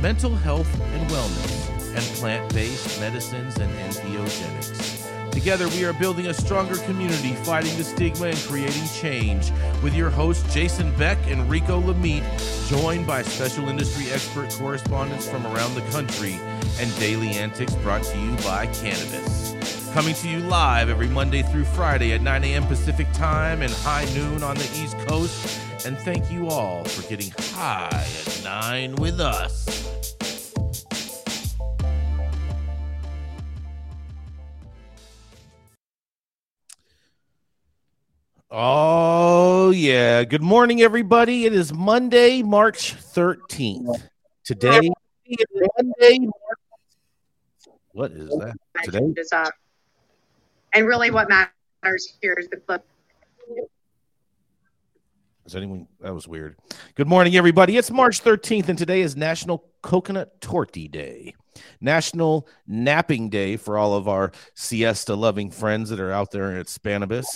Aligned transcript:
mental 0.00 0.34
health 0.34 0.72
and 0.80 1.10
wellness, 1.10 1.96
and 1.96 2.04
plant 2.18 2.52
based 2.52 3.00
medicines 3.00 3.56
and 3.58 3.72
entheogenics. 3.78 5.30
Together, 5.30 5.68
we 5.68 5.84
are 5.84 5.92
building 5.92 6.28
a 6.28 6.34
stronger 6.34 6.76
community, 6.76 7.34
fighting 7.34 7.76
the 7.76 7.84
stigma 7.84 8.28
and 8.28 8.38
creating 8.38 8.88
change. 8.94 9.52
With 9.82 9.94
your 9.94 10.08
hosts, 10.08 10.52
Jason 10.52 10.94
Beck 10.96 11.18
and 11.26 11.48
Rico 11.50 11.80
Lamitte, 11.80 12.24
joined 12.68 13.06
by 13.06 13.22
special 13.22 13.68
industry 13.68 14.10
expert 14.10 14.50
correspondents 14.50 15.28
from 15.28 15.46
around 15.46 15.74
the 15.74 15.82
country, 15.92 16.38
and 16.80 16.98
daily 16.98 17.30
antics 17.30 17.74
brought 17.76 18.02
to 18.02 18.18
you 18.18 18.30
by 18.36 18.66
Cannabis. 18.68 19.90
Coming 19.92 20.14
to 20.16 20.28
you 20.28 20.40
live 20.40 20.88
every 20.88 21.08
Monday 21.08 21.42
through 21.42 21.64
Friday 21.64 22.12
at 22.12 22.22
9 22.22 22.44
a.m. 22.44 22.66
Pacific 22.66 23.06
Time 23.12 23.62
and 23.62 23.72
high 23.72 24.04
noon 24.14 24.42
on 24.42 24.56
the 24.56 24.70
East 24.74 24.98
Coast. 25.06 25.60
And 25.86 25.96
thank 25.98 26.32
you 26.32 26.48
all 26.48 26.82
for 26.82 27.08
getting 27.08 27.30
high 27.54 28.04
at 28.26 28.40
9 28.42 28.96
with 28.96 29.20
us. 29.20 29.86
Oh, 38.50 39.70
yeah. 39.70 40.24
Good 40.24 40.42
morning, 40.42 40.82
everybody. 40.82 41.46
It 41.46 41.52
is 41.52 41.72
Monday, 41.72 42.42
March 42.42 42.96
13th. 42.96 44.08
Today 44.42 44.90
is 45.24 45.46
Monday. 45.78 46.28
What 47.92 48.10
is 48.10 48.30
that? 48.30 48.56
Today? 48.82 49.14
Uh, 49.32 49.50
and 50.74 50.84
really, 50.84 51.12
what 51.12 51.28
matters 51.28 52.12
here 52.20 52.34
is 52.34 52.48
the 52.48 52.56
clip. 52.56 52.84
Is 55.46 55.54
anyone? 55.54 55.86
That 56.00 56.12
was 56.12 56.26
weird. 56.26 56.56
Good 56.96 57.06
morning, 57.06 57.36
everybody. 57.36 57.76
It's 57.76 57.92
March 57.92 58.20
13th, 58.24 58.68
and 58.68 58.76
today 58.76 59.00
is 59.00 59.14
National 59.14 59.64
Coconut 59.80 60.40
Torty 60.40 60.90
Day. 60.90 61.36
National 61.80 62.48
Napping 62.66 63.30
Day 63.30 63.56
for 63.56 63.78
all 63.78 63.94
of 63.94 64.08
our 64.08 64.32
siesta 64.54 65.14
loving 65.14 65.52
friends 65.52 65.88
that 65.90 66.00
are 66.00 66.10
out 66.10 66.32
there 66.32 66.56
at 66.56 66.66
Spanibus. 66.66 67.26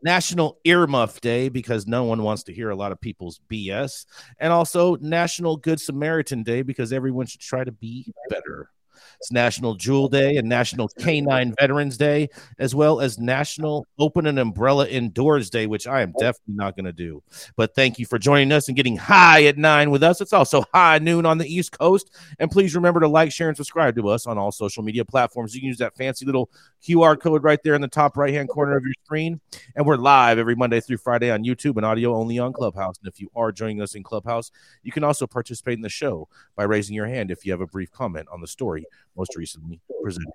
National 0.00 0.58
Earmuff 0.64 1.20
Day 1.20 1.48
because 1.48 1.88
no 1.88 2.04
one 2.04 2.22
wants 2.22 2.44
to 2.44 2.54
hear 2.54 2.70
a 2.70 2.76
lot 2.76 2.92
of 2.92 3.00
people's 3.00 3.40
BS. 3.50 4.06
And 4.38 4.52
also 4.52 4.94
National 4.98 5.56
Good 5.56 5.80
Samaritan 5.80 6.44
Day 6.44 6.62
because 6.62 6.92
everyone 6.92 7.26
should 7.26 7.40
try 7.40 7.64
to 7.64 7.72
be 7.72 8.14
better. 8.30 8.70
It's 9.18 9.32
National 9.32 9.74
Jewel 9.74 10.08
Day 10.08 10.36
and 10.36 10.48
National 10.48 10.88
Canine 10.88 11.54
Veterans 11.58 11.96
Day, 11.96 12.28
as 12.58 12.74
well 12.74 13.00
as 13.00 13.18
National 13.18 13.86
Open 13.98 14.26
an 14.26 14.38
Umbrella 14.38 14.86
Indoors 14.86 15.50
Day, 15.50 15.66
which 15.66 15.86
I 15.86 16.02
am 16.02 16.12
definitely 16.18 16.54
not 16.54 16.76
going 16.76 16.84
to 16.84 16.92
do. 16.92 17.22
But 17.56 17.74
thank 17.74 17.98
you 17.98 18.06
for 18.06 18.18
joining 18.18 18.52
us 18.52 18.68
and 18.68 18.76
getting 18.76 18.96
high 18.96 19.44
at 19.44 19.58
nine 19.58 19.90
with 19.90 20.02
us. 20.02 20.20
It's 20.20 20.32
also 20.32 20.64
high 20.72 20.98
noon 20.98 21.26
on 21.26 21.38
the 21.38 21.46
East 21.46 21.76
Coast. 21.78 22.10
And 22.38 22.50
please 22.50 22.74
remember 22.74 23.00
to 23.00 23.08
like, 23.08 23.32
share, 23.32 23.48
and 23.48 23.56
subscribe 23.56 23.96
to 23.96 24.08
us 24.08 24.26
on 24.26 24.38
all 24.38 24.52
social 24.52 24.82
media 24.82 25.04
platforms. 25.04 25.54
You 25.54 25.60
can 25.60 25.68
use 25.68 25.78
that 25.78 25.96
fancy 25.96 26.26
little 26.26 26.50
QR 26.82 27.18
code 27.18 27.42
right 27.42 27.62
there 27.64 27.74
in 27.74 27.80
the 27.80 27.88
top 27.88 28.16
right 28.16 28.32
hand 28.32 28.48
corner 28.48 28.76
of 28.76 28.84
your 28.84 28.94
screen. 29.04 29.40
And 29.74 29.86
we're 29.86 29.96
live 29.96 30.38
every 30.38 30.54
Monday 30.54 30.80
through 30.80 30.98
Friday 30.98 31.30
on 31.30 31.44
YouTube 31.44 31.76
and 31.76 31.86
audio 31.86 32.14
only 32.14 32.38
on 32.38 32.52
Clubhouse. 32.52 32.98
And 32.98 33.08
if 33.08 33.20
you 33.20 33.30
are 33.34 33.52
joining 33.52 33.80
us 33.80 33.94
in 33.94 34.02
Clubhouse, 34.02 34.50
you 34.82 34.92
can 34.92 35.04
also 35.04 35.26
participate 35.26 35.74
in 35.74 35.82
the 35.82 35.88
show 35.88 36.28
by 36.54 36.64
raising 36.64 36.94
your 36.94 37.06
hand 37.06 37.30
if 37.30 37.44
you 37.44 37.52
have 37.52 37.60
a 37.60 37.66
brief 37.66 37.90
comment 37.90 38.28
on 38.32 38.40
the 38.40 38.46
story 38.46 38.84
most 39.16 39.36
recently 39.36 39.80
presented. 40.02 40.32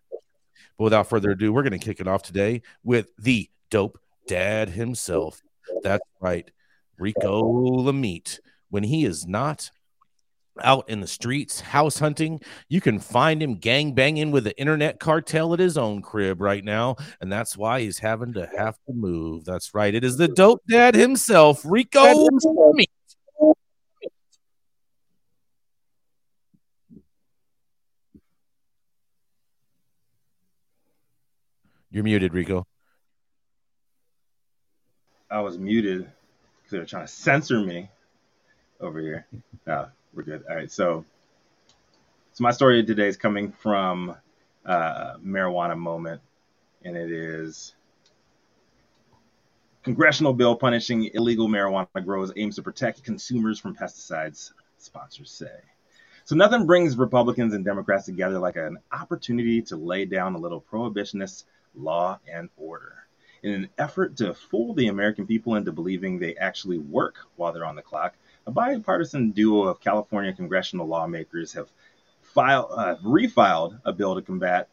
But 0.77 0.83
without 0.85 1.07
further 1.07 1.31
ado, 1.31 1.53
we're 1.53 1.63
going 1.63 1.79
to 1.79 1.85
kick 1.85 1.99
it 1.99 2.07
off 2.07 2.23
today 2.23 2.61
with 2.83 3.11
the 3.17 3.49
dope 3.69 3.99
dad 4.27 4.69
himself. 4.69 5.41
That's 5.83 6.03
right, 6.19 6.49
Rico 6.97 7.41
Lamitte. 7.43 8.39
When 8.69 8.83
he 8.83 9.05
is 9.05 9.27
not 9.27 9.69
out 10.61 10.89
in 10.89 10.99
the 10.99 11.07
streets 11.07 11.61
house 11.61 11.99
hunting, 11.99 12.41
you 12.67 12.81
can 12.81 12.99
find 12.99 13.41
him 13.41 13.55
gang 13.55 13.93
banging 13.93 14.31
with 14.31 14.43
the 14.43 14.57
internet 14.59 14.99
cartel 14.99 15.53
at 15.53 15.59
his 15.59 15.77
own 15.77 16.01
crib 16.01 16.41
right 16.41 16.63
now, 16.63 16.95
and 17.19 17.31
that's 17.31 17.57
why 17.57 17.81
he's 17.81 17.99
having 17.99 18.33
to 18.33 18.49
have 18.57 18.75
to 18.87 18.93
move. 18.93 19.45
That's 19.45 19.73
right, 19.73 19.93
it 19.93 20.03
is 20.03 20.17
the 20.17 20.27
dope 20.27 20.61
dad 20.69 20.95
himself, 20.95 21.63
Rico 21.65 22.27
You're 31.91 32.05
muted, 32.05 32.33
Rico. 32.33 32.65
I 35.29 35.41
was 35.41 35.57
muted 35.57 36.01
because 36.03 36.71
they 36.71 36.79
were 36.79 36.85
trying 36.85 37.05
to 37.05 37.11
censor 37.11 37.59
me 37.59 37.89
over 38.79 38.99
here. 38.99 39.27
No, 39.67 39.87
we're 40.13 40.23
good. 40.23 40.43
All 40.49 40.55
right, 40.55 40.71
so 40.71 41.03
so 42.33 42.43
my 42.43 42.51
story 42.51 42.83
today 42.85 43.07
is 43.07 43.17
coming 43.17 43.51
from 43.51 44.15
uh, 44.65 45.15
marijuana 45.17 45.77
moment, 45.77 46.21
and 46.83 46.95
it 46.95 47.11
is 47.11 47.75
congressional 49.83 50.31
bill 50.33 50.55
punishing 50.55 51.09
illegal 51.13 51.49
marijuana 51.49 51.87
grows 52.05 52.31
aims 52.37 52.55
to 52.55 52.61
protect 52.61 53.03
consumers 53.03 53.59
from 53.59 53.75
pesticides. 53.75 54.51
Sponsors 54.77 55.29
say. 55.29 55.51
So 56.23 56.35
nothing 56.35 56.65
brings 56.65 56.97
Republicans 56.97 57.53
and 57.53 57.65
Democrats 57.65 58.05
together 58.05 58.39
like 58.39 58.55
an 58.55 58.77
opportunity 58.91 59.61
to 59.63 59.75
lay 59.75 60.05
down 60.05 60.35
a 60.35 60.39
little 60.39 60.61
prohibitionist 60.61 61.43
law 61.75 62.19
and 62.31 62.49
order. 62.57 62.95
In 63.43 63.53
an 63.53 63.69
effort 63.77 64.17
to 64.17 64.33
fool 64.33 64.73
the 64.73 64.87
American 64.87 65.25
people 65.25 65.55
into 65.55 65.71
believing 65.71 66.19
they 66.19 66.35
actually 66.35 66.77
work 66.77 67.15
while 67.35 67.51
they're 67.51 67.65
on 67.65 67.75
the 67.75 67.81
clock, 67.81 68.15
a 68.45 68.51
bipartisan 68.51 69.31
duo 69.31 69.63
of 69.63 69.79
California 69.79 70.33
congressional 70.33 70.87
lawmakers 70.87 71.53
have 71.53 71.71
filed, 72.21 72.67
uh, 72.71 72.95
refiled 73.03 73.79
a 73.83 73.93
bill 73.93 74.15
to 74.15 74.21
combat 74.21 74.69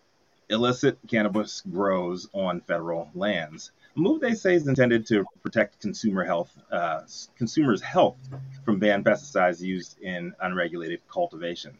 illicit 0.50 0.98
cannabis 1.06 1.62
grows 1.70 2.28
on 2.32 2.60
federal 2.60 3.10
lands. 3.14 3.72
A 3.96 4.00
move 4.00 4.20
they 4.20 4.34
say 4.34 4.54
is 4.54 4.66
intended 4.66 5.06
to 5.06 5.24
protect 5.42 5.80
consumer 5.80 6.24
health, 6.24 6.56
uh, 6.70 7.02
consumers' 7.36 7.82
health 7.82 8.16
from 8.64 8.78
banned 8.78 9.04
pesticides 9.04 9.60
used 9.60 9.98
in 10.00 10.34
unregulated 10.40 11.00
cultivation. 11.08 11.76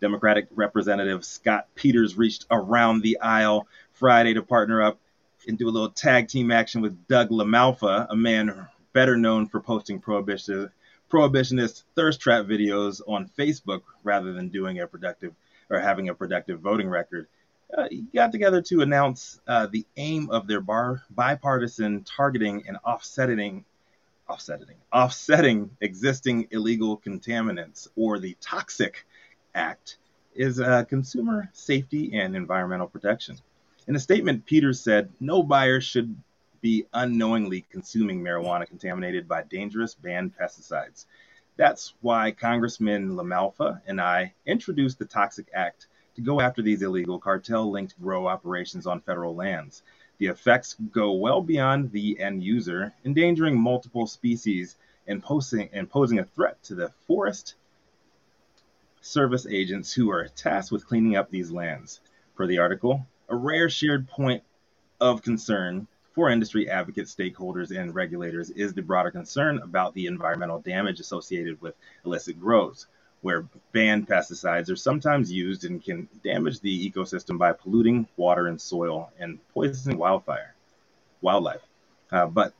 Democratic 0.00 0.48
Representative 0.54 1.24
Scott 1.24 1.66
Peters 1.74 2.16
reached 2.16 2.46
around 2.50 3.02
the 3.02 3.18
aisle 3.20 3.66
Friday 3.92 4.34
to 4.34 4.42
partner 4.42 4.82
up 4.82 4.98
and 5.46 5.58
do 5.58 5.68
a 5.68 5.70
little 5.70 5.90
tag 5.90 6.28
team 6.28 6.50
action 6.50 6.80
with 6.80 7.06
Doug 7.06 7.30
LaMalfa, 7.30 8.06
a 8.10 8.16
man 8.16 8.68
better 8.92 9.16
known 9.16 9.46
for 9.46 9.60
posting 9.60 10.00
prohibition, 10.00 10.70
prohibitionist 11.10 11.84
thirst 11.94 12.20
trap 12.20 12.46
videos 12.46 13.00
on 13.06 13.30
Facebook 13.38 13.82
rather 14.04 14.32
than 14.32 14.48
doing 14.48 14.80
a 14.80 14.86
productive 14.86 15.34
or 15.68 15.78
having 15.78 16.08
a 16.08 16.14
productive 16.14 16.60
voting 16.60 16.88
record. 16.88 17.26
Uh, 17.76 17.86
he 17.88 18.02
got 18.14 18.32
together 18.32 18.60
to 18.60 18.80
announce 18.80 19.40
uh, 19.46 19.66
the 19.66 19.86
aim 19.96 20.28
of 20.30 20.46
their 20.46 20.60
bar, 20.60 21.02
bipartisan 21.10 22.02
targeting 22.04 22.64
and 22.66 22.76
offsetting 22.84 23.64
offsetting 24.28 24.76
offsetting 24.92 25.70
existing 25.80 26.46
illegal 26.52 26.96
contaminants 26.98 27.88
or 27.96 28.20
the 28.20 28.36
toxic 28.40 29.04
act 29.54 29.96
is 30.34 30.60
uh, 30.60 30.84
consumer 30.84 31.50
safety 31.52 32.18
and 32.18 32.36
environmental 32.36 32.86
protection 32.86 33.36
in 33.90 33.96
a 33.96 33.98
statement, 33.98 34.46
Peters 34.46 34.80
said 34.80 35.10
no 35.18 35.42
buyer 35.42 35.80
should 35.80 36.14
be 36.60 36.86
unknowingly 36.92 37.62
consuming 37.70 38.22
marijuana 38.22 38.64
contaminated 38.64 39.26
by 39.26 39.42
dangerous 39.42 39.94
banned 39.94 40.32
pesticides. 40.38 41.06
That's 41.56 41.94
why 42.00 42.30
Congressman 42.30 43.16
LaMalfa 43.16 43.80
and 43.88 44.00
I 44.00 44.34
introduced 44.46 45.00
the 45.00 45.06
Toxic 45.06 45.48
Act 45.52 45.88
to 46.14 46.20
go 46.20 46.40
after 46.40 46.62
these 46.62 46.82
illegal 46.82 47.18
cartel 47.18 47.68
linked 47.68 48.00
grow 48.00 48.28
operations 48.28 48.86
on 48.86 49.00
federal 49.00 49.34
lands. 49.34 49.82
The 50.18 50.26
effects 50.26 50.76
go 50.92 51.12
well 51.14 51.40
beyond 51.40 51.90
the 51.90 52.20
end 52.20 52.44
user, 52.44 52.92
endangering 53.04 53.58
multiple 53.58 54.06
species 54.06 54.76
and, 55.08 55.20
posing, 55.20 55.68
and 55.72 55.90
posing 55.90 56.20
a 56.20 56.24
threat 56.24 56.62
to 56.64 56.76
the 56.76 56.90
forest 57.08 57.56
service 59.00 59.46
agents 59.46 59.92
who 59.92 60.10
are 60.10 60.28
tasked 60.28 60.72
with 60.72 60.86
cleaning 60.86 61.16
up 61.16 61.30
these 61.30 61.50
lands. 61.50 62.00
Per 62.34 62.46
the 62.46 62.58
article, 62.58 63.06
a 63.28 63.36
rare 63.36 63.68
shared 63.68 64.08
point 64.08 64.42
of 65.00 65.22
concern 65.22 65.86
for 66.14 66.28
industry 66.28 66.68
advocates, 66.68 67.14
stakeholders, 67.14 67.70
and 67.76 67.94
regulators 67.94 68.50
is 68.50 68.74
the 68.74 68.82
broader 68.82 69.10
concern 69.10 69.58
about 69.62 69.94
the 69.94 70.06
environmental 70.06 70.60
damage 70.60 71.00
associated 71.00 71.60
with 71.60 71.74
illicit 72.04 72.38
grows. 72.38 72.86
where 73.22 73.46
banned 73.72 74.08
pesticides 74.08 74.70
are 74.70 74.76
sometimes 74.76 75.30
used 75.30 75.64
and 75.64 75.84
can 75.84 76.08
damage 76.24 76.60
the 76.60 76.90
ecosystem 76.90 77.38
by 77.38 77.52
polluting 77.52 78.06
water 78.16 78.46
and 78.46 78.60
soil 78.60 79.10
and 79.18 79.38
poisoning 79.50 79.98
wildfire, 79.98 80.54
wildlife. 81.20 81.60
Uh, 82.10 82.26
but 82.26 82.54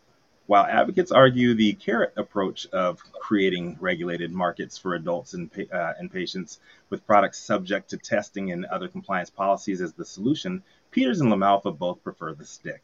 while 0.50 0.67
advocates 0.67 1.12
argue 1.12 1.55
the 1.55 1.75
carrot 1.75 2.12
approach 2.17 2.67
of 2.73 3.00
creating 3.12 3.76
regulated 3.79 4.32
markets 4.32 4.76
for 4.76 4.97
adults 4.97 5.32
and, 5.32 5.49
uh, 5.73 5.93
and 5.97 6.12
patients 6.12 6.58
with 6.88 7.06
products 7.06 7.38
subject 7.38 7.91
to 7.91 7.97
testing 7.97 8.50
and 8.50 8.64
other 8.64 8.88
compliance 8.88 9.31
policies 9.31 9.81
as 9.81 9.93
the 9.93 10.05
solution, 10.05 10.61
Peters 10.91 11.20
and 11.20 11.31
LaMalfa 11.31 11.79
both 11.79 12.02
prefer 12.02 12.35
the 12.35 12.44
stick. 12.44 12.82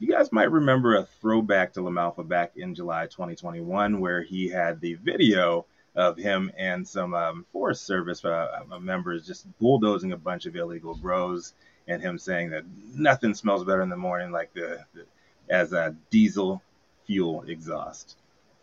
You 0.00 0.08
guys 0.08 0.32
might 0.32 0.50
remember 0.50 0.96
a 0.96 1.04
throwback 1.20 1.74
to 1.74 1.80
LaMalfa 1.80 2.26
back 2.26 2.56
in 2.56 2.74
July 2.74 3.06
2021, 3.06 4.00
where 4.00 4.22
he 4.24 4.48
had 4.48 4.80
the 4.80 4.94
video 4.94 5.64
of 5.94 6.16
him 6.16 6.50
and 6.58 6.88
some 6.88 7.14
um, 7.14 7.46
Forest 7.52 7.86
Service 7.86 8.24
uh, 8.24 8.62
uh, 8.72 8.80
members 8.80 9.24
just 9.24 9.46
bulldozing 9.60 10.10
a 10.10 10.16
bunch 10.16 10.44
of 10.44 10.56
illegal 10.56 10.96
grows, 10.96 11.52
and 11.86 12.02
him 12.02 12.18
saying 12.18 12.50
that 12.50 12.64
nothing 12.96 13.34
smells 13.34 13.62
better 13.62 13.82
in 13.82 13.90
the 13.90 13.96
morning 13.96 14.32
like 14.32 14.52
the, 14.54 14.84
the 14.92 15.04
as 15.50 15.72
a 15.72 15.94
diesel 16.10 16.62
fuel 17.06 17.42
exhaust. 17.42 18.16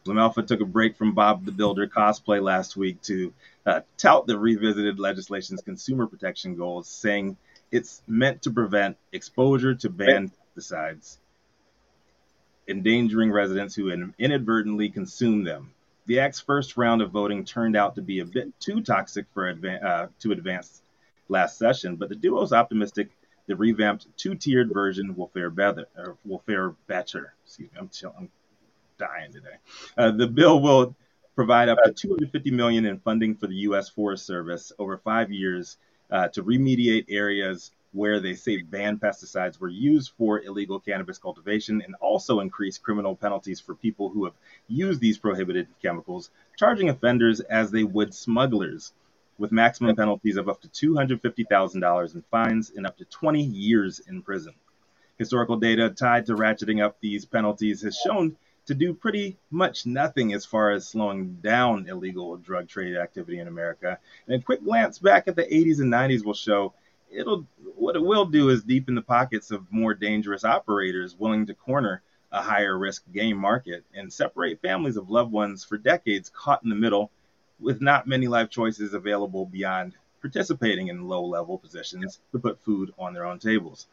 LaMalfa 0.06 0.46
took 0.46 0.62
a 0.62 0.66
break 0.66 0.96
from 0.96 1.14
Bob 1.14 1.46
the 1.46 1.52
Builder 1.52 1.88
cosplay 1.88 2.42
last 2.42 2.78
week 2.78 3.02
to 3.04 3.34
uh, 3.66 3.82
tout 3.98 4.28
the 4.28 4.38
revisited 4.38 5.00
legislation's 5.00 5.62
consumer 5.62 6.06
protection 6.06 6.56
goals, 6.56 6.88
saying 6.88 7.38
it's 7.72 8.04
meant 8.08 8.44
to 8.44 8.52
prevent 8.52 8.98
exposure 9.12 9.74
to 9.74 9.90
banned 9.90 10.32
pesticides, 10.56 11.18
endangering 12.68 13.32
residents 13.32 13.74
who 13.74 13.92
inadvertently 14.20 14.90
consume 14.90 15.44
them. 15.44 15.72
The 16.06 16.20
act's 16.20 16.40
first 16.40 16.78
round 16.78 17.02
of 17.02 17.10
voting 17.10 17.44
turned 17.44 17.76
out 17.76 17.96
to 17.96 18.04
be 18.04 18.20
a 18.20 18.26
bit 18.26 18.60
too 18.60 18.82
toxic 18.82 19.26
for 19.34 19.50
uh, 19.50 20.08
to 20.20 20.32
advance 20.32 20.84
last 21.30 21.58
session, 21.58 21.96
but 21.96 22.10
the 22.10 22.16
duo 22.16 22.44
is 22.44 22.54
optimistic 22.54 23.10
the 23.48 23.56
revamped 23.56 24.08
two-tiered 24.18 24.72
version 24.74 25.16
will 25.16 25.28
fare 25.28 25.50
better. 25.50 25.88
will 26.26 26.44
fare 26.46 26.72
better. 26.88 27.34
Excuse 27.46 27.72
me, 27.72 27.78
I'm, 27.80 27.90
chill, 27.90 28.14
I'm 28.18 28.30
dying 28.98 29.32
today. 29.32 29.58
Uh, 29.98 30.12
the 30.12 30.28
bill 30.28 30.62
will 30.62 30.96
provide 31.36 31.70
up 31.70 31.78
to 31.84 31.92
250 31.92 32.52
million 32.52 32.86
in 32.86 33.00
funding 33.00 33.36
for 33.36 33.48
the 33.48 33.56
U.S. 33.56 33.90
Forest 33.90 34.26
Service 34.26 34.72
over 34.80 34.98
five 34.98 35.32
years 35.32 35.78
uh, 36.10 36.28
to 36.30 36.44
remediate 36.44 37.06
areas 37.10 37.72
where 37.92 38.20
they 38.20 38.34
say 38.34 38.62
banned 38.62 39.00
pesticides 39.00 39.58
were 39.60 39.70
used 39.70 40.12
for 40.18 40.42
illegal 40.42 40.80
cannabis 40.80 41.18
cultivation 41.18 41.82
and 41.82 41.96
also 41.96 42.42
increase 42.42 42.78
criminal 42.78 43.16
penalties 43.16 43.62
for 43.62 43.74
people 43.74 44.10
who 44.10 44.26
have 44.26 44.34
used 44.68 45.00
these 45.00 45.18
prohibited 45.18 45.68
chemicals, 45.82 46.30
charging 46.58 46.90
offenders 46.90 47.40
as 47.40 47.72
they 47.72 47.86
would 47.86 48.14
smugglers, 48.14 48.92
with 49.38 49.52
maximum 49.52 49.96
penalties 49.96 50.38
of 50.38 50.50
up 50.50 50.62
to 50.62 50.70
$250,000 50.70 52.16
in 52.16 52.22
fines 52.32 52.72
and 52.76 52.86
up 52.86 52.98
to 52.98 53.06
20 53.06 53.42
years 53.42 54.00
in 54.08 54.22
prison. 54.22 54.54
Historical 55.18 55.58
data 55.58 55.90
tied 55.90 56.26
to 56.26 56.36
ratcheting 56.36 56.84
up 56.84 56.98
these 57.00 57.26
penalties 57.26 57.82
has 57.82 57.98
shown 57.98 58.36
to 58.66 58.74
do 58.74 58.94
pretty 58.94 59.38
much 59.52 59.86
nothing 59.86 60.34
as 60.34 60.46
far 60.46 60.72
as 60.72 60.88
slowing 60.88 61.36
down 61.36 61.88
illegal 61.88 62.36
drug 62.38 62.68
trade 62.68 62.98
activity 62.98 63.40
in 63.40 63.48
America. 63.48 64.00
And 64.28 64.36
a 64.36 64.44
quick 64.44 64.64
glance 64.64 65.00
back 65.00 65.28
at 65.28 65.36
the 65.36 65.44
80s 65.44 65.80
and 65.80 65.92
90s 65.92 66.26
will 66.26 66.34
show 66.34 66.74
it'll 67.12 67.46
what 67.76 67.96
it 67.96 68.04
will 68.04 68.26
do 68.26 68.50
is 68.50 68.64
deepen 68.64 68.96
the 68.96 69.02
pockets 69.02 69.52
of 69.52 69.72
more 69.72 69.94
dangerous 69.94 70.44
operators 70.44 71.16
willing 71.18 71.46
to 71.46 71.54
corner 71.54 72.02
a 72.32 72.42
higher 72.42 72.78
risk 72.78 73.04
game 73.14 73.38
market 73.38 73.86
and 73.94 74.12
separate 74.12 74.62
families 74.62 74.98
of 74.98 75.10
loved 75.10 75.32
ones 75.32 75.64
for 75.64 75.78
decades 75.78 76.32
caught 76.36 76.64
in 76.64 76.70
the 76.70 76.76
middle 76.76 77.12
with 77.60 77.82
not 77.82 78.08
many 78.08 78.28
life 78.28 78.50
choices 78.50 78.94
available 78.94 79.46
beyond 79.46 79.94
participating 80.22 80.88
in 80.88 81.08
low 81.08 81.24
level 81.26 81.58
positions 81.58 82.20
to 82.32 82.40
put 82.40 82.64
food 82.64 82.94
on 82.98 83.14
their 83.14 83.26
own 83.26 83.40
tables. 83.40 83.88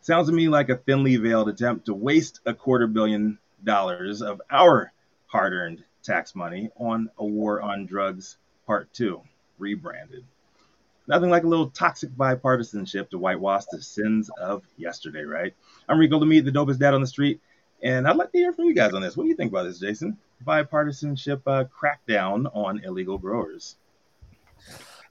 Sounds 0.00 0.28
to 0.28 0.34
me 0.34 0.48
like 0.48 0.68
a 0.68 0.76
thinly 0.76 1.16
veiled 1.16 1.48
attempt 1.48 1.86
to 1.86 1.94
waste 1.94 2.40
a 2.46 2.54
quarter 2.54 2.86
billion 2.86 3.38
dollars 3.64 4.22
of 4.22 4.40
our 4.50 4.92
hard 5.26 5.52
earned 5.52 5.84
tax 6.02 6.34
money 6.34 6.70
on 6.76 7.10
a 7.18 7.24
war 7.24 7.60
on 7.60 7.86
drugs 7.86 8.36
part 8.66 8.92
two, 8.92 9.22
rebranded. 9.58 10.24
Nothing 11.06 11.30
like 11.30 11.44
a 11.44 11.48
little 11.48 11.70
toxic 11.70 12.10
bipartisanship 12.10 13.10
to 13.10 13.18
whitewash 13.18 13.64
the 13.72 13.80
sins 13.80 14.30
of 14.38 14.62
yesterday, 14.76 15.22
right? 15.22 15.54
I'm 15.88 15.98
Rico 15.98 16.20
Lamitte, 16.20 16.44
the 16.44 16.52
dopest 16.52 16.78
dad 16.78 16.92
on 16.92 17.00
the 17.00 17.06
street, 17.06 17.40
and 17.82 18.06
I'd 18.06 18.16
like 18.16 18.30
to 18.32 18.38
hear 18.38 18.52
from 18.52 18.66
you 18.66 18.74
guys 18.74 18.92
on 18.92 19.00
this. 19.00 19.16
What 19.16 19.24
do 19.24 19.30
you 19.30 19.36
think 19.36 19.50
about 19.50 19.64
this, 19.64 19.80
Jason? 19.80 20.18
Bipartisanship 20.46 21.42
uh, 21.46 21.64
crackdown 21.64 22.50
on 22.54 22.82
illegal 22.84 23.18
growers. 23.18 23.76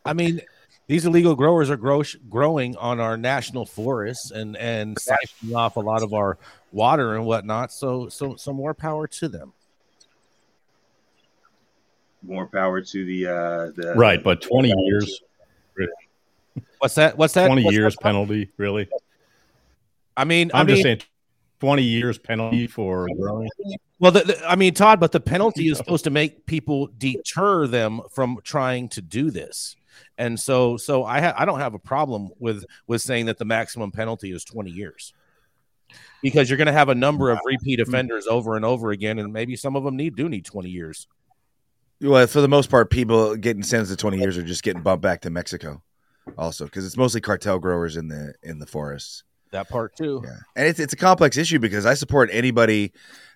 I 0.06 0.14
mean, 0.14 0.42
these 0.88 1.06
illegal 1.06 1.36
growers 1.36 1.70
are 1.70 1.78
grow- 1.78 2.04
growing 2.30 2.76
on 2.78 3.00
our 3.00 3.18
national 3.18 3.66
forests 3.66 4.32
and 4.32 4.56
and 4.58 4.98
siphoning 4.98 5.56
off 5.56 5.76
a 5.76 5.82
lot 5.82 6.04
of 6.04 6.14
our 6.14 6.38
water 6.72 7.16
and 7.16 7.26
whatnot. 7.26 7.72
So 7.72 8.10
so 8.10 8.36
so 8.36 8.54
more 8.54 8.74
power 8.74 9.08
to 9.08 9.28
them. 9.28 9.54
More 12.24 12.48
power 12.48 12.82
to 12.82 13.06
the 13.06 13.28
uh, 13.28 13.72
the 13.76 13.94
right, 13.96 14.24
but 14.24 14.42
twenty 14.42 14.74
years 14.76 15.22
What's 16.80 16.96
that? 16.96 17.18
What's 17.18 17.34
that? 17.34 17.48
20 17.48 17.64
What's 17.64 17.76
years 17.76 17.96
that? 17.96 18.02
penalty, 18.02 18.50
really? 18.58 18.88
I 20.16 20.26
mean, 20.26 20.52
I'm 20.54 20.62
I 20.62 20.64
mean, 20.64 20.76
just 20.76 20.84
saying 20.84 21.02
20 21.60 21.82
years 21.82 22.18
penalty 22.18 22.68
for 22.68 23.08
growing. 23.20 23.50
well, 24.00 24.12
the, 24.12 24.20
the, 24.22 24.50
I 24.50 24.56
mean, 24.56 24.74
Todd, 24.74 25.00
but 25.00 25.12
the 25.12 25.20
penalty 25.20 25.70
is 25.70 25.78
supposed 25.80 26.04
to 26.04 26.10
make 26.10 26.46
people 26.46 26.90
deter 26.98 27.68
them 27.68 28.02
from 28.12 28.40
trying 28.44 28.90
to 28.90 29.02
do 29.02 29.32
this. 29.32 29.76
And 30.18 30.40
so, 30.40 30.78
so 30.78 31.04
I 31.04 31.22
ha- 31.22 31.34
I 31.38 31.46
don't 31.46 31.60
have 31.60 31.74
a 31.74 31.80
problem 31.80 32.30
with 32.40 32.66
with 32.86 33.02
saying 33.02 33.26
that 33.26 33.38
the 33.38 33.46
maximum 33.46 33.92
penalty 33.92 34.32
is 34.32 34.44
20 34.44 34.70
years. 34.72 35.14
Because 36.22 36.50
you're 36.50 36.58
going 36.58 36.68
to 36.68 36.74
have 36.74 36.90
a 36.90 36.96
number 36.96 37.30
of 37.30 37.40
repeat 37.46 37.80
offenders 37.80 38.28
over 38.28 38.56
and 38.56 38.66
over 38.66 38.90
again, 38.92 39.20
and 39.20 39.32
maybe 39.32 39.56
some 39.56 39.76
of 39.76 39.84
them 39.84 39.96
need 39.96 40.16
do 40.16 40.28
need 40.28 40.46
20 40.46 40.70
years. 40.70 41.08
Well, 42.02 42.26
for 42.28 42.42
the 42.42 42.48
most 42.48 42.70
part, 42.70 42.90
people 42.90 43.36
getting 43.36 43.64
sentenced 43.64 43.92
to 43.92 43.98
20 43.98 44.18
years 44.18 44.38
are 44.38 44.44
just 44.44 44.64
getting 44.64 44.82
bumped 44.82 45.04
back 45.04 45.22
to 45.22 45.30
Mexico, 45.30 45.82
also 46.38 46.66
because 46.66 46.86
it's 46.86 46.98
mostly 46.98 47.22
cartel 47.22 47.60
growers 47.60 47.98
in 47.98 48.08
the 48.08 48.34
in 48.44 48.60
the 48.60 48.66
forests. 48.66 49.24
That 49.52 49.70
part 49.70 49.96
too. 49.96 50.22
Yeah, 50.24 50.38
and 50.56 50.68
it's 50.68 50.80
it's 50.80 50.94
a 50.94 50.98
complex 50.98 51.38
issue 51.38 51.60
because 51.60 51.86
I 51.86 51.94
support 51.94 52.30
anybody 52.32 52.94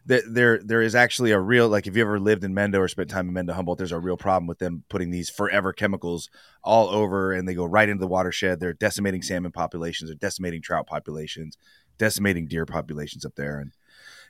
that 0.08 0.24
there 0.28 0.60
there 0.64 0.82
is 0.82 0.96
actually 0.96 1.32
a 1.32 1.40
real 1.40 1.70
like 1.70 1.88
if 1.88 1.96
you 1.96 2.02
ever 2.02 2.20
lived 2.20 2.44
in 2.44 2.54
Mendo 2.54 2.80
or 2.80 2.88
spent 2.88 3.10
time 3.10 3.30
in 3.30 3.34
Mendo 3.34 3.54
Humboldt, 3.54 3.78
there's 3.78 3.92
a 3.92 4.00
real 4.00 4.18
problem 4.18 4.48
with 4.48 4.60
them 4.60 4.84
putting 4.90 5.12
these 5.12 5.30
forever 5.30 5.74
chemicals 5.74 6.30
all 6.64 6.90
over 6.90 7.34
and 7.34 7.48
they 7.48 7.54
go 7.54 7.66
right 7.66 7.88
into 7.88 8.02
the 8.02 8.08
watershed. 8.08 8.60
They're 8.60 8.74
decimating 8.74 9.22
salmon 9.22 9.52
populations, 9.52 10.10
they're 10.10 10.16
decimating 10.16 10.62
trout 10.62 10.88
populations, 10.88 11.58
decimating 11.98 12.48
deer 12.48 12.66
populations 12.66 13.26
up 13.26 13.36
there. 13.36 13.60
And 13.60 13.72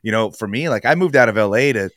you 0.03 0.11
know, 0.11 0.29
for 0.29 0.47
me, 0.47 0.67
like 0.69 0.85
I 0.85 0.95
moved 0.95 1.15
out 1.15 1.29
of 1.29 1.35
LA 1.35 1.73
to 1.73 1.89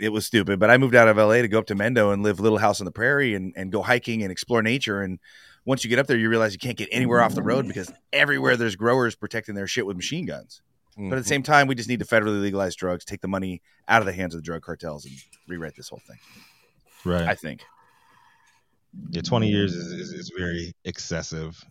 it 0.00 0.08
was 0.10 0.26
stupid, 0.26 0.58
but 0.58 0.70
I 0.70 0.78
moved 0.78 0.94
out 0.94 1.08
of 1.08 1.18
LA 1.18 1.42
to 1.42 1.48
go 1.48 1.58
up 1.58 1.66
to 1.66 1.74
Mendo 1.74 2.12
and 2.12 2.22
live 2.22 2.40
little 2.40 2.58
house 2.58 2.80
on 2.80 2.86
the 2.86 2.90
prairie 2.90 3.34
and, 3.34 3.52
and 3.54 3.70
go 3.70 3.82
hiking 3.82 4.22
and 4.22 4.32
explore 4.32 4.62
nature. 4.62 5.02
And 5.02 5.18
once 5.64 5.84
you 5.84 5.90
get 5.90 5.98
up 5.98 6.06
there, 6.06 6.16
you 6.16 6.28
realize 6.28 6.52
you 6.52 6.58
can't 6.58 6.76
get 6.76 6.88
anywhere 6.90 7.20
off 7.20 7.34
the 7.34 7.42
road 7.42 7.66
because 7.66 7.88
mm-hmm. 7.88 7.96
everywhere 8.12 8.56
there's 8.56 8.76
growers 8.76 9.14
protecting 9.14 9.54
their 9.54 9.66
shit 9.66 9.86
with 9.86 9.96
machine 9.96 10.26
guns. 10.26 10.62
But 10.96 11.16
at 11.16 11.22
the 11.22 11.28
same 11.28 11.42
mm-hmm. 11.42 11.52
time, 11.52 11.66
we 11.66 11.74
just 11.74 11.88
need 11.88 12.00
to 12.00 12.04
federally 12.04 12.42
legalize 12.42 12.76
drugs, 12.76 13.04
take 13.04 13.22
the 13.22 13.28
money 13.28 13.62
out 13.88 14.02
of 14.02 14.06
the 14.06 14.12
hands 14.12 14.34
of 14.34 14.40
the 14.40 14.44
drug 14.44 14.62
cartels, 14.62 15.06
and 15.06 15.14
rewrite 15.48 15.74
this 15.74 15.88
whole 15.88 16.02
thing. 16.06 16.18
Right. 17.04 17.26
I 17.26 17.34
think. 17.34 17.62
yeah, 19.10 19.22
20 19.22 19.48
years 19.48 19.72
is, 19.72 19.92
is, 19.92 20.12
is 20.12 20.32
very 20.36 20.74
excessive. 20.84 21.64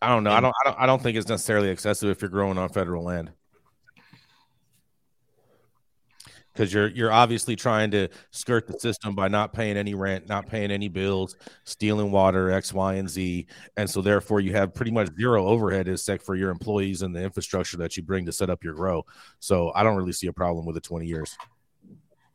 I 0.00 0.08
don't 0.08 0.24
know. 0.24 0.30
I 0.30 0.40
don't, 0.40 0.54
I 0.64 0.70
don't. 0.70 0.80
I 0.82 0.86
don't 0.86 1.02
think 1.02 1.18
it's 1.18 1.28
necessarily 1.28 1.70
excessive 1.70 2.08
if 2.08 2.22
you're 2.22 2.30
growing 2.30 2.56
on 2.56 2.68
federal 2.68 3.02
land, 3.02 3.32
because 6.58 6.72
you're 6.72 6.88
you're 6.88 7.12
obviously 7.12 7.54
trying 7.54 7.88
to 7.92 8.08
skirt 8.32 8.66
the 8.66 8.76
system 8.80 9.14
by 9.14 9.28
not 9.28 9.52
paying 9.52 9.76
any 9.76 9.94
rent, 9.94 10.28
not 10.28 10.48
paying 10.48 10.72
any 10.72 10.88
bills, 10.88 11.36
stealing 11.62 12.10
water, 12.10 12.50
X, 12.50 12.72
Y, 12.72 12.94
and 12.94 13.08
Z, 13.08 13.46
and 13.76 13.88
so 13.88 14.02
therefore 14.02 14.40
you 14.40 14.52
have 14.52 14.74
pretty 14.74 14.90
much 14.90 15.08
zero 15.16 15.46
overhead 15.46 15.86
except 15.86 16.24
for 16.24 16.34
your 16.34 16.50
employees 16.50 17.02
and 17.02 17.14
the 17.14 17.22
infrastructure 17.22 17.76
that 17.76 17.96
you 17.96 18.02
bring 18.02 18.26
to 18.26 18.32
set 18.32 18.50
up 18.50 18.64
your 18.64 18.74
grow. 18.74 19.06
So 19.38 19.70
I 19.76 19.84
don't 19.84 19.96
really 19.96 20.12
see 20.12 20.26
a 20.26 20.32
problem 20.32 20.66
with 20.66 20.74
the 20.74 20.80
20 20.80 21.06
years. 21.06 21.36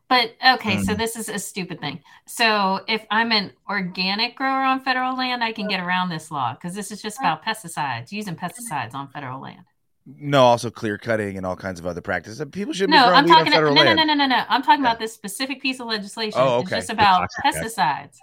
But 0.07 0.35
okay, 0.55 0.79
so 0.79 0.93
hmm. 0.93 0.99
this 0.99 1.15
is 1.15 1.27
a 1.27 1.39
stupid 1.39 1.81
thing. 1.81 2.01
So 2.25 2.81
if 2.87 3.05
I'm 3.11 3.31
an 3.31 3.51
organic 3.69 4.35
grower 4.35 4.63
on 4.63 4.81
federal 4.81 5.17
land, 5.17 5.43
I 5.43 5.51
can 5.51 5.67
get 5.67 5.81
around 5.81 6.09
this 6.09 6.31
law 6.31 6.53
because 6.53 6.75
this 6.75 6.91
is 6.91 7.01
just 7.01 7.19
about 7.19 7.43
pesticides, 7.43 8.11
using 8.11 8.35
pesticides 8.35 8.93
on 8.93 9.09
federal 9.09 9.41
land. 9.41 9.65
No, 10.05 10.43
also 10.43 10.69
clear 10.69 10.97
cutting 10.97 11.37
and 11.37 11.45
all 11.45 11.55
kinds 11.55 11.79
of 11.79 11.85
other 11.85 12.01
practices. 12.01 12.43
People 12.51 12.73
should 12.73 12.87
be 12.89 12.93
No, 12.95 13.03
growing 13.05 13.15
I'm 13.19 13.25
weed 13.25 13.31
on 13.31 13.37
talking 13.37 13.51
no, 13.51 13.55
federal 13.55 13.75
no, 13.75 13.81
no, 13.83 13.93
land. 13.93 13.97
no, 14.07 14.13
no, 14.13 14.25
no, 14.25 14.25
no. 14.27 14.43
I'm 14.49 14.61
talking 14.61 14.83
Yeah. 14.83 14.89
about 14.91 14.99
this 14.99 15.13
specific 15.13 15.61
piece 15.61 15.79
of 15.79 15.87
legislation. 15.87 16.39
Oh, 16.41 16.59
It's 16.59 16.67
okay. 16.67 16.77
just 16.79 16.89
about 16.89 17.29
toxic 17.43 17.43
gas. 17.43 17.75
pesticides. 17.75 18.17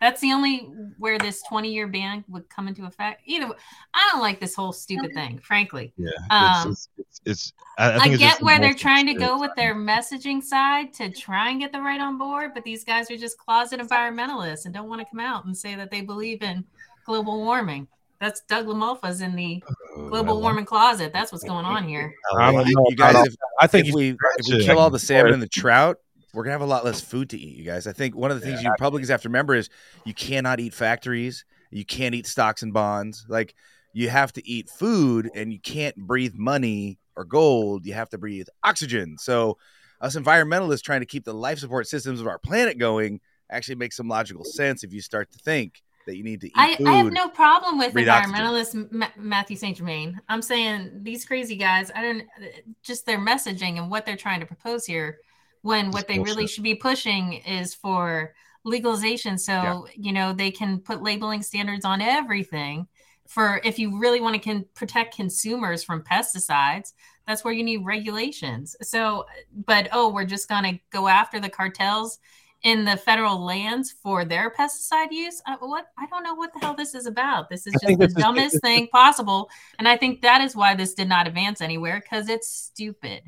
That's 0.00 0.20
the 0.20 0.32
only 0.32 0.58
where 0.98 1.18
this 1.18 1.42
20 1.48 1.72
year 1.72 1.88
ban 1.88 2.22
would 2.28 2.48
come 2.48 2.68
into 2.68 2.84
effect. 2.86 3.22
Either 3.26 3.48
way, 3.48 3.56
I 3.94 4.08
don't 4.12 4.20
like 4.22 4.38
this 4.38 4.54
whole 4.54 4.72
stupid 4.72 5.12
thing, 5.12 5.40
frankly. 5.40 5.92
Yeah, 5.96 6.10
Um, 6.30 6.70
it's, 6.70 6.88
it's, 6.96 7.20
it's, 7.24 7.52
I, 7.78 7.90
I 7.90 7.96
I, 7.96 7.98
think 7.98 8.12
it's 8.14 8.22
get 8.22 8.28
just 8.28 8.38
the 8.38 8.44
where 8.44 8.60
they're 8.60 8.74
trying 8.74 9.06
to 9.06 9.14
go 9.14 9.40
with 9.40 9.50
their 9.56 9.74
messaging 9.74 10.40
side 10.40 10.92
to 10.94 11.10
try 11.10 11.50
and 11.50 11.58
get 11.58 11.72
the 11.72 11.80
right 11.80 12.00
on 12.00 12.16
board, 12.16 12.52
but 12.54 12.62
these 12.62 12.84
guys 12.84 13.10
are 13.10 13.16
just 13.16 13.38
closet 13.38 13.80
environmentalists 13.80 14.66
and 14.66 14.72
don't 14.72 14.88
want 14.88 15.00
to 15.00 15.06
come 15.10 15.18
out 15.18 15.46
and 15.46 15.56
say 15.56 15.74
that 15.74 15.90
they 15.90 16.00
believe 16.00 16.42
in 16.42 16.64
global 17.04 17.36
warming. 17.38 17.88
That's 18.20 18.40
Doug 18.42 18.66
LaMalfa's 18.66 19.20
in 19.20 19.36
the 19.36 19.62
Oh, 19.98 20.08
global 20.08 20.38
I 20.38 20.40
warming 20.40 20.64
closet. 20.64 21.12
That's 21.12 21.32
what's 21.32 21.44
going 21.44 21.64
on 21.64 21.86
here. 21.86 22.14
I 22.38 22.52
don't 22.52 22.72
know 22.72 22.86
you 22.88 22.96
guys, 22.96 23.26
if, 23.26 23.34
I 23.60 23.66
think 23.66 23.88
if 23.88 23.94
we 23.94 24.10
if 24.10 24.48
we 24.48 24.64
kill 24.64 24.78
all 24.78 24.90
the 24.90 24.98
salmon 24.98 25.32
and 25.32 25.42
the 25.42 25.48
trout, 25.48 25.98
we're 26.32 26.44
gonna 26.44 26.52
have 26.52 26.60
a 26.60 26.66
lot 26.66 26.84
less 26.84 27.00
food 27.00 27.30
to 27.30 27.38
eat, 27.38 27.56
you 27.56 27.64
guys. 27.64 27.86
I 27.86 27.92
think 27.92 28.14
one 28.14 28.30
of 28.30 28.40
the 28.40 28.46
things 28.46 28.62
you 28.62 28.70
Republicans 28.70 29.08
have 29.10 29.22
to 29.22 29.28
remember 29.28 29.54
is 29.54 29.68
you 30.04 30.14
cannot 30.14 30.60
eat 30.60 30.72
factories, 30.74 31.44
you 31.70 31.84
can't 31.84 32.14
eat 32.14 32.26
stocks 32.26 32.62
and 32.62 32.72
bonds. 32.72 33.26
Like 33.28 33.54
you 33.92 34.08
have 34.08 34.32
to 34.34 34.48
eat 34.48 34.68
food, 34.68 35.30
and 35.34 35.52
you 35.52 35.60
can't 35.60 35.96
breathe 35.96 36.34
money 36.36 36.98
or 37.16 37.24
gold. 37.24 37.86
You 37.86 37.94
have 37.94 38.10
to 38.10 38.18
breathe 38.18 38.46
oxygen. 38.62 39.16
So, 39.18 39.58
us 40.00 40.16
environmentalists 40.16 40.82
trying 40.82 41.00
to 41.00 41.06
keep 41.06 41.24
the 41.24 41.34
life 41.34 41.58
support 41.58 41.88
systems 41.88 42.20
of 42.20 42.28
our 42.28 42.38
planet 42.38 42.78
going 42.78 43.20
actually 43.50 43.76
makes 43.76 43.96
some 43.96 44.08
logical 44.08 44.44
sense 44.44 44.84
if 44.84 44.92
you 44.92 45.00
start 45.00 45.32
to 45.32 45.38
think 45.38 45.82
that 46.08 46.16
you 46.16 46.24
need 46.24 46.40
to 46.40 46.46
eat 46.46 46.52
I, 46.56 46.74
food. 46.76 46.86
I 46.88 46.92
have 46.94 47.12
no 47.12 47.28
problem 47.28 47.78
with 47.78 47.92
environmentalist 47.92 48.90
Ma- 48.90 49.10
Mathieu 49.16 49.56
St. 49.56 49.76
Germain. 49.76 50.18
I'm 50.28 50.40
saying 50.40 51.00
these 51.02 51.26
crazy 51.26 51.54
guys, 51.54 51.90
I 51.94 52.00
don't 52.00 52.22
just 52.82 53.04
their 53.04 53.18
messaging 53.18 53.76
and 53.76 53.90
what 53.90 54.06
they're 54.06 54.16
trying 54.16 54.40
to 54.40 54.46
propose 54.46 54.86
here 54.86 55.18
when 55.60 55.90
what 55.90 56.08
they 56.08 56.18
really 56.18 56.46
should 56.46 56.64
be 56.64 56.74
pushing 56.74 57.34
is 57.34 57.74
for 57.74 58.34
legalization. 58.64 59.36
So, 59.36 59.52
Yeah. 59.52 59.80
you 59.96 60.12
know, 60.12 60.32
they 60.32 60.50
can 60.50 60.78
put 60.80 61.02
labeling 61.02 61.42
standards 61.42 61.84
on 61.84 62.00
everything 62.00 62.88
for 63.26 63.60
if 63.62 63.78
you 63.78 63.98
really 64.00 64.22
want 64.22 64.34
to 64.34 64.40
can 64.40 64.64
protect 64.74 65.14
consumers 65.14 65.84
from 65.84 66.02
pesticides, 66.02 66.94
that's 67.26 67.44
where 67.44 67.52
you 67.52 67.62
need 67.62 67.84
regulations. 67.84 68.74
So, 68.80 69.26
but 69.52 69.88
oh, 69.92 70.08
we're 70.08 70.24
just 70.24 70.48
going 70.48 70.64
to 70.64 70.80
go 70.90 71.06
after 71.06 71.38
the 71.38 71.50
cartels 71.50 72.18
in 72.62 72.84
the 72.84 72.96
federal 72.96 73.38
lands 73.44 73.92
for 74.02 74.24
their 74.24 74.50
pesticide 74.50 75.12
use. 75.12 75.40
Uh, 75.46 75.56
what 75.60 75.86
I 75.98 76.06
don't 76.06 76.22
know 76.24 76.34
what 76.34 76.52
the 76.52 76.58
hell 76.60 76.74
this 76.74 76.94
is 76.94 77.06
about. 77.06 77.48
This 77.50 77.66
is 77.66 77.72
just 77.74 77.86
the 77.86 77.96
this 77.96 78.08
is- 78.08 78.14
dumbest 78.14 78.60
thing 78.62 78.88
possible, 78.88 79.48
and 79.78 79.86
I 79.88 79.96
think 79.96 80.22
that 80.22 80.40
is 80.40 80.56
why 80.56 80.74
this 80.74 80.94
did 80.94 81.08
not 81.08 81.26
advance 81.28 81.60
anywhere 81.60 82.00
because 82.00 82.28
it's 82.28 82.48
stupid. 82.48 83.22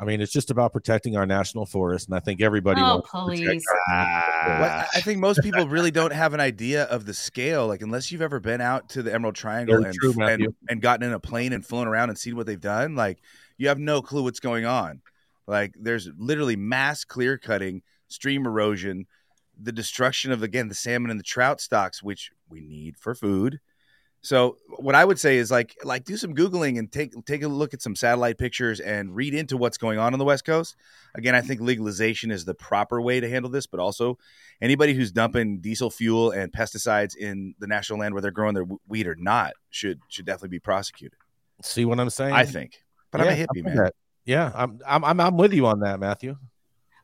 I 0.00 0.06
mean, 0.06 0.22
it's 0.22 0.32
just 0.32 0.50
about 0.50 0.72
protecting 0.72 1.14
our 1.16 1.26
national 1.26 1.66
forest, 1.66 2.08
and 2.08 2.16
I 2.16 2.20
think 2.20 2.40
everybody 2.40 2.80
Oh, 2.80 3.02
wants 3.06 3.10
to 3.10 3.18
protect 3.26 3.48
please. 3.50 3.64
Well, 3.90 4.62
I- 4.64 4.86
I 4.94 5.00
think 5.02 5.20
most 5.20 5.42
people 5.42 5.68
really 5.68 5.90
don't 6.00 6.12
have 6.12 6.32
an 6.32 6.40
idea 6.40 6.84
of 6.84 7.04
the 7.04 7.12
scale. 7.12 7.66
Like, 7.68 7.82
unless 7.82 8.10
you've 8.10 8.22
ever 8.22 8.40
been 8.40 8.62
out 8.62 8.88
to 8.90 9.02
the 9.02 9.12
Emerald 9.12 9.34
Triangle 9.34 9.84
and, 9.84 9.94
true, 9.94 10.14
and 10.22 10.48
and 10.70 10.80
gotten 10.80 11.06
in 11.06 11.12
a 11.12 11.20
plane 11.20 11.52
and 11.52 11.64
flown 11.64 11.86
around 11.86 12.08
and 12.08 12.18
seen 12.18 12.34
what 12.34 12.46
they've 12.46 12.58
done, 12.60 12.96
like, 12.96 13.18
you 13.58 13.68
have 13.68 13.78
no 13.78 14.00
clue 14.00 14.22
what's 14.22 14.40
going 14.40 14.64
on. 14.64 15.02
Like, 15.46 15.74
there's 15.78 16.08
literally 16.16 16.56
mass 16.56 17.04
clear 17.04 17.36
cutting, 17.36 17.82
stream 18.10 18.46
erosion, 18.46 19.06
the 19.60 19.72
destruction 19.72 20.32
of 20.32 20.42
again 20.42 20.68
the 20.68 20.74
salmon 20.74 21.10
and 21.10 21.18
the 21.18 21.24
trout 21.24 21.60
stocks, 21.60 22.02
which 22.02 22.30
we 22.48 22.60
need 22.60 22.96
for 22.96 23.14
food. 23.14 23.60
So, 24.22 24.58
what 24.76 24.94
I 24.94 25.04
would 25.04 25.18
say 25.18 25.38
is 25.38 25.50
like, 25.50 25.74
like 25.82 26.04
do 26.04 26.16
some 26.16 26.34
googling 26.34 26.78
and 26.78 26.92
take 26.92 27.12
take 27.24 27.42
a 27.42 27.48
look 27.48 27.72
at 27.72 27.80
some 27.80 27.96
satellite 27.96 28.36
pictures 28.36 28.78
and 28.78 29.16
read 29.16 29.32
into 29.32 29.56
what's 29.56 29.78
going 29.78 29.98
on 29.98 30.12
on 30.12 30.18
the 30.18 30.26
West 30.26 30.44
Coast. 30.44 30.76
Again, 31.14 31.34
I 31.34 31.40
think 31.40 31.62
legalization 31.62 32.30
is 32.30 32.44
the 32.44 32.54
proper 32.54 33.00
way 33.00 33.20
to 33.20 33.30
handle 33.30 33.50
this, 33.50 33.66
but 33.66 33.80
also 33.80 34.18
anybody 34.60 34.92
who's 34.92 35.10
dumping 35.10 35.60
diesel 35.60 35.88
fuel 35.88 36.32
and 36.32 36.52
pesticides 36.52 37.16
in 37.16 37.54
the 37.60 37.66
national 37.66 37.98
land 37.98 38.12
where 38.12 38.20
they're 38.20 38.30
growing 38.30 38.54
their 38.54 38.66
weed 38.86 39.06
or 39.06 39.16
not 39.16 39.54
should 39.70 40.00
should 40.08 40.26
definitely 40.26 40.50
be 40.50 40.60
prosecuted. 40.60 41.18
See 41.62 41.86
what 41.86 41.98
I'm 41.98 42.10
saying? 42.10 42.34
I 42.34 42.44
think. 42.44 42.82
But 43.10 43.22
Yeah, 43.22 43.26
I'm 43.26 43.32
a 43.32 43.36
hippie, 43.36 43.64
man. 43.64 43.76
that. 43.76 43.94
Yeah, 44.26 44.52
I'm, 44.54 44.80
I'm 44.86 45.02
I'm 45.02 45.20
I'm 45.20 45.36
with 45.38 45.54
you 45.54 45.66
on 45.66 45.80
that, 45.80 45.98
Matthew. 45.98 46.36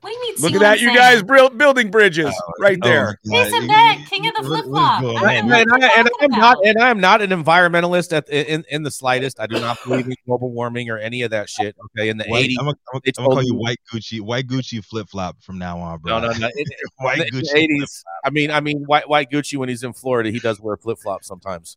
What 0.03 0.11
do 0.11 0.15
you 0.17 0.23
mean? 0.23 0.35
Look 0.41 0.53
at 0.55 0.61
that, 0.61 0.81
you 0.81 0.89
saying? 0.89 0.97
guys 0.97 1.23
bril- 1.23 1.57
building 1.57 1.91
bridges 1.91 2.27
oh, 2.33 2.53
right 2.61 2.79
Oh, 2.83 2.87
there. 2.89 3.19
my 3.25 3.39
God. 3.39 3.45
Jason 3.45 3.63
You- 3.63 3.69
Beck, 3.69 3.99
you- 3.99 4.05
king 4.07 4.27
of 4.29 4.35
the 4.37 4.43
flip-flop. 4.45 5.03
what's 5.03 5.23
I 5.23 5.23
going 5.23 5.35
don't 5.35 5.45
on? 5.45 5.49
know 5.49 5.57
And, 5.57 5.71
what 5.71 5.83
I, 5.83 5.87
you're 5.87 5.99
and 5.99 6.09
talking 6.09 6.31
I'm 6.35 6.39
not 6.41 6.67
and 6.67 6.79
I'm 6.79 7.01
not 7.01 7.23
an 7.23 7.31
environmentalist 7.31 8.13
at 8.17 8.29
in, 8.29 8.65
in 8.71 8.83
the 8.83 8.91
slightest. 8.91 9.41
I 9.41 9.47
do 9.47 9.59
not 9.59 9.79
believe 9.85 10.07
in 10.07 10.15
global 10.27 10.51
warming 10.53 10.91
or 10.91 10.99
any 10.99 11.23
of 11.23 11.31
that 11.31 11.49
shit. 11.49 11.75
Okay, 11.97 12.09
in 12.11 12.19
the 12.19 12.25
White, 12.27 12.51
80s. 12.51 12.55
I'm 12.61 12.65
gonna 12.67 12.77
I'm 12.95 13.01
they 13.05 13.13
gonna 13.13 13.29
call 13.29 13.43
you 13.43 13.53
you- 13.55 13.59
white 13.59 13.81
Gucci, 13.93 14.21
white 14.21 14.47
Gucci 14.47 14.85
flip 14.85 15.09
flop 15.09 15.43
from 15.43 15.59
now 15.59 15.79
on, 15.79 15.99
bro. 15.99 16.21
No, 16.21 16.29
no, 16.31 16.39
no. 16.39 16.47
In, 16.57 16.65
white 16.99 17.19
in 17.19 17.25
the 17.35 17.43
Gucci. 17.43 17.67
80s. 17.81 18.03
I 18.25 18.31
mean, 18.31 18.51
I 18.51 18.61
mean, 18.61 18.85
white 18.85 19.09
white 19.09 19.31
Gucci 19.31 19.57
when 19.59 19.69
he's 19.69 19.83
in 19.83 19.93
Florida, 19.93 20.31
he 20.31 20.39
does 20.39 20.61
wear 20.61 20.77
flip 20.77 20.99
flops 21.03 21.27
sometimes. 21.27 21.77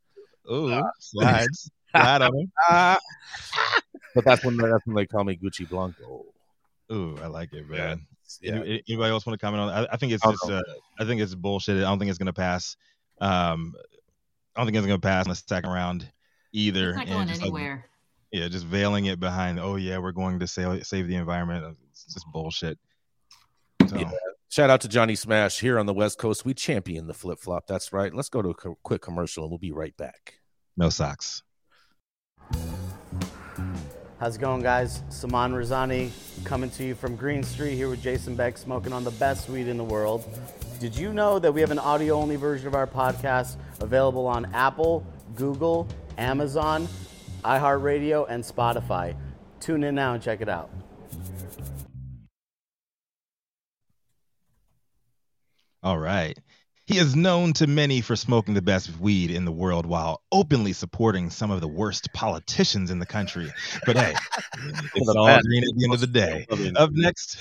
Ooh, 0.51 0.71
uh, 0.73 0.83
slides, 0.99 1.71
slide 1.91 2.21
on 2.21 2.35
him. 2.37 2.51
But 4.15 4.25
that's 4.25 4.43
when 4.43 4.57
that's 4.57 4.85
when 4.85 4.95
they 4.95 5.05
call 5.05 5.23
me 5.23 5.37
Gucci 5.41 5.69
Blanco. 5.69 6.25
Ooh, 6.91 7.17
I 7.21 7.27
like 7.27 7.53
it, 7.53 7.69
man. 7.69 8.05
Yeah. 8.41 8.53
Any- 8.55 8.83
Anybody 8.87 9.11
else 9.11 9.25
want 9.25 9.39
to 9.39 9.43
comment 9.45 9.61
on? 9.61 9.69
it? 9.69 9.87
I, 9.89 9.93
I 9.93 9.97
think 9.97 10.11
it's 10.13 10.23
Oh, 10.25 10.31
just. 10.31 10.49
Uh, 10.49 10.61
I 10.99 11.05
think 11.05 11.21
it's 11.21 11.35
bullshit. 11.35 11.77
I 11.77 11.81
don't 11.81 11.99
think 11.99 12.09
it's 12.09 12.17
gonna 12.19 12.33
pass. 12.33 12.75
Um, 13.21 13.73
I 14.55 14.59
don't 14.61 14.67
think 14.67 14.77
it's 14.77 14.85
gonna 14.85 14.99
pass 14.99 15.25
in 15.25 15.29
the 15.29 15.35
second 15.35 15.69
round 15.71 16.09
either. 16.53 16.89
It's 16.89 16.97
not 16.97 17.07
going 17.07 17.27
just, 17.27 17.41
like, 17.41 17.47
anywhere. 17.47 17.85
yeah, 18.31 18.47
just 18.47 18.65
veiling 18.65 19.05
it 19.05 19.19
behind. 19.19 19.59
Oh 19.59 19.75
yeah, 19.75 19.97
we're 19.99 20.11
going 20.11 20.39
to 20.39 20.47
save 20.47 20.85
save 20.85 21.07
the 21.07 21.15
environment. 21.15 21.77
It's 21.91 22.05
just 22.13 22.25
bullshit. 22.31 22.77
So, 23.87 23.97
Yeah. 23.97 24.11
Shout 24.51 24.71
out 24.71 24.81
to 24.81 24.87
Johnny 24.87 25.13
Smash 25.15 25.59
here 25.59 25.77
on 25.77 25.85
the 25.85 25.93
West 25.93 26.17
Coast. 26.17 26.43
We 26.43 26.55
champion 26.55 27.05
the 27.05 27.13
flip 27.13 27.39
flop. 27.39 27.67
That's 27.67 27.93
right. 27.93 28.11
Let's 28.11 28.29
go 28.29 28.41
to 28.41 28.49
a 28.49 28.53
co- 28.55 28.79
quick 28.81 28.99
commercial 29.03 29.43
and 29.43 29.51
we'll 29.51 29.59
be 29.59 29.71
right 29.71 29.95
back. 29.95 30.39
no 30.75 30.89
socks. 30.89 31.43
How's 34.19 34.35
it 34.35 34.39
going, 34.41 34.61
guys? 34.61 35.01
Saman 35.07 35.53
Razani 35.53 36.11
coming 36.43 36.69
to 36.71 36.83
you 36.83 36.93
from 36.93 37.15
Green 37.15 37.41
Street 37.41 37.75
here 37.75 37.87
with 37.87 38.03
Jason 38.03 38.35
Beck, 38.35 38.57
smoking 38.57 38.91
on 38.91 39.05
the 39.05 39.11
best 39.11 39.47
weed 39.47 39.69
in 39.69 39.77
the 39.77 39.83
world. 39.85 40.27
Did 40.77 40.93
you 40.93 41.13
know 41.13 41.39
that 41.39 41.53
we 41.53 41.61
have 41.61 41.71
an 41.71 41.79
audio 41.79 42.15
only 42.15 42.35
version 42.35 42.67
of 42.67 42.75
our 42.75 42.85
podcast 42.85 43.55
available 43.79 44.27
on 44.27 44.53
Apple, 44.53 45.05
Google, 45.35 45.87
Amazon, 46.17 46.89
iHeartRadio, 47.45 48.25
and 48.27 48.43
Spotify? 48.43 49.15
Tune 49.61 49.85
in 49.85 49.95
now 49.95 50.15
and 50.15 50.21
check 50.21 50.41
it 50.41 50.49
out. 50.49 50.69
All 55.81 55.97
right. 55.97 56.37
He 56.89 56.97
is 56.97 57.15
known 57.15 57.53
to 57.53 57.67
many 57.67 58.01
for 58.01 58.15
smoking 58.15 58.55
the 58.55 58.63
best 58.63 58.99
weed 58.99 59.29
in 59.29 59.45
the 59.45 59.51
world 59.51 59.85
while 59.85 60.23
openly 60.31 60.73
supporting 60.73 61.29
some 61.29 61.51
of 61.51 61.61
the 61.61 61.67
worst 61.67 62.11
politicians 62.13 62.89
in 62.89 62.97
the 62.97 63.05
country. 63.05 63.47
But 63.85 63.95
hey, 63.95 64.15
it's 64.95 65.07
all 65.07 65.39
green 65.39 65.63
at 65.63 65.69
the 65.75 65.83
end 65.83 65.93
of 65.93 65.99
the 65.99 66.07
day. 66.07 66.47
Up 66.75 66.89
next, 66.91 67.39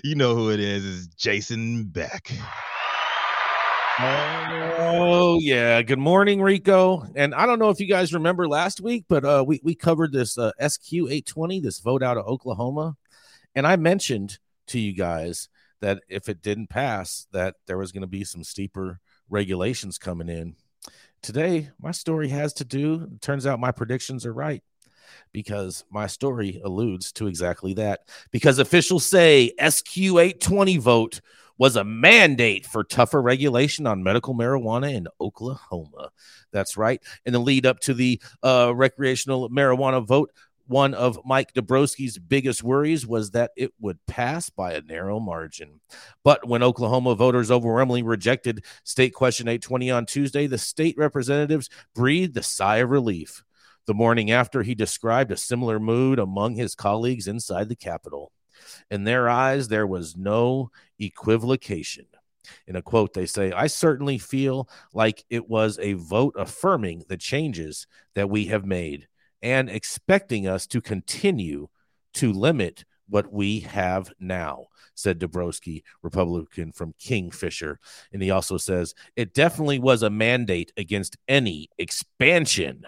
you 0.02 0.16
know 0.16 0.34
who 0.34 0.50
it 0.50 0.58
is, 0.58 0.84
is 0.84 1.06
Jason 1.06 1.84
Beck. 1.84 2.32
Oh 4.00 5.38
yeah. 5.40 5.80
Good 5.82 6.00
morning, 6.00 6.42
Rico. 6.42 7.06
And 7.14 7.36
I 7.36 7.46
don't 7.46 7.60
know 7.60 7.70
if 7.70 7.78
you 7.78 7.86
guys 7.86 8.12
remember 8.12 8.48
last 8.48 8.80
week, 8.80 9.04
but 9.08 9.24
uh, 9.24 9.44
we 9.46 9.60
we 9.62 9.76
covered 9.76 10.10
this 10.10 10.36
uh, 10.36 10.50
SQ 10.58 10.92
820, 10.92 11.60
this 11.60 11.78
vote 11.78 12.02
out 12.02 12.16
of 12.16 12.26
Oklahoma, 12.26 12.96
and 13.54 13.64
I 13.64 13.76
mentioned 13.76 14.38
to 14.66 14.80
you 14.80 14.92
guys 14.92 15.48
that 15.80 16.02
if 16.08 16.28
it 16.28 16.42
didn't 16.42 16.68
pass, 16.68 17.26
that 17.32 17.56
there 17.66 17.78
was 17.78 17.92
going 17.92 18.02
to 18.02 18.06
be 18.06 18.24
some 18.24 18.44
steeper 18.44 19.00
regulations 19.28 19.98
coming 19.98 20.28
in. 20.28 20.56
Today, 21.22 21.70
my 21.80 21.90
story 21.90 22.28
has 22.28 22.52
to 22.54 22.64
do. 22.64 23.08
Turns 23.20 23.46
out 23.46 23.60
my 23.60 23.72
predictions 23.72 24.24
are 24.26 24.32
right 24.32 24.62
because 25.32 25.84
my 25.90 26.06
story 26.06 26.60
alludes 26.64 27.12
to 27.12 27.26
exactly 27.26 27.74
that. 27.74 28.00
Because 28.30 28.58
officials 28.58 29.04
say 29.04 29.52
SQ 29.58 29.96
820 29.96 30.76
vote 30.78 31.20
was 31.58 31.76
a 31.76 31.84
mandate 31.84 32.66
for 32.66 32.84
tougher 32.84 33.20
regulation 33.20 33.86
on 33.86 34.02
medical 34.02 34.34
marijuana 34.34 34.92
in 34.92 35.08
Oklahoma. 35.20 36.10
That's 36.52 36.76
right. 36.76 37.02
In 37.24 37.32
the 37.32 37.38
lead 37.38 37.66
up 37.66 37.80
to 37.80 37.94
the 37.94 38.20
uh, 38.42 38.72
recreational 38.74 39.48
marijuana 39.50 40.06
vote, 40.06 40.32
one 40.66 40.94
of 40.94 41.18
Mike 41.24 41.52
Dabrowski's 41.54 42.18
biggest 42.18 42.62
worries 42.62 43.06
was 43.06 43.30
that 43.32 43.52
it 43.56 43.72
would 43.80 44.04
pass 44.06 44.50
by 44.50 44.72
a 44.72 44.82
narrow 44.82 45.20
margin. 45.20 45.80
But 46.24 46.46
when 46.46 46.62
Oklahoma 46.62 47.14
voters 47.14 47.50
overwhelmingly 47.50 48.02
rejected 48.02 48.64
State 48.84 49.14
Question 49.14 49.48
820 49.48 49.90
on 49.90 50.06
Tuesday, 50.06 50.46
the 50.46 50.58
state 50.58 50.96
representatives 50.98 51.70
breathed 51.94 52.36
a 52.36 52.42
sigh 52.42 52.78
of 52.78 52.90
relief. 52.90 53.44
The 53.86 53.94
morning 53.94 54.30
after, 54.32 54.62
he 54.62 54.74
described 54.74 55.30
a 55.30 55.36
similar 55.36 55.78
mood 55.78 56.18
among 56.18 56.56
his 56.56 56.74
colleagues 56.74 57.28
inside 57.28 57.68
the 57.68 57.76
Capitol. 57.76 58.32
In 58.90 59.04
their 59.04 59.28
eyes, 59.28 59.68
there 59.68 59.86
was 59.86 60.16
no 60.16 60.70
equivocation. 60.98 62.06
In 62.66 62.76
a 62.76 62.82
quote, 62.82 63.14
they 63.14 63.26
say, 63.26 63.52
I 63.52 63.66
certainly 63.66 64.18
feel 64.18 64.68
like 64.92 65.24
it 65.30 65.48
was 65.48 65.78
a 65.78 65.94
vote 65.94 66.34
affirming 66.36 67.04
the 67.08 67.16
changes 67.16 67.86
that 68.14 68.30
we 68.30 68.46
have 68.46 68.64
made 68.64 69.08
and 69.42 69.68
expecting 69.68 70.46
us 70.46 70.66
to 70.68 70.80
continue 70.80 71.68
to 72.14 72.32
limit 72.32 72.84
what 73.08 73.32
we 73.32 73.60
have 73.60 74.12
now, 74.18 74.66
said 74.94 75.18
Dabrowski, 75.18 75.82
Republican 76.02 76.72
from 76.72 76.94
Kingfisher. 76.98 77.78
And 78.12 78.22
he 78.22 78.30
also 78.30 78.56
says 78.56 78.94
it 79.14 79.34
definitely 79.34 79.78
was 79.78 80.02
a 80.02 80.10
mandate 80.10 80.72
against 80.76 81.16
any 81.28 81.68
expansion. 81.78 82.86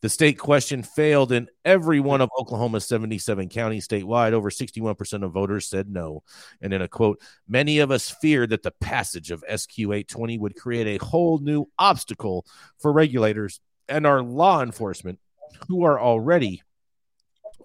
The 0.00 0.08
state 0.08 0.38
question 0.38 0.82
failed 0.82 1.32
in 1.32 1.48
every 1.64 2.00
one 2.00 2.20
of 2.20 2.30
Oklahoma's 2.38 2.86
77 2.86 3.48
counties 3.48 3.88
statewide. 3.88 4.32
Over 4.32 4.50
61% 4.50 5.22
of 5.24 5.32
voters 5.32 5.66
said 5.66 5.88
no. 5.88 6.22
And 6.60 6.72
in 6.72 6.82
a 6.82 6.88
quote, 6.88 7.20
many 7.48 7.78
of 7.78 7.90
us 7.90 8.10
feared 8.10 8.50
that 8.50 8.62
the 8.62 8.70
passage 8.80 9.30
of 9.30 9.44
SQ 9.48 9.78
820 9.78 10.38
would 10.38 10.56
create 10.56 10.86
a 10.86 11.04
whole 11.04 11.38
new 11.38 11.66
obstacle 11.78 12.46
for 12.78 12.92
regulators 12.92 13.60
and 13.88 14.06
our 14.06 14.22
law 14.22 14.62
enforcement, 14.62 15.18
who 15.68 15.84
are 15.84 16.00
already 16.00 16.62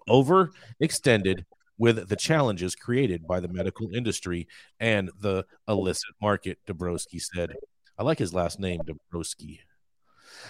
overextended 0.08 1.46
with 1.77 2.10
the 2.10 2.15
challenges 2.15 2.75
created 2.75 3.25
by 3.25 3.39
the 3.39 3.48
medical 3.48 3.93
industry 3.93 4.48
and 4.79 5.10
the 5.19 5.46
illicit 5.67 6.13
market, 6.22 6.60
Dabrowski 6.67 7.22
said. 7.22 7.53
I 7.98 8.03
like 8.03 8.19
his 8.19 8.34
last 8.34 8.60
name, 8.60 8.81
Dabrowski. 8.81 9.60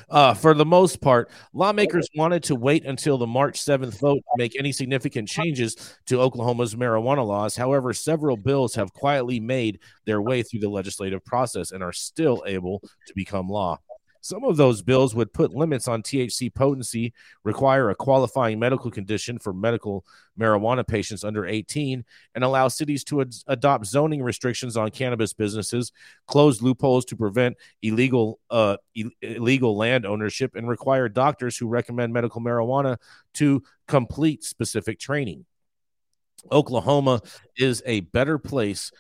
Uh, 0.10 0.34
for 0.34 0.54
the 0.54 0.66
most 0.66 1.02
part, 1.02 1.32
lawmakers 1.54 2.08
wanted 2.16 2.44
to 2.44 2.56
wait 2.56 2.86
until 2.86 3.18
the 3.18 3.28
March 3.28 3.60
7th 3.60 4.00
vote 4.00 4.18
to 4.18 4.38
make 4.38 4.58
any 4.58 4.72
significant 4.72 5.28
changes 5.28 5.98
to 6.06 6.20
Oklahoma's 6.20 6.76
marijuana 6.76 7.26
laws. 7.26 7.56
However, 7.56 7.94
several 7.94 8.38
bills 8.38 8.76
have 8.76 8.94
quietly 8.94 9.40
made 9.40 9.80
their 10.06 10.22
way 10.22 10.44
through 10.44 10.60
the 10.62 10.70
legislative 10.70 11.24
process 11.26 11.72
and 11.72 11.84
are 11.84 11.94
still 11.94 12.44
able 12.46 12.80
to 12.80 13.14
become 13.16 13.48
law. 13.48 13.80
Some 14.22 14.44
of 14.44 14.58
those 14.58 14.82
bills 14.82 15.16
would 15.16 15.34
put 15.34 15.54
limits 15.54 15.88
on 15.88 16.04
THC 16.04 16.54
potency, 16.54 17.14
require 17.44 17.90
a 17.90 17.96
qualifying 17.96 18.60
medical 18.60 18.92
condition 18.92 19.40
for 19.40 19.54
medical 19.54 20.06
marijuana 20.40 20.86
patients 20.86 21.24
under 21.24 21.46
18, 21.46 22.04
and 22.36 22.44
allow 22.44 22.68
cities 22.68 23.04
to 23.06 23.22
ad- 23.22 23.34
adopt 23.48 23.86
zoning 23.86 24.22
restrictions 24.22 24.76
on 24.76 24.92
cannabis 24.92 25.34
businesses, 25.34 25.92
close 26.28 26.62
loopholes 26.62 27.06
to 27.06 27.16
prevent 27.16 27.56
illegal 27.82 28.40
uh, 28.50 28.78
Ill- 28.96 29.12
illegal 29.22 29.78
land 29.78 30.06
ownership, 30.06 30.56
and 30.56 30.68
require 30.68 31.08
doctors 31.08 31.58
who 31.58 31.68
recommend 31.68 32.14
medical 32.14 32.42
marijuana 32.42 32.98
to 33.36 33.64
complete 33.88 34.44
specific 34.44 35.00
training. 35.00 35.46
Oklahoma 36.52 37.22
is 37.58 37.84
a 37.86 38.02
better 38.02 38.38
place 38.38 38.92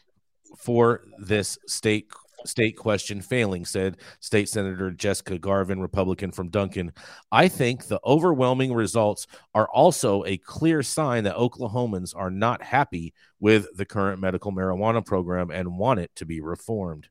for 0.58 1.04
this 1.18 1.58
state 1.68 2.08
state 2.46 2.78
question 2.78 3.22
failing, 3.22 3.66
said 3.66 3.98
State 4.20 4.50
Senator 4.50 4.92
Jessica 4.92 5.38
Garvin, 5.38 5.80
Republican 5.80 6.32
from 6.32 6.50
Duncan. 6.50 6.92
I 7.32 7.48
think 7.48 7.86
the 7.86 8.00
overwhelming 8.06 8.74
results 8.74 9.28
are 9.54 9.70
also 9.70 10.24
a 10.26 10.38
clear 10.38 10.84
sign 10.84 11.24
that 11.26 11.36
Oklahomans 11.36 12.16
are 12.16 12.32
not 12.32 12.62
happy 12.62 13.14
with 13.40 13.68
the 13.76 13.86
current 13.86 14.22
medical 14.22 14.52
marijuana 14.52 15.06
program 15.06 15.52
and 15.52 15.78
want 15.78 16.00
it 16.00 16.12
to 16.16 16.26
be 16.26 16.42
reformed. 16.42 17.10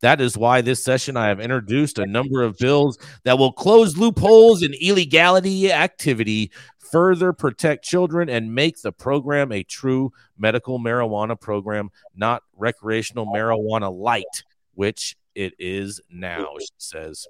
That 0.00 0.20
is 0.20 0.36
why 0.36 0.60
this 0.60 0.82
session 0.82 1.16
I 1.16 1.28
have 1.28 1.40
introduced 1.40 1.98
a 1.98 2.06
number 2.06 2.42
of 2.42 2.56
bills 2.56 2.98
that 3.24 3.38
will 3.38 3.52
close 3.52 3.96
loopholes 3.96 4.62
in 4.62 4.72
illegality 4.74 5.70
activity, 5.70 6.50
further 6.78 7.32
protect 7.32 7.84
children, 7.84 8.28
and 8.28 8.54
make 8.54 8.80
the 8.80 8.92
program 8.92 9.52
a 9.52 9.62
true 9.62 10.12
medical 10.38 10.78
marijuana 10.78 11.38
program, 11.38 11.90
not 12.14 12.42
recreational 12.56 13.26
marijuana 13.26 13.92
light, 13.92 14.44
which 14.74 15.16
it 15.34 15.54
is 15.58 16.00
now, 16.10 16.48
she 16.58 16.66
says. 16.78 17.26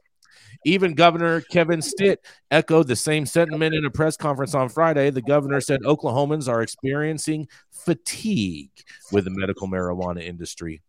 Even 0.65 0.95
Governor 0.95 1.41
Kevin 1.41 1.81
Stitt 1.81 2.25
echoed 2.51 2.87
the 2.87 2.97
same 2.97 3.25
sentiment 3.27 3.75
in 3.75 3.85
a 3.85 3.91
press 3.91 4.17
conference 4.17 4.55
on 4.55 4.69
Friday. 4.69 5.11
The 5.11 5.23
governor 5.23 5.61
said 5.61 5.81
Oklahomans 5.83 6.49
are 6.49 6.63
experiencing 6.63 7.49
fatigue 7.71 8.71
with 9.11 9.25
the 9.25 9.31
medical 9.31 9.69
marijuana 9.69 10.23
industry. 10.23 10.83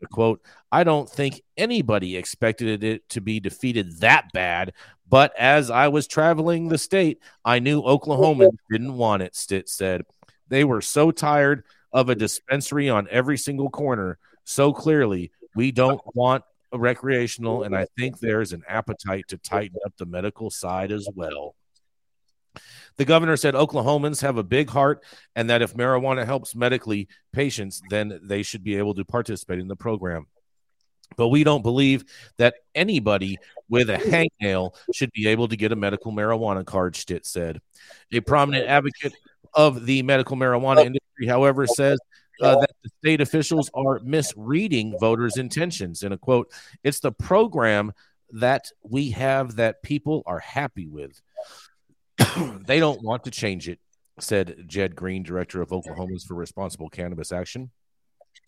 The 0.00 0.06
quote, 0.06 0.40
I 0.72 0.84
don't 0.84 1.08
think 1.08 1.42
anybody 1.58 2.16
expected 2.16 2.82
it 2.82 3.06
to 3.10 3.20
be 3.20 3.40
defeated 3.40 4.00
that 4.00 4.32
bad, 4.32 4.72
but 5.08 5.36
as 5.36 5.70
I 5.70 5.88
was 5.88 6.06
traveling 6.06 6.68
the 6.68 6.78
state, 6.78 7.20
I 7.44 7.58
knew 7.58 7.82
Oklahomans 7.82 8.56
didn't 8.70 8.96
want 8.96 9.22
it, 9.22 9.36
Stitt 9.36 9.68
said. 9.68 10.02
They 10.48 10.64
were 10.64 10.80
so 10.80 11.10
tired 11.10 11.64
of 11.92 12.08
a 12.08 12.14
dispensary 12.14 12.88
on 12.88 13.08
every 13.10 13.36
single 13.36 13.68
corner 13.68 14.18
so 14.44 14.72
clearly. 14.72 15.32
We 15.54 15.72
don't 15.72 16.00
want 16.14 16.44
a 16.72 16.78
recreational, 16.78 17.64
and 17.64 17.76
I 17.76 17.86
think 17.98 18.18
there's 18.18 18.52
an 18.52 18.62
appetite 18.68 19.24
to 19.28 19.38
tighten 19.38 19.78
up 19.84 19.96
the 19.96 20.06
medical 20.06 20.50
side 20.50 20.92
as 20.92 21.08
well. 21.14 21.54
The 22.96 23.04
governor 23.04 23.36
said 23.36 23.54
Oklahomans 23.54 24.20
have 24.22 24.36
a 24.36 24.42
big 24.42 24.68
heart 24.68 25.02
and 25.34 25.48
that 25.48 25.62
if 25.62 25.74
marijuana 25.74 26.26
helps 26.26 26.54
medically 26.54 27.08
patients, 27.32 27.80
then 27.88 28.20
they 28.22 28.42
should 28.42 28.64
be 28.64 28.76
able 28.76 28.94
to 28.94 29.04
participate 29.04 29.58
in 29.58 29.68
the 29.68 29.76
program. 29.76 30.26
But 31.16 31.28
we 31.28 31.44
don't 31.44 31.62
believe 31.62 32.04
that 32.38 32.56
anybody 32.74 33.38
with 33.68 33.90
a 33.90 33.96
hangnail 33.96 34.74
should 34.92 35.12
be 35.12 35.28
able 35.28 35.48
to 35.48 35.56
get 35.56 35.72
a 35.72 35.76
medical 35.76 36.12
marijuana 36.12 36.64
card, 36.64 36.94
Stitt 36.94 37.26
said. 37.26 37.60
A 38.12 38.20
prominent 38.20 38.66
advocate 38.66 39.14
of 39.54 39.86
the 39.86 40.02
medical 40.02 40.36
marijuana 40.36 40.78
oh. 40.78 40.86
industry, 40.86 41.26
however, 41.26 41.66
says 41.66 41.98
uh, 42.40 42.60
that 42.60 42.70
the 42.82 42.90
state 42.98 43.20
officials 43.20 43.70
are 43.74 44.00
misreading 44.00 44.96
voters' 44.98 45.36
intentions. 45.36 46.02
In 46.02 46.12
a 46.12 46.18
quote, 46.18 46.52
it's 46.82 47.00
the 47.00 47.12
program 47.12 47.92
that 48.32 48.66
we 48.82 49.10
have 49.10 49.56
that 49.56 49.82
people 49.82 50.22
are 50.26 50.38
happy 50.38 50.86
with. 50.86 51.20
they 52.66 52.78
don't 52.78 53.02
want 53.02 53.24
to 53.24 53.30
change 53.30 53.68
it, 53.68 53.78
said 54.18 54.64
Jed 54.66 54.94
Green, 54.94 55.22
director 55.22 55.62
of 55.62 55.70
Oklahomans 55.70 56.26
for 56.26 56.34
Responsible 56.34 56.88
Cannabis 56.88 57.32
Action. 57.32 57.70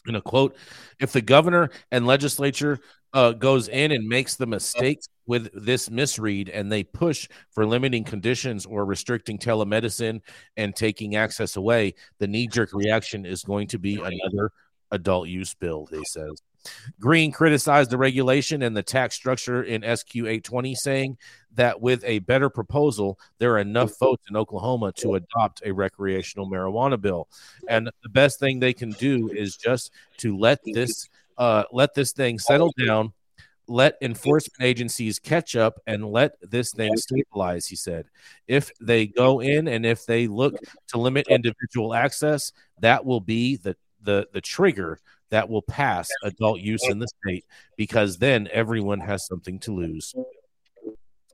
In 0.06 0.16
a 0.16 0.20
quote, 0.20 0.56
if 1.00 1.12
the 1.12 1.20
governor 1.20 1.70
and 1.90 2.06
legislature 2.06 2.78
uh, 3.12 3.32
goes 3.32 3.68
in 3.68 3.92
and 3.92 4.08
makes 4.08 4.36
the 4.36 4.46
mistakes 4.46 5.08
with 5.26 5.50
this 5.54 5.90
misread 5.90 6.48
and 6.48 6.70
they 6.70 6.84
push 6.84 7.28
for 7.50 7.66
limiting 7.66 8.04
conditions 8.04 8.66
or 8.66 8.84
restricting 8.84 9.38
telemedicine 9.38 10.20
and 10.56 10.74
taking 10.74 11.16
access 11.16 11.56
away, 11.56 11.94
the 12.18 12.26
knee 12.26 12.46
jerk 12.46 12.70
reaction 12.72 13.24
is 13.24 13.42
going 13.42 13.68
to 13.68 13.78
be 13.78 13.96
another 13.96 14.50
adult 14.90 15.28
use 15.28 15.54
bill, 15.54 15.88
they 15.90 16.02
says. 16.04 16.42
Green 17.00 17.32
criticized 17.32 17.90
the 17.90 17.98
regulation 17.98 18.62
and 18.62 18.76
the 18.76 18.82
tax 18.82 19.16
structure 19.16 19.64
in 19.64 19.82
SQ 19.82 20.14
820, 20.16 20.74
saying 20.76 21.18
that 21.54 21.80
with 21.80 22.04
a 22.04 22.20
better 22.20 22.48
proposal, 22.48 23.18
there 23.38 23.54
are 23.54 23.58
enough 23.58 23.98
votes 23.98 24.24
in 24.30 24.36
Oklahoma 24.36 24.92
to 24.98 25.14
adopt 25.14 25.62
a 25.64 25.72
recreational 25.72 26.48
marijuana 26.48 27.00
bill. 27.00 27.28
And 27.68 27.90
the 28.02 28.08
best 28.08 28.38
thing 28.38 28.60
they 28.60 28.72
can 28.72 28.90
do 28.92 29.30
is 29.30 29.56
just 29.56 29.92
to 30.18 30.36
let 30.36 30.60
this 30.64 31.08
uh, 31.38 31.64
let 31.72 31.94
this 31.94 32.12
thing 32.12 32.38
settle 32.38 32.72
down, 32.78 33.12
let 33.72 33.96
enforcement 34.02 34.62
agencies 34.62 35.18
catch 35.18 35.56
up, 35.56 35.80
and 35.86 36.04
let 36.04 36.32
this 36.42 36.72
thing 36.72 36.96
stabilize. 36.96 37.66
He 37.66 37.76
said, 37.76 38.06
if 38.46 38.70
they 38.80 39.06
go 39.06 39.40
in 39.40 39.66
and 39.68 39.86
if 39.86 40.04
they 40.06 40.26
look 40.26 40.54
to 40.88 40.98
limit 40.98 41.26
individual 41.28 41.94
access, 41.94 42.52
that 42.80 43.04
will 43.04 43.20
be 43.20 43.56
the 43.56 43.76
the 44.02 44.28
the 44.32 44.40
trigger 44.40 44.98
that 45.30 45.48
will 45.48 45.62
pass 45.62 46.10
adult 46.24 46.60
use 46.60 46.86
in 46.88 46.98
the 46.98 47.08
state 47.08 47.46
because 47.76 48.18
then 48.18 48.48
everyone 48.52 49.00
has 49.00 49.26
something 49.26 49.58
to 49.60 49.74
lose. 49.74 50.14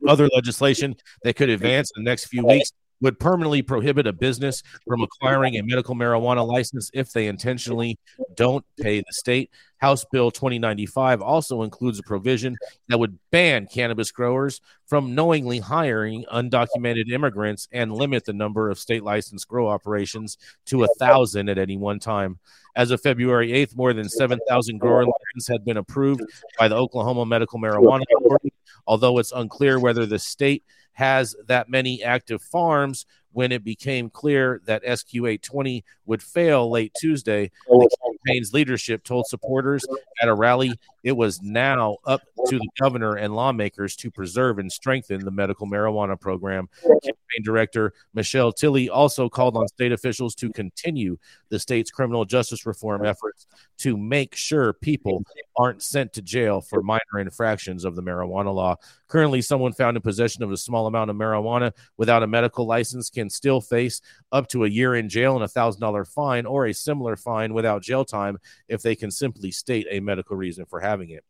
Other 0.06 0.28
legislation 0.32 0.94
that 1.24 1.34
could 1.34 1.48
advance 1.48 1.90
in 1.96 2.04
the 2.04 2.08
next 2.08 2.26
few 2.26 2.46
weeks 2.46 2.70
would 3.00 3.18
permanently 3.18 3.62
prohibit 3.62 4.06
a 4.06 4.12
business 4.12 4.62
from 4.86 5.02
acquiring 5.02 5.56
a 5.56 5.62
medical 5.62 5.94
marijuana 5.94 6.46
license 6.46 6.90
if 6.94 7.12
they 7.12 7.26
intentionally 7.26 7.98
don't 8.34 8.64
pay 8.80 8.98
the 9.00 9.12
state. 9.12 9.50
House 9.78 10.04
Bill 10.10 10.30
2095 10.30 11.22
also 11.22 11.62
includes 11.62 12.00
a 12.00 12.02
provision 12.02 12.56
that 12.88 12.98
would 12.98 13.18
ban 13.30 13.66
cannabis 13.66 14.10
growers 14.10 14.60
from 14.86 15.14
knowingly 15.14 15.60
hiring 15.60 16.24
undocumented 16.32 17.10
immigrants 17.10 17.68
and 17.70 17.94
limit 17.94 18.24
the 18.24 18.32
number 18.32 18.70
of 18.70 18.78
state 18.78 19.04
licensed 19.04 19.46
grow 19.46 19.68
operations 19.68 20.36
to 20.66 20.82
a 20.82 20.88
thousand 20.98 21.48
at 21.48 21.58
any 21.58 21.76
one 21.76 22.00
time. 22.00 22.38
As 22.74 22.90
of 22.90 23.00
February 23.00 23.50
8th, 23.50 23.76
more 23.76 23.92
than 23.92 24.08
7,000 24.08 24.78
grower 24.78 25.04
licenses 25.04 25.48
had 25.48 25.64
been 25.64 25.76
approved 25.76 26.22
by 26.58 26.68
the 26.68 26.76
Oklahoma 26.76 27.26
Medical 27.26 27.60
Marijuana 27.60 28.02
Authority, 28.16 28.52
although 28.86 29.18
it's 29.18 29.32
unclear 29.32 29.78
whether 29.78 30.06
the 30.06 30.18
state 30.18 30.64
has 30.98 31.36
that 31.46 31.68
many 31.68 32.02
active 32.02 32.42
farms 32.42 33.06
when 33.30 33.52
it 33.52 33.62
became 33.62 34.10
clear 34.10 34.60
that 34.66 34.82
SQ 34.82 35.14
820 35.14 35.84
would 36.08 36.22
fail 36.22 36.70
late 36.70 36.92
Tuesday. 36.98 37.50
Oh, 37.70 37.80
the 37.80 37.96
campaign's 38.02 38.52
leadership 38.52 39.04
told 39.04 39.26
supporters 39.26 39.86
at 40.20 40.28
a 40.28 40.34
rally 40.34 40.72
it 41.04 41.16
was 41.16 41.40
now 41.42 41.98
up 42.06 42.22
to 42.46 42.58
the 42.58 42.68
governor 42.80 43.14
and 43.14 43.34
lawmakers 43.34 43.94
to 43.96 44.10
preserve 44.10 44.58
and 44.58 44.70
strengthen 44.70 45.24
the 45.24 45.30
medical 45.30 45.66
marijuana 45.66 46.18
program. 46.20 46.68
Campaign 46.82 47.42
director 47.44 47.92
Michelle 48.14 48.52
Tilley 48.52 48.88
also 48.88 49.28
called 49.28 49.56
on 49.56 49.68
state 49.68 49.92
officials 49.92 50.34
to 50.36 50.50
continue 50.50 51.16
the 51.50 51.58
state's 51.58 51.90
criminal 51.90 52.24
justice 52.24 52.66
reform 52.66 53.04
efforts 53.04 53.46
to 53.78 53.96
make 53.96 54.34
sure 54.34 54.72
people 54.72 55.22
aren't 55.56 55.82
sent 55.82 56.12
to 56.14 56.22
jail 56.22 56.60
for 56.60 56.82
minor 56.82 57.18
infractions 57.20 57.84
of 57.84 57.94
the 57.94 58.02
marijuana 58.02 58.52
law. 58.52 58.76
Currently, 59.08 59.42
someone 59.42 59.72
found 59.72 59.96
in 59.96 60.02
possession 60.02 60.42
of 60.42 60.52
a 60.52 60.56
small 60.56 60.86
amount 60.86 61.10
of 61.10 61.16
marijuana 61.16 61.72
without 61.96 62.22
a 62.22 62.26
medical 62.26 62.66
license 62.66 63.08
can 63.08 63.30
still 63.30 63.60
face 63.60 64.00
up 64.32 64.48
to 64.48 64.64
a 64.64 64.68
year 64.68 64.94
in 64.94 65.08
jail 65.08 65.34
and 65.34 65.44
a 65.44 65.48
thousand 65.48 65.80
dollar 65.80 65.97
fine 66.04 66.46
or 66.46 66.66
a 66.66 66.74
similar 66.74 67.16
fine 67.16 67.54
without 67.54 67.82
jail 67.82 68.04
time 68.04 68.38
if 68.68 68.82
they 68.82 68.94
can 68.94 69.10
simply 69.10 69.50
state 69.50 69.86
a 69.90 70.00
medical 70.00 70.36
reason 70.36 70.64
for 70.64 70.80
having 70.80 71.10
it. 71.10 71.24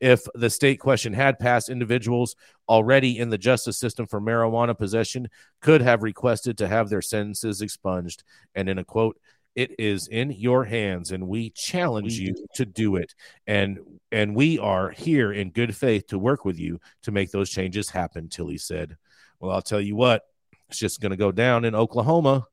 If 0.00 0.22
the 0.34 0.50
state 0.50 0.80
question 0.80 1.12
had 1.12 1.38
passed, 1.38 1.68
individuals 1.68 2.34
already 2.68 3.18
in 3.18 3.30
the 3.30 3.38
justice 3.38 3.78
system 3.78 4.06
for 4.06 4.20
marijuana 4.20 4.76
possession 4.76 5.28
could 5.60 5.80
have 5.80 6.02
requested 6.02 6.58
to 6.58 6.68
have 6.68 6.88
their 6.88 7.02
sentences 7.02 7.62
expunged. 7.62 8.24
And 8.54 8.68
in 8.68 8.78
a 8.78 8.84
quote, 8.84 9.18
it 9.54 9.78
is 9.78 10.08
in 10.08 10.30
your 10.30 10.64
hands 10.64 11.12
and 11.12 11.28
we 11.28 11.50
challenge 11.50 12.18
you 12.18 12.34
to 12.54 12.64
do 12.64 12.96
it 12.96 13.14
and 13.46 13.78
and 14.10 14.34
we 14.34 14.58
are 14.58 14.90
here 14.90 15.32
in 15.32 15.50
good 15.50 15.76
faith 15.76 16.06
to 16.06 16.18
work 16.18 16.44
with 16.44 16.58
you 16.58 16.80
to 17.02 17.10
make 17.10 17.30
those 17.30 17.50
changes 17.50 17.90
happen 17.90 18.28
tilley 18.28 18.56
said 18.56 18.96
well 19.40 19.52
i'll 19.52 19.62
tell 19.62 19.80
you 19.80 19.94
what 19.94 20.22
it's 20.68 20.78
just 20.78 21.00
going 21.00 21.10
to 21.10 21.16
go 21.16 21.30
down 21.30 21.64
in 21.64 21.74
oklahoma 21.74 22.46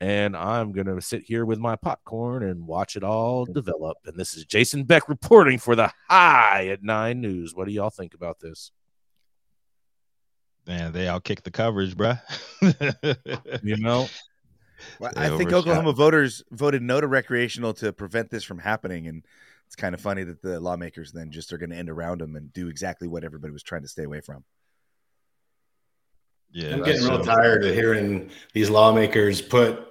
and 0.00 0.36
i'm 0.36 0.72
going 0.72 0.86
to 0.86 1.00
sit 1.00 1.22
here 1.22 1.44
with 1.44 1.58
my 1.58 1.76
popcorn 1.76 2.42
and 2.42 2.66
watch 2.66 2.96
it 2.96 3.04
all 3.04 3.44
mm-hmm. 3.44 3.52
develop 3.52 3.98
and 4.06 4.16
this 4.16 4.34
is 4.34 4.44
jason 4.44 4.84
beck 4.84 5.08
reporting 5.08 5.58
for 5.58 5.76
the 5.76 5.92
high 6.08 6.68
at 6.68 6.82
nine 6.82 7.20
news 7.20 7.54
what 7.54 7.66
do 7.66 7.72
y'all 7.72 7.90
think 7.90 8.14
about 8.14 8.40
this 8.40 8.72
Man, 10.66 10.92
they 10.92 11.08
all 11.08 11.20
kicked 11.20 11.42
the 11.42 11.50
coverage, 11.50 11.96
bruh. 11.96 12.20
you 13.64 13.76
know 13.78 14.08
Well, 14.98 15.12
I 15.16 15.28
think 15.28 15.52
overshot. 15.52 15.54
Oklahoma 15.54 15.92
voters 15.92 16.42
voted 16.50 16.82
no 16.82 17.00
to 17.00 17.06
recreational 17.06 17.74
to 17.74 17.92
prevent 17.92 18.30
this 18.30 18.44
from 18.44 18.58
happening, 18.58 19.06
and 19.08 19.24
it's 19.66 19.76
kind 19.76 19.94
of 19.94 20.00
funny 20.00 20.24
that 20.24 20.42
the 20.42 20.60
lawmakers 20.60 21.12
then 21.12 21.30
just 21.30 21.52
are 21.52 21.58
going 21.58 21.70
to 21.70 21.76
end 21.76 21.90
around 21.90 22.20
them 22.20 22.36
and 22.36 22.52
do 22.52 22.68
exactly 22.68 23.08
what 23.08 23.24
everybody 23.24 23.52
was 23.52 23.62
trying 23.62 23.82
to 23.82 23.88
stay 23.88 24.04
away 24.04 24.20
from. 24.20 24.44
yeah, 26.52 26.74
I'm 26.74 26.82
getting 26.82 27.02
so- 27.02 27.16
real 27.16 27.24
tired 27.24 27.64
of 27.64 27.74
hearing 27.74 28.30
these 28.52 28.70
lawmakers 28.70 29.40
put 29.40 29.89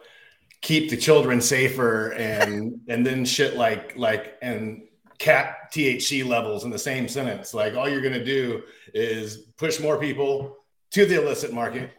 keep 0.61 0.89
the 0.89 0.97
children 0.97 1.39
safer 1.39 2.09
and 2.13 2.81
and 2.87 3.05
then 3.05 3.25
shit 3.25 3.55
like 3.55 3.95
like 3.97 4.37
and 4.41 4.83
cap 5.17 5.71
THC 5.71 6.25
levels 6.25 6.63
in 6.63 6.69
the 6.69 6.79
same 6.79 7.07
sentence. 7.07 7.53
Like 7.53 7.75
all 7.75 7.87
you're 7.87 8.01
gonna 8.01 8.23
do 8.23 8.63
is 8.93 9.37
push 9.57 9.79
more 9.79 9.99
people 9.99 10.57
to 10.91 11.05
the 11.05 11.21
illicit 11.21 11.53
market. 11.53 11.91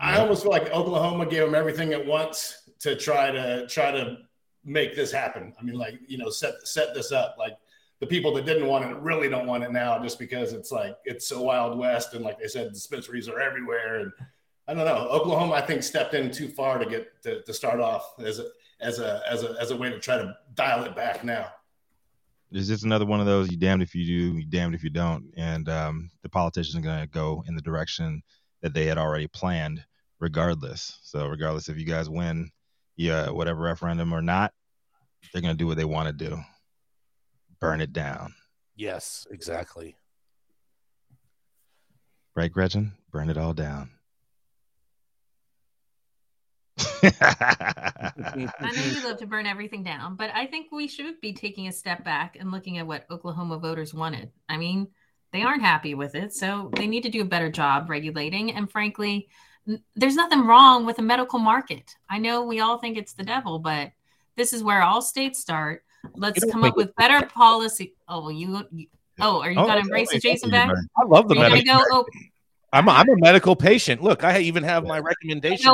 I 0.00 0.18
almost 0.18 0.42
feel 0.42 0.52
like 0.52 0.70
Oklahoma 0.70 1.26
gave 1.26 1.44
them 1.44 1.54
everything 1.54 1.92
at 1.92 2.04
once 2.04 2.70
to 2.80 2.96
try 2.96 3.30
to 3.30 3.66
try 3.66 3.90
to 3.90 4.18
make 4.64 4.94
this 4.94 5.10
happen. 5.12 5.52
I 5.58 5.62
mean, 5.62 5.76
like 5.76 5.94
you 6.06 6.18
know, 6.18 6.30
set 6.30 6.54
set 6.64 6.94
this 6.94 7.12
up. 7.12 7.36
Like 7.38 7.56
the 8.00 8.06
people 8.06 8.32
that 8.34 8.46
didn't 8.46 8.66
want 8.66 8.84
it 8.84 8.96
really 8.96 9.28
don't 9.28 9.46
want 9.46 9.64
it 9.64 9.72
now, 9.72 10.00
just 10.02 10.18
because 10.18 10.52
it's 10.52 10.72
like 10.72 10.96
it's 11.04 11.26
so 11.26 11.42
wild 11.42 11.78
west, 11.78 12.14
and 12.14 12.24
like 12.24 12.38
they 12.38 12.48
said, 12.48 12.72
dispensaries 12.72 13.28
are 13.28 13.40
everywhere. 13.40 14.00
And 14.00 14.12
I 14.70 14.74
don't 14.74 14.84
know, 14.84 15.08
Oklahoma, 15.08 15.54
I 15.54 15.62
think 15.62 15.82
stepped 15.82 16.14
in 16.14 16.30
too 16.30 16.46
far 16.46 16.78
to 16.78 16.86
get 16.86 17.20
to, 17.24 17.42
to 17.42 17.52
start 17.52 17.80
off 17.80 18.14
as 18.20 18.38
a 18.38 18.46
as 18.80 19.00
a 19.00 19.20
as 19.28 19.42
a 19.42 19.56
as 19.60 19.72
a 19.72 19.76
way 19.76 19.90
to 19.90 19.98
try 19.98 20.16
to 20.16 20.32
dial 20.54 20.84
it 20.84 20.94
back 20.94 21.24
now. 21.24 21.48
It's 22.52 22.68
just 22.68 22.84
another 22.84 23.04
one 23.04 23.18
of 23.18 23.26
those 23.26 23.50
you 23.50 23.56
damned 23.56 23.82
if 23.82 23.96
you 23.96 24.06
do, 24.06 24.38
you 24.38 24.44
damned 24.44 24.76
if 24.76 24.84
you 24.84 24.90
don't. 24.90 25.32
And 25.36 25.68
um, 25.68 26.10
the 26.22 26.28
politicians 26.28 26.76
are 26.76 26.88
going 26.88 27.00
to 27.00 27.08
go 27.08 27.42
in 27.48 27.56
the 27.56 27.62
direction 27.62 28.22
that 28.62 28.72
they 28.72 28.86
had 28.86 28.96
already 28.96 29.26
planned, 29.26 29.84
regardless. 30.20 31.00
So, 31.02 31.26
regardless 31.26 31.68
if 31.68 31.76
you 31.76 31.84
guys 31.84 32.08
win, 32.08 32.52
yeah, 32.96 33.28
whatever 33.30 33.62
referendum 33.62 34.12
or 34.12 34.22
not, 34.22 34.52
they're 35.32 35.42
going 35.42 35.54
to 35.54 35.58
do 35.58 35.66
what 35.66 35.78
they 35.78 35.84
want 35.84 36.06
to 36.06 36.12
do 36.12 36.38
burn 37.58 37.82
it 37.82 37.92
down. 37.92 38.32
yes 38.76 39.26
exactly 39.30 39.96
Right, 42.36 42.50
Gretchen? 42.50 42.92
Burn 43.10 43.28
it 43.28 43.36
all 43.36 43.52
down. 43.52 43.90
I 47.02 48.72
know 48.74 48.82
you 48.84 49.04
love 49.08 49.18
to 49.18 49.26
burn 49.26 49.46
everything 49.46 49.82
down, 49.82 50.16
but 50.16 50.30
I 50.34 50.46
think 50.46 50.72
we 50.72 50.88
should 50.88 51.20
be 51.20 51.32
taking 51.32 51.68
a 51.68 51.72
step 51.72 52.04
back 52.04 52.36
and 52.38 52.50
looking 52.50 52.78
at 52.78 52.86
what 52.86 53.06
Oklahoma 53.10 53.58
voters 53.58 53.94
wanted. 53.94 54.30
I 54.48 54.56
mean, 54.56 54.88
they 55.32 55.42
aren't 55.42 55.62
happy 55.62 55.94
with 55.94 56.14
it, 56.14 56.32
so 56.34 56.70
they 56.74 56.86
need 56.86 57.02
to 57.04 57.10
do 57.10 57.22
a 57.22 57.26
better 57.26 57.50
job 57.50 57.88
regulating. 57.88 58.52
And 58.52 58.70
frankly, 58.70 59.28
n- 59.68 59.82
there's 59.94 60.16
nothing 60.16 60.46
wrong 60.46 60.86
with 60.86 60.98
a 60.98 61.02
medical 61.02 61.38
market. 61.38 61.94
I 62.08 62.18
know 62.18 62.44
we 62.44 62.60
all 62.60 62.78
think 62.78 62.98
it's 62.98 63.14
the 63.14 63.24
devil, 63.24 63.58
but 63.58 63.92
this 64.36 64.52
is 64.52 64.62
where 64.62 64.82
all 64.82 65.02
states 65.02 65.38
start. 65.38 65.84
Let's 66.14 66.44
come 66.44 66.64
up 66.64 66.76
with 66.76 66.94
better 66.96 67.26
policy. 67.26 67.94
Oh, 68.08 68.22
well, 68.22 68.32
you. 68.32 68.66
you 68.72 68.86
oh, 69.20 69.40
are 69.42 69.50
you 69.50 69.58
Oh, 69.58 69.66
going 69.66 69.76
to 69.76 69.78
oh, 69.78 69.80
embrace 69.80 70.12
it, 70.12 70.22
Jason? 70.22 70.50
Back? 70.50 70.70
i 70.96 71.04
love 71.04 71.28
the 71.28 71.34
You're 71.34 71.48
going 71.48 71.60
to 71.60 71.66
medical 71.66 71.84
go. 71.90 72.06
Oh, 72.14 72.20
I'm 72.72 72.88
a, 72.88 72.92
I'm 72.92 73.08
a 73.08 73.16
medical 73.16 73.56
patient 73.56 74.00
look 74.02 74.22
i 74.22 74.38
even 74.38 74.62
have 74.62 74.84
my 74.84 74.98
recommendation. 75.00 75.72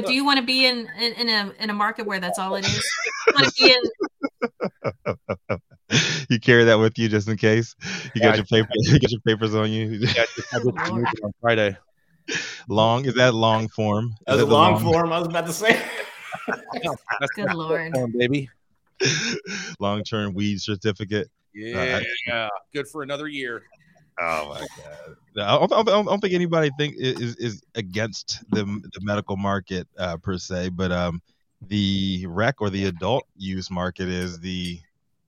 But 0.00 0.06
do 0.06 0.12
you 0.12 0.24
want 0.26 0.38
to 0.40 0.44
be 0.44 0.66
in, 0.66 0.88
in 1.00 1.12
in 1.14 1.28
a 1.30 1.52
in 1.58 1.70
a 1.70 1.74
market 1.74 2.06
where 2.06 2.20
that's 2.20 2.38
all 2.38 2.54
it 2.56 2.66
is? 2.66 2.84
You 3.28 3.32
want 3.34 3.46
to 3.48 3.54
be 3.58 3.72
in 3.72 3.80
you 6.28 6.38
carry 6.38 6.64
that 6.64 6.78
with 6.78 6.98
you 6.98 7.08
just 7.08 7.28
in 7.28 7.38
case. 7.38 7.74
You 8.14 8.20
Yeah, 8.20 8.22
got 8.24 8.36
your 8.36 8.44
paper. 8.44 8.68
You 8.74 9.00
got 9.00 9.10
your 9.10 9.20
papers 9.22 9.54
on 9.54 9.70
you. 9.72 9.86
Yeah, 9.86 10.08
I 10.22 10.26
just 10.36 10.52
had 10.52 10.62
this 10.62 10.90
Lord. 10.90 11.08
on 11.22 11.32
friday 11.40 11.76
long 12.68 13.04
is 13.06 13.14
that 13.14 13.32
long 13.34 13.68
form? 13.68 14.06
Is 14.06 14.14
As 14.26 14.36
that 14.38 14.42
a 14.44 14.46
the 14.46 14.52
long 14.52 14.82
form, 14.82 15.12
I 15.12 15.18
was 15.18 15.28
about 15.28 15.46
to 15.46 15.52
say. 15.52 15.80
That's 16.48 17.32
Good 17.34 17.54
lord. 17.54 17.92
form, 17.94 18.12
baby 18.16 18.50
long 19.80 20.02
term 20.02 20.34
weed 20.34 20.60
certificate. 20.60 21.28
yeah 21.54 22.00
good 22.74 22.86
for 22.88 23.02
another 23.02 23.28
year 23.28 23.62
Oh 24.18 24.48
my 24.48 24.60
god! 24.60 25.16
I, 25.38 25.66
don't, 25.66 25.88
I 25.88 26.02
don't- 26.02 26.20
think 26.20 26.32
anybody 26.32 26.70
think 26.78 26.94
is 26.98 27.36
is 27.36 27.62
against 27.74 28.42
the 28.50 28.64
the 28.64 29.00
medical 29.02 29.36
market 29.36 29.86
uh, 29.98 30.16
per 30.16 30.38
se, 30.38 30.70
but 30.70 30.90
um, 30.90 31.20
the 31.68 32.26
rec 32.28 32.60
or 32.60 32.70
the 32.70 32.86
adult 32.86 33.24
use 33.36 33.70
market 33.70 34.08
is 34.08 34.38
the 34.40 34.80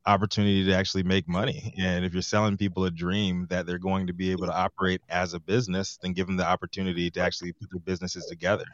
opportunity 0.07 0.65
to 0.65 0.73
actually 0.75 1.03
make 1.03 1.29
money. 1.29 1.75
And 1.79 2.05
if 2.05 2.15
you're 2.15 2.23
selling 2.23 2.57
people 2.57 2.87
a 2.87 2.91
dream 2.91 3.47
that 3.51 3.67
they're 3.67 3.79
going 3.79 4.07
to 4.07 4.15
be 4.15 4.31
able 4.31 4.47
to 4.47 4.57
operate 4.57 5.03
as 5.11 5.35
a 5.35 5.41
business, 5.41 5.99
then 6.03 6.15
give 6.15 6.27
them 6.27 6.37
the 6.39 6.47
opportunity 6.47 7.11
to 7.11 7.21
actually 7.21 7.53
put 7.53 7.71
their 7.71 7.81
businesses 7.81 8.25
together. 8.25 8.65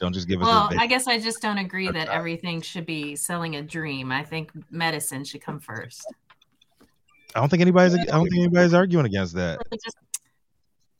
Don't 0.00 0.12
just 0.12 0.26
give 0.26 0.42
us. 0.42 0.48
Well, 0.48 0.70
I 0.76 0.88
guess 0.88 1.06
I 1.06 1.20
just 1.20 1.40
don't 1.40 1.58
agree 1.58 1.88
that 1.88 2.08
everything 2.08 2.60
should 2.60 2.86
be 2.86 3.14
selling 3.14 3.54
a 3.54 3.62
dream. 3.62 4.10
I 4.10 4.24
think 4.24 4.50
medicine 4.68 5.24
should 5.24 5.42
come 5.42 5.60
first. 5.60 6.04
I 7.34 7.40
don't 7.40 7.48
think 7.48 7.62
anybody's. 7.62 7.94
I 7.94 8.04
don't 8.04 8.28
think 8.28 8.42
anybody's 8.42 8.74
arguing 8.74 9.06
against 9.06 9.34
that. 9.34 9.60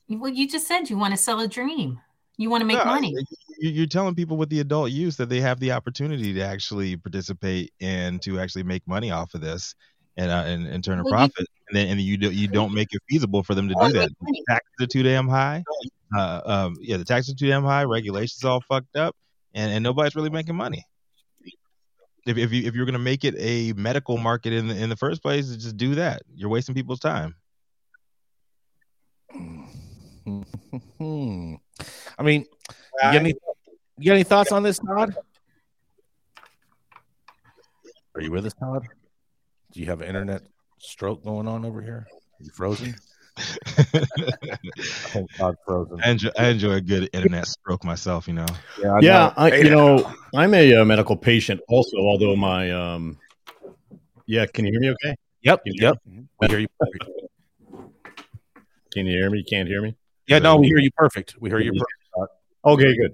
Well, 0.09 0.31
you 0.31 0.47
just 0.47 0.67
said 0.67 0.89
you 0.89 0.97
want 0.97 1.13
to 1.13 1.17
sell 1.17 1.39
a 1.39 1.47
dream. 1.47 1.99
You 2.37 2.49
want 2.49 2.61
to 2.61 2.65
make 2.65 2.77
No, 2.77 2.85
money. 2.85 3.15
you- 3.59 3.69
You're 3.71 3.87
telling 3.87 4.13
people 4.13 4.35
with 4.35 4.49
the 4.49 4.59
adult 4.59 4.91
use 4.91 5.15
that 5.17 5.29
they 5.29 5.39
have 5.39 5.59
the 5.61 5.71
opportunity 5.71 6.33
to 6.33 6.41
actually 6.41 6.97
participate 6.97 7.71
and 7.79 8.21
to 8.23 8.39
actually 8.39 8.63
make 8.63 8.85
money 8.85 9.09
off 9.11 9.33
of 9.33 9.39
this 9.41 9.73
and 10.17 10.29
uh, 10.29 10.43
and, 10.45 10.67
and 10.67 10.83
turn 10.83 10.99
a 10.99 11.03
Well, 11.03 11.11
you- 11.13 11.29
profit. 11.29 11.47
and 11.69 11.77
then 11.77 11.87
and 11.87 12.01
you 12.01 12.17
do, 12.17 12.29
you 12.31 12.49
don't 12.49 12.73
make 12.73 12.89
it 12.91 13.01
feasible 13.09 13.41
for 13.43 13.55
them 13.55 13.69
to 13.69 13.73
do 13.73 13.91
that. 13.93 14.09
you- 14.27 14.43
Taxes 14.49 14.73
are 14.81 14.87
too 14.87 15.03
damn 15.03 15.29
high. 15.29 15.63
Uh, 16.15 16.41
um, 16.45 16.75
yeah, 16.81 16.97
the 16.97 17.05
taxes 17.05 17.33
are 17.33 17.37
too 17.37 17.47
damn 17.47 17.63
high. 17.63 17.83
Regulations 17.85 18.43
all 18.43 18.61
fucked 18.67 18.95
up, 18.97 19.15
and, 19.53 19.71
and 19.71 19.81
nobody's 19.83 20.15
really 20.15 20.29
making 20.29 20.55
money. 20.55 20.83
If 22.25 22.37
if 22.37 22.51
you 22.51 22.67
if 22.67 22.75
you're 22.75 22.85
gonna 22.85 22.99
make 22.99 23.23
it 23.23 23.35
a 23.37 23.73
medical 23.73 24.17
market 24.17 24.53
in 24.53 24.67
the 24.67 24.75
in 24.75 24.89
the 24.89 24.95
first 24.95 25.21
place, 25.21 25.47
just 25.55 25.77
do 25.77 25.95
that. 25.95 26.23
You're 26.33 26.49
wasting 26.49 26.73
people's 26.73 26.99
time. 26.99 27.35
Hmm. 30.97 31.55
I 32.17 32.23
mean, 32.23 32.41
you 32.41 33.01
got, 33.01 33.15
any, 33.15 33.35
you 33.97 34.05
got 34.05 34.13
any 34.13 34.23
thoughts 34.23 34.51
on 34.51 34.63
this, 34.63 34.79
Todd? 34.79 35.15
Are 38.15 38.21
you 38.21 38.31
with 38.31 38.45
us, 38.45 38.53
Todd? 38.53 38.87
Do 39.71 39.79
you 39.79 39.85
have 39.87 40.01
an 40.01 40.07
internet 40.07 40.41
stroke 40.79 41.23
going 41.23 41.47
on 41.47 41.63
over 41.65 41.81
here? 41.81 42.07
Are 42.09 42.43
you 42.43 42.49
frozen? 42.51 42.95
I 43.37 43.43
think 45.11 45.29
frozen. 45.65 45.99
I 46.03 46.09
enjoy, 46.09 46.29
I 46.37 46.47
enjoy 46.47 46.71
a 46.73 46.81
good 46.81 47.09
internet 47.13 47.47
stroke 47.47 47.83
myself. 47.83 48.27
You 48.27 48.35
know. 48.35 48.45
Yeah, 48.81 48.91
I 48.93 48.99
Yeah, 48.99 49.11
know. 49.11 49.33
I, 49.37 49.55
you 49.55 49.69
know, 49.69 50.13
I'm 50.33 50.53
a, 50.53 50.75
uh 50.75 50.85
medical 50.85 51.17
patient 51.17 51.61
also, 51.67 51.97
although 51.97 52.35
my 52.35 52.71
um, 52.71 53.17
yeah, 54.25 54.45
can 54.45 54.65
you 54.65 54.71
hear 54.71 54.81
me? 54.81 54.89
Okay, 54.91 55.15
Yep. 55.41 55.63
Can 55.65 55.73
Yep. 55.75 55.97
We 56.41 56.47
hear 56.47 56.59
you. 56.59 56.67
Can 58.93 59.05
you 59.05 59.17
hear 59.17 59.29
me? 59.29 59.39
You 59.39 59.43
can't 59.49 59.67
hear 59.67 59.81
me? 59.81 59.95
Yeah. 60.27 60.39
No, 60.39 60.57
we 60.57 60.67
hear 60.67 60.79
you 60.79 60.91
perfect. 60.91 61.35
We 61.39 61.49
hear 61.49 61.59
you 61.59 61.73
perfect. 61.73 62.33
Okay, 62.65 62.95
good. 62.95 63.13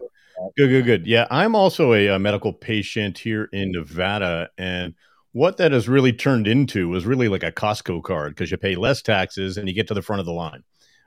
Good, 0.58 0.70
good, 0.70 0.86
good. 0.86 1.08
Yeah, 1.08 1.28
I'm 1.30 1.56
also 1.56 1.94
a, 1.94 2.08
a 2.08 2.20
medical 2.20 2.52
patient 2.52 3.18
here 3.18 3.50
in 3.52 3.72
Nevada, 3.72 4.50
and 4.58 4.96
what 5.34 5.58
that 5.58 5.72
has 5.72 5.88
really 5.88 6.14
turned 6.14 6.48
into 6.48 6.94
is 6.96 7.06
really 7.06 7.28
like 7.28 7.44
a 7.44 7.52
Costco 7.52 8.04
card 8.04 8.36
because 8.36 8.52
you 8.52 8.58
pay 8.58 8.76
less 8.76 9.02
taxes 9.02 9.58
and 9.58 9.68
you 9.68 9.74
get 9.74 9.88
to 9.88 9.94
the 9.94 10.02
front 10.02 10.20
of 10.20 10.26
the 10.26 10.34
line, 10.34 10.64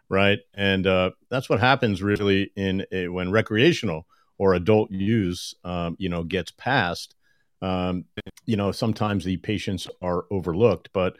right? 0.08 0.38
And 0.54 0.87
uh, 0.87 1.10
that's 1.28 1.50
what 1.50 1.60
happens 1.60 2.02
really 2.02 2.50
in 2.56 2.87
a, 2.90 3.08
when 3.08 3.30
recreational 3.30 4.06
or 4.38 4.54
adult 4.54 4.90
use, 4.90 5.54
um, 5.64 5.96
you 5.98 6.08
know, 6.08 6.24
gets 6.24 6.50
passed. 6.52 7.14
Um, 7.60 8.04
you 8.46 8.56
know, 8.56 8.72
sometimes 8.72 9.24
the 9.24 9.37
patients 9.37 9.88
are 10.02 10.24
overlooked, 10.30 10.90
but 10.92 11.16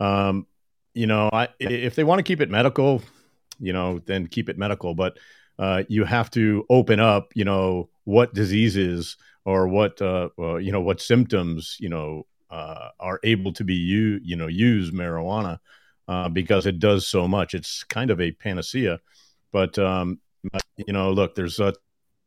um, 0.00 0.46
you 0.94 1.06
know, 1.06 1.28
I, 1.32 1.48
if 1.58 1.94
they 1.94 2.04
want 2.04 2.20
to 2.20 2.22
keep 2.22 2.40
it 2.40 2.50
medical, 2.50 3.02
you 3.58 3.72
know, 3.72 4.00
then 4.04 4.26
keep 4.26 4.48
it 4.48 4.58
medical. 4.58 4.94
But 4.94 5.18
uh, 5.58 5.84
you 5.88 6.04
have 6.04 6.30
to 6.32 6.66
open 6.70 7.00
up, 7.00 7.32
you 7.34 7.44
know, 7.44 7.88
what 8.04 8.34
diseases 8.34 9.16
or 9.44 9.68
what 9.68 10.00
uh, 10.00 10.28
uh, 10.38 10.56
you 10.56 10.72
know 10.72 10.80
what 10.80 11.00
symptoms 11.00 11.76
you 11.80 11.88
know 11.88 12.26
uh, 12.50 12.88
are 13.00 13.20
able 13.24 13.52
to 13.52 13.64
be 13.64 13.74
you 13.74 14.20
you 14.22 14.36
know 14.36 14.46
use 14.46 14.90
marijuana 14.90 15.58
uh, 16.08 16.28
because 16.28 16.66
it 16.66 16.78
does 16.78 17.06
so 17.06 17.26
much. 17.26 17.54
It's 17.54 17.84
kind 17.84 18.10
of 18.10 18.20
a 18.20 18.32
panacea, 18.32 19.00
but 19.52 19.78
um, 19.78 20.20
you 20.76 20.92
know, 20.92 21.12
look, 21.12 21.34
there's 21.34 21.60
uh, 21.60 21.72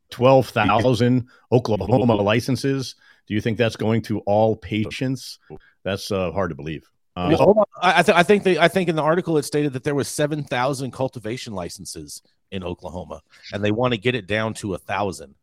twelve 0.10 0.50
thousand 0.50 1.28
Oklahoma 1.52 2.16
licenses. 2.16 2.96
Do 3.28 3.34
you 3.34 3.42
think 3.42 3.58
that's 3.58 3.76
going 3.76 4.02
to 4.04 4.20
all 4.22 4.56
patients? 4.56 5.40
That's 5.84 6.10
hard 6.10 6.50
to 6.50 6.56
believe. 6.56 6.90
On. 7.16 7.66
I, 7.82 8.04
th- 8.04 8.16
I 8.16 8.22
think 8.22 8.46
I 8.46 8.68
think 8.68 8.90
in 8.90 8.96
the 8.96 9.02
article 9.02 9.38
it 9.38 9.44
stated 9.44 9.74
that 9.74 9.84
there 9.84 9.96
was 9.96 10.08
seven 10.08 10.44
thousand 10.44 10.92
cultivation 10.92 11.54
licenses 11.54 12.22
in 12.52 12.64
Oklahoma, 12.64 13.22
and 13.52 13.64
they 13.64 13.72
want 13.72 13.94
to 13.94 13.98
get 13.98 14.14
it 14.16 14.28
down 14.28 14.54
to 14.56 14.76
a 14.76 14.78
thousand. 14.78 15.36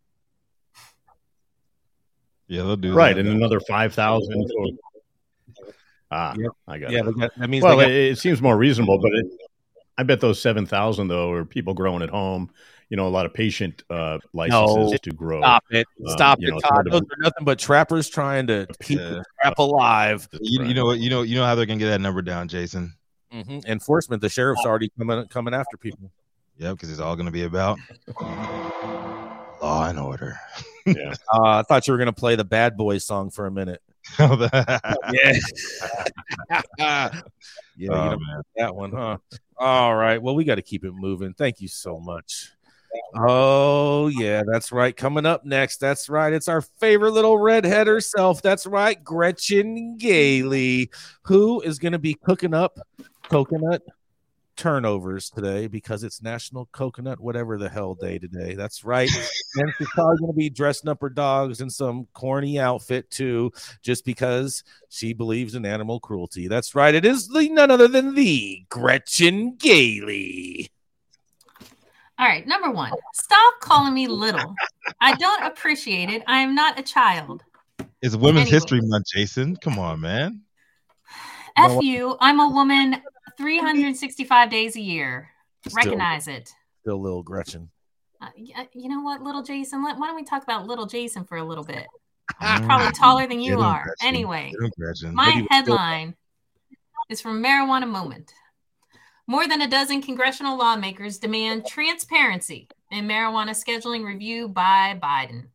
Yeah, 2.49 2.63
they'll 2.63 2.77
do 2.77 2.91
that. 2.91 2.97
right, 2.97 3.15
that. 3.17 3.21
and 3.25 3.29
another 3.29 3.61
five 3.61 3.95
thousand. 3.95 4.51
Ah, 6.11 6.35
Yep. 6.39 6.51
I 6.69 6.79
got 6.79 6.91
Yeah, 6.91 7.01
it. 7.01 7.05
they 7.07 7.13
got, 7.13 7.31
that 7.39 7.51
means 7.51 7.65
Well, 7.65 7.77
got, 7.77 7.91
it, 7.91 8.13
it 8.13 8.19
seems 8.19 8.41
more 8.43 8.57
reasonable, 8.57 8.99
but 9.01 9.13
it, 9.15 9.27
I 9.99 10.03
bet 10.03 10.21
those 10.21 10.41
seven 10.41 10.67
thousand 10.67 11.09
though 11.09 11.33
are 11.33 11.45
people 11.45 11.75
growing 11.75 12.03
at 12.03 12.11
home. 12.11 12.51
You 12.91 12.99
know, 12.99 13.07
a 13.07 13.09
lot 13.09 13.25
of 13.27 13.33
patient 13.33 13.83
uh, 13.91 14.19
licenses 14.35 14.93
No, 14.93 14.97
to 15.03 15.11
grow. 15.11 15.41
stop 15.41 15.65
it, 15.71 15.87
Um, 16.07 16.09
stop 16.13 16.39
you 16.41 16.49
it, 16.49 16.51
know, 16.53 16.61
Todd. 16.61 16.71
hard 16.71 16.87
to- 16.87 16.91
Those 16.93 17.01
are 17.03 17.17
nothing 17.19 17.45
but 17.45 17.59
trappers 17.59 18.09
trying 18.11 18.47
to 18.49 18.67
keep 18.83 18.99
Yeah. 18.99 19.09
the 19.09 19.25
trap 19.43 19.59
alive. 19.59 20.29
You, 20.41 20.65
you 20.65 20.75
know 20.75 20.85
what? 20.85 20.99
You 20.99 21.09
know 21.11 21.23
you 21.23 21.35
know 21.37 21.45
how 21.47 21.55
they're 21.55 21.67
gonna 21.67 21.79
get 21.79 21.87
that 21.89 22.01
number 22.03 22.21
down, 22.23 22.47
Jason. 22.49 22.95
hmm 23.33 23.61
Enforcement. 23.67 24.21
The 24.21 24.29
sheriff's 24.29 24.65
already 24.67 24.91
coming 24.99 25.27
coming 25.29 25.55
after 25.55 25.77
people. 25.79 26.13
Yeah, 26.59 26.73
because 26.73 26.91
it's 26.91 27.01
all 27.01 27.17
gonna 27.17 27.31
be 27.33 27.43
about 27.45 27.79
law 29.63 29.89
and 29.89 29.99
order. 29.99 30.37
Yeah. 30.87 31.15
Uh, 31.33 31.59
I 31.59 31.63
thought 31.63 31.87
you 31.87 31.93
were 31.93 31.99
gonna 31.99 32.13
play 32.13 32.37
the 32.37 32.45
Bad 32.45 32.77
Boys 32.77 33.05
song 33.05 33.31
for 33.31 33.47
a 33.47 33.51
minute. 33.51 33.83
Yeah. 34.19 35.33
yeah, 36.79 37.21
you 37.77 37.91
Oh, 37.93 38.11
know 38.15 38.43
that 38.57 38.75
one, 38.75 38.93
huh? 38.93 39.17
All 39.57 39.95
right. 39.95 40.21
Well, 40.21 40.35
we 40.35 40.45
got 40.45 40.57
to 40.57 40.63
keep 40.63 40.85
it 40.85 40.93
moving. 40.93 41.33
Thank 41.35 41.61
you 41.61 41.69
so 41.69 41.99
much. 41.99 42.51
Oh, 43.17 44.09
yeah, 44.09 44.43
that's 44.47 44.71
right. 44.73 44.97
Coming 44.97 45.27
up 45.27 45.45
next, 45.45 45.79
that's 45.79 46.09
right. 46.09 46.33
It's 46.33 46.49
our 46.49 46.61
favorite 46.61 47.13
little 47.13 47.39
redhead 47.39 47.87
herself. 47.87 48.43
That's 48.43 48.67
right, 48.67 49.03
Gretchen 49.03 49.97
Gailey, 49.97 50.91
who 51.23 51.61
is 51.63 51.79
going 51.79 51.93
to 51.93 51.99
be 51.99 52.15
cooking 52.15 52.55
up 52.55 52.79
coconut 53.29 53.83
turnovers 54.57 55.31
today 55.31 55.67
because 55.67 56.05
it's 56.05 56.23
National 56.23 56.67
Coconut 56.73 57.21
Whatever 57.21 57.59
the 57.59 57.69
Hell 57.69 57.95
Day 57.95 58.19
today. 58.19 58.55
That's 58.55 58.85
right. 58.85 59.11
and 59.57 59.73
she's 59.77 59.89
probably 59.91 60.19
going 60.19 60.33
to 60.33 60.37
be 60.37 60.51
dressing 60.51 60.89
up 60.89 61.01
her 61.01 61.09
dogs 61.09 61.61
in 61.61 61.71
some 61.71 62.07
corny 62.13 62.59
outfit 62.59 63.11
too, 63.11 63.53
just 63.83 64.05
because 64.05 64.65
she 64.89 65.13
believes 65.13 65.55
in 65.55 65.67
animal 65.67 66.01
cruelty. 66.01 66.49
That's 66.49 66.75
right. 66.75 66.95
It 66.95 67.05
is 67.05 67.29
the 67.29 67.49
none 67.49 67.71
other 67.71 67.89
than 67.89 68.15
the 68.15 68.65
Gretchen 68.69 69.57
Gailey. 69.57 70.71
All 72.17 72.27
right, 72.29 72.47
number 72.47 72.71
one, 72.71 72.93
stop 73.13 73.55
calling 73.61 73.93
me 73.93 74.07
little. 74.07 74.55
I 75.01 75.15
don't 75.17 75.43
appreciate 75.45 76.11
it. 76.11 76.23
I 76.29 76.39
am 76.39 76.55
not 76.55 76.79
a 76.79 76.83
child. 76.83 77.43
It's 78.03 78.15
Women's 78.15 78.43
Anyway. 78.43 78.51
History 78.51 78.81
Month, 78.83 79.07
Jason. 79.13 79.57
Come 79.57 79.81
on, 79.81 80.01
man. 80.01 80.43
F 81.57 81.83
you, 81.83 82.17
I'm 82.21 82.41
a 82.41 82.49
woman 82.49 83.03
365 83.37 84.51
days 84.51 84.77
a 84.77 84.81
year. 84.81 85.31
Still- 85.67 85.77
Recognize 85.77 86.29
it. 86.29 86.53
Still 86.83 87.01
little 87.01 87.23
Gretchen. 87.23 87.71
Uh, 88.21 88.29
you 88.73 88.89
know 88.89 89.01
what, 89.01 89.23
little 89.23 89.43
Jason? 89.43 89.83
Let, 89.85 89.99
why 89.99 90.07
don't 90.07 90.17
we 90.17 90.25
talk 90.25 90.43
about 90.43 90.67
little 90.67 90.87
Jason 90.87 91.25
for 91.25 91.37
a 91.37 91.45
little 91.45 91.65
bit? 91.65 91.87
I'm 92.41 92.65
probably 92.65 92.93
taller 92.93 93.27
than 93.27 93.41
you 93.41 93.57
Get 93.57 93.61
are. 93.65 93.83
Gretchen. 93.85 94.09
Anyway, 94.09 94.51
Get 94.53 94.65
him, 94.65 94.71
Gretchen. 94.79 95.15
my 95.15 95.27
Maybe 95.27 95.45
still- 95.45 95.49
headline 95.51 96.15
is 97.11 97.21
from 97.21 97.43
Marijuana 97.43 97.89
Moment. 97.89 98.33
More 99.27 99.47
than 99.49 99.63
a 99.63 99.69
dozen 99.69 100.01
congressional 100.03 100.57
lawmakers 100.59 101.19
demand 101.19 101.67
transparency 101.67 102.69
in 102.91 103.07
marijuana 103.07 103.51
scheduling 103.51 104.05
review 104.05 104.49
by 104.49 104.99
Biden. 105.03 105.47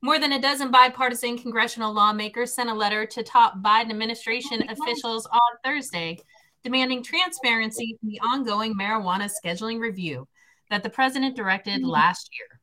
More 0.00 0.18
than 0.18 0.32
a 0.32 0.40
dozen 0.40 0.70
bipartisan 0.70 1.36
congressional 1.38 1.92
lawmakers 1.92 2.52
sent 2.52 2.70
a 2.70 2.74
letter 2.74 3.04
to 3.04 3.22
top 3.22 3.58
Biden 3.62 3.90
administration 3.90 4.68
officials 4.70 5.26
on 5.26 5.40
Thursday 5.64 6.18
demanding 6.64 7.02
transparency 7.02 7.98
in 8.02 8.08
the 8.08 8.20
ongoing 8.20 8.74
marijuana 8.74 9.30
scheduling 9.30 9.80
review 9.80 10.26
that 10.70 10.82
the 10.82 10.90
president 10.90 11.36
directed 11.36 11.80
mm-hmm. 11.80 11.90
last 11.90 12.30
year. 12.38 12.60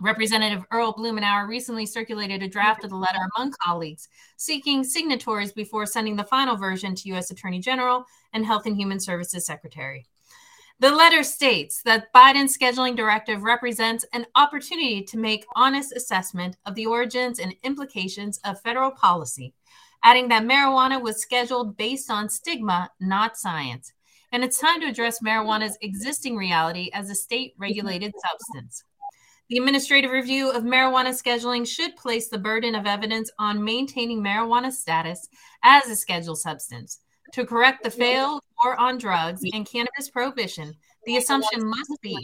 Representative 0.00 0.64
Earl 0.70 0.94
Blumenauer 0.94 1.48
recently 1.48 1.86
circulated 1.86 2.42
a 2.42 2.48
draft 2.48 2.84
of 2.84 2.90
the 2.90 2.96
letter 2.96 3.18
among 3.36 3.54
colleagues, 3.62 4.08
seeking 4.36 4.84
signatories 4.84 5.52
before 5.52 5.86
sending 5.86 6.16
the 6.16 6.24
final 6.24 6.56
version 6.56 6.94
to 6.94 7.08
U.S. 7.10 7.30
Attorney 7.30 7.60
General 7.60 8.04
and 8.32 8.44
Health 8.44 8.66
and 8.66 8.76
Human 8.76 9.00
Services 9.00 9.46
Secretary. 9.46 10.06
The 10.78 10.90
letter 10.90 11.22
states 11.22 11.80
that 11.84 12.12
Biden's 12.12 12.56
scheduling 12.56 12.96
directive 12.96 13.42
represents 13.42 14.04
an 14.12 14.26
opportunity 14.34 15.02
to 15.04 15.16
make 15.16 15.46
honest 15.54 15.92
assessment 15.96 16.58
of 16.66 16.74
the 16.74 16.84
origins 16.84 17.38
and 17.38 17.54
implications 17.62 18.38
of 18.44 18.60
federal 18.60 18.90
policy, 18.90 19.54
adding 20.06 20.28
that 20.28 20.44
marijuana 20.44 21.02
was 21.02 21.20
scheduled 21.20 21.76
based 21.76 22.12
on 22.12 22.28
stigma, 22.28 22.88
not 23.00 23.36
science. 23.36 23.92
And 24.30 24.44
it's 24.44 24.60
time 24.60 24.80
to 24.80 24.86
address 24.86 25.18
marijuana's 25.20 25.76
existing 25.82 26.36
reality 26.36 26.90
as 26.94 27.10
a 27.10 27.14
state 27.16 27.54
regulated 27.58 28.12
substance. 28.30 28.84
The 29.48 29.58
administrative 29.58 30.12
review 30.12 30.52
of 30.52 30.62
marijuana 30.62 31.10
scheduling 31.10 31.66
should 31.66 31.96
place 31.96 32.28
the 32.28 32.38
burden 32.38 32.76
of 32.76 32.86
evidence 32.86 33.32
on 33.40 33.64
maintaining 33.64 34.22
marijuana 34.22 34.70
status 34.70 35.28
as 35.64 35.88
a 35.88 35.96
scheduled 35.96 36.38
substance. 36.38 37.00
To 37.32 37.44
correct 37.44 37.82
the 37.82 37.90
failed 37.90 38.42
war 38.62 38.78
on 38.80 38.98
drugs 38.98 39.40
and 39.52 39.66
cannabis 39.66 40.08
prohibition, 40.12 40.72
the 41.06 41.16
assumption 41.16 41.66
must 41.66 42.00
be 42.00 42.16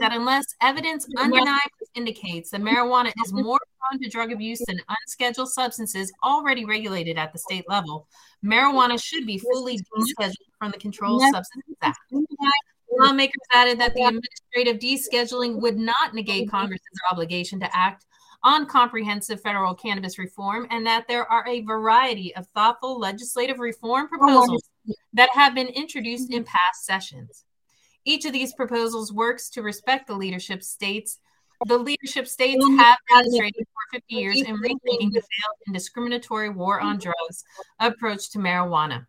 that 0.00 0.12
unless 0.12 0.44
evidence 0.60 1.06
undeniably 1.16 1.58
indicates 1.94 2.50
that 2.50 2.60
marijuana 2.60 3.12
is 3.24 3.32
more 3.32 3.58
prone 3.78 4.00
to 4.00 4.08
drug 4.08 4.32
abuse 4.32 4.62
than 4.66 4.78
unscheduled 4.88 5.50
substances 5.50 6.12
already 6.24 6.64
regulated 6.64 7.18
at 7.18 7.32
the 7.32 7.38
state 7.38 7.64
level, 7.68 8.08
marijuana 8.44 9.02
should 9.02 9.26
be 9.26 9.38
fully 9.38 9.78
descheduled 9.78 10.34
from 10.58 10.70
the 10.70 10.78
Controlled 10.78 11.22
Substances 11.22 11.76
Act. 11.82 11.98
Lawmakers 12.90 13.34
added 13.52 13.78
that 13.80 13.94
the 13.94 14.02
administrative 14.02 14.78
descheduling 14.78 15.60
would 15.60 15.76
not 15.76 16.14
negate 16.14 16.50
Congress's 16.50 16.86
obligation 17.10 17.60
to 17.60 17.76
act 17.76 18.06
on 18.44 18.66
comprehensive 18.66 19.40
federal 19.40 19.74
cannabis 19.74 20.18
reform 20.18 20.66
and 20.70 20.86
that 20.86 21.06
there 21.08 21.30
are 21.30 21.46
a 21.46 21.62
variety 21.62 22.34
of 22.36 22.46
thoughtful 22.48 22.98
legislative 22.98 23.58
reform 23.58 24.08
proposals 24.08 24.68
that 25.12 25.28
have 25.32 25.54
been 25.54 25.66
introduced 25.68 26.32
in 26.32 26.42
mm-hmm. 26.42 26.56
past 26.56 26.84
sessions. 26.84 27.44
Each 28.04 28.24
of 28.24 28.32
these 28.32 28.54
proposals 28.54 29.12
works 29.12 29.50
to 29.50 29.62
respect 29.62 30.06
the 30.06 30.14
leadership 30.14 30.62
states. 30.62 31.18
The 31.66 31.78
leadership 31.78 32.28
states 32.28 32.64
have 32.78 32.98
demonstrated 33.08 33.66
for 33.66 33.98
50 33.98 34.14
years 34.14 34.42
in 34.42 34.56
rethinking 34.56 35.12
the 35.12 35.20
failed 35.20 35.58
and 35.66 35.74
discriminatory 35.74 36.50
war 36.50 36.80
on 36.80 36.98
mm-hmm. 36.98 37.10
drugs 37.10 37.44
approach 37.80 38.30
to 38.30 38.38
marijuana. 38.38 39.06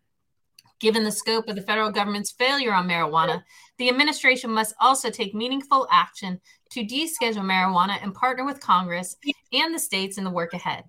Given 0.80 1.04
the 1.04 1.12
scope 1.12 1.46
of 1.48 1.56
the 1.56 1.62
federal 1.62 1.90
government's 1.90 2.32
failure 2.32 2.72
on 2.72 2.88
marijuana, 2.88 3.42
the 3.76 3.90
administration 3.90 4.50
must 4.50 4.74
also 4.80 5.10
take 5.10 5.34
meaningful 5.34 5.86
action 5.92 6.40
to 6.70 6.84
deschedule 6.84 7.44
marijuana 7.44 7.98
and 8.02 8.14
partner 8.14 8.46
with 8.46 8.60
Congress 8.60 9.16
and 9.52 9.74
the 9.74 9.78
states 9.78 10.16
in 10.16 10.24
the 10.24 10.30
work 10.30 10.54
ahead. 10.54 10.84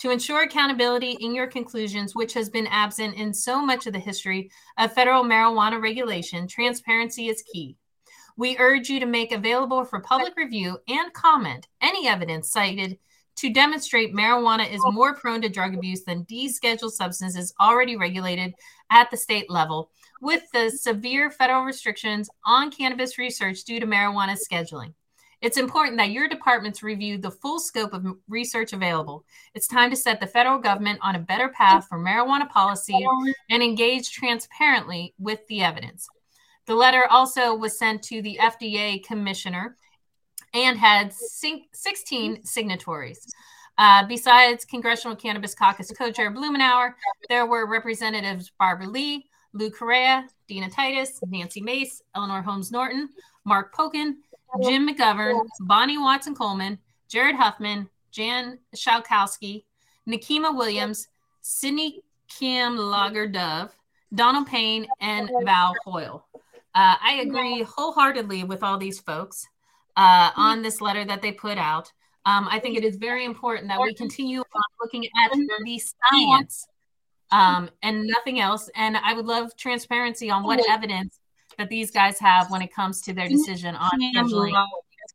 To 0.00 0.10
ensure 0.10 0.42
accountability 0.42 1.16
in 1.20 1.34
your 1.34 1.46
conclusions, 1.46 2.14
which 2.14 2.34
has 2.34 2.50
been 2.50 2.66
absent 2.66 3.14
in 3.14 3.32
so 3.32 3.64
much 3.64 3.86
of 3.86 3.92
the 3.92 4.00
history 4.00 4.50
of 4.76 4.92
federal 4.92 5.22
marijuana 5.22 5.80
regulation, 5.80 6.48
transparency 6.48 7.28
is 7.28 7.44
key. 7.52 7.76
We 8.36 8.58
urge 8.58 8.88
you 8.88 8.98
to 9.00 9.06
make 9.06 9.30
available 9.30 9.84
for 9.84 10.00
public 10.00 10.36
review 10.36 10.78
and 10.88 11.12
comment 11.12 11.68
any 11.80 12.08
evidence 12.08 12.50
cited 12.50 12.98
to 13.36 13.52
demonstrate 13.52 14.14
marijuana 14.14 14.70
is 14.70 14.80
more 14.86 15.14
prone 15.14 15.40
to 15.42 15.48
drug 15.48 15.74
abuse 15.74 16.04
than 16.04 16.24
descheduled 16.24 16.92
substances 16.92 17.54
already 17.60 17.96
regulated 17.96 18.54
at 18.90 19.10
the 19.10 19.16
state 19.16 19.50
level, 19.50 19.90
with 20.20 20.42
the 20.52 20.70
severe 20.70 21.30
federal 21.30 21.64
restrictions 21.64 22.28
on 22.44 22.70
cannabis 22.70 23.18
research 23.18 23.64
due 23.64 23.80
to 23.80 23.86
marijuana 23.86 24.36
scheduling. 24.36 24.94
It's 25.42 25.56
important 25.56 25.96
that 25.98 26.10
your 26.10 26.28
departments 26.28 26.84
review 26.84 27.18
the 27.18 27.30
full 27.32 27.58
scope 27.58 27.92
of 27.92 28.06
research 28.28 28.72
available. 28.72 29.24
It's 29.54 29.66
time 29.66 29.90
to 29.90 29.96
set 29.96 30.20
the 30.20 30.26
federal 30.26 30.58
government 30.58 31.00
on 31.02 31.16
a 31.16 31.18
better 31.18 31.48
path 31.48 31.88
for 31.88 31.98
marijuana 31.98 32.48
policy 32.48 32.96
and 33.50 33.60
engage 33.60 34.12
transparently 34.12 35.14
with 35.18 35.44
the 35.48 35.62
evidence. 35.62 36.06
The 36.66 36.76
letter 36.76 37.06
also 37.10 37.56
was 37.56 37.76
sent 37.76 38.04
to 38.04 38.22
the 38.22 38.38
FDA 38.40 39.04
commissioner 39.04 39.76
and 40.54 40.78
had 40.78 41.12
16 41.12 42.44
signatories. 42.44 43.26
Uh, 43.78 44.06
besides 44.06 44.64
Congressional 44.64 45.16
Cannabis 45.16 45.56
Caucus 45.56 45.90
co-chair 45.90 46.32
Blumenauer, 46.32 46.94
there 47.28 47.46
were 47.46 47.66
representatives 47.66 48.52
Barbara 48.60 48.86
Lee, 48.86 49.26
Lou 49.54 49.70
Correa, 49.70 50.28
Dina 50.46 50.70
Titus, 50.70 51.18
Nancy 51.26 51.60
Mace, 51.60 52.00
Eleanor 52.14 52.42
Holmes 52.42 52.70
Norton, 52.70 53.08
Mark 53.44 53.74
Pocan, 53.74 54.14
Jim 54.62 54.88
McGovern, 54.88 55.40
Bonnie 55.60 55.98
Watson 55.98 56.34
Coleman, 56.34 56.78
Jared 57.08 57.36
Huffman, 57.36 57.88
Jan 58.10 58.58
Schakowsky, 58.74 59.64
Nikema 60.08 60.56
Williams, 60.56 61.08
Sydney 61.40 62.02
Kamlager-Dove, 62.30 63.74
Donald 64.14 64.46
Payne, 64.46 64.86
and 65.00 65.30
Val 65.44 65.74
Hoyle. 65.84 66.26
Uh, 66.74 66.96
I 67.02 67.20
agree 67.22 67.62
wholeheartedly 67.62 68.44
with 68.44 68.62
all 68.62 68.78
these 68.78 69.00
folks 69.00 69.46
uh, 69.96 70.30
on 70.36 70.62
this 70.62 70.80
letter 70.80 71.04
that 71.04 71.22
they 71.22 71.32
put 71.32 71.58
out. 71.58 71.92
Um, 72.24 72.46
I 72.50 72.58
think 72.60 72.76
it 72.76 72.84
is 72.84 72.96
very 72.96 73.24
important 73.24 73.68
that 73.68 73.80
we 73.80 73.94
continue 73.94 74.40
on 74.40 74.62
looking 74.80 75.04
at 75.24 75.32
the 75.32 75.82
science 76.10 76.66
um, 77.30 77.68
and 77.82 78.06
nothing 78.06 78.40
else. 78.40 78.70
And 78.76 78.96
I 78.96 79.12
would 79.14 79.26
love 79.26 79.56
transparency 79.56 80.30
on 80.30 80.44
what 80.44 80.60
evidence 80.68 81.18
that 81.58 81.68
these 81.68 81.90
guys 81.90 82.18
have 82.18 82.50
when 82.50 82.62
it 82.62 82.72
comes 82.74 83.00
to 83.02 83.12
their 83.12 83.28
decision 83.28 83.74
on 83.74 83.90
scheduling. 84.14 84.54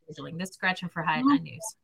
scheduling. 0.10 0.38
This 0.38 0.50
is 0.52 0.58
Gretchen 0.58 0.90
for 0.90 1.02
High 1.04 1.22
Nine 1.22 1.44
News. 1.44 1.76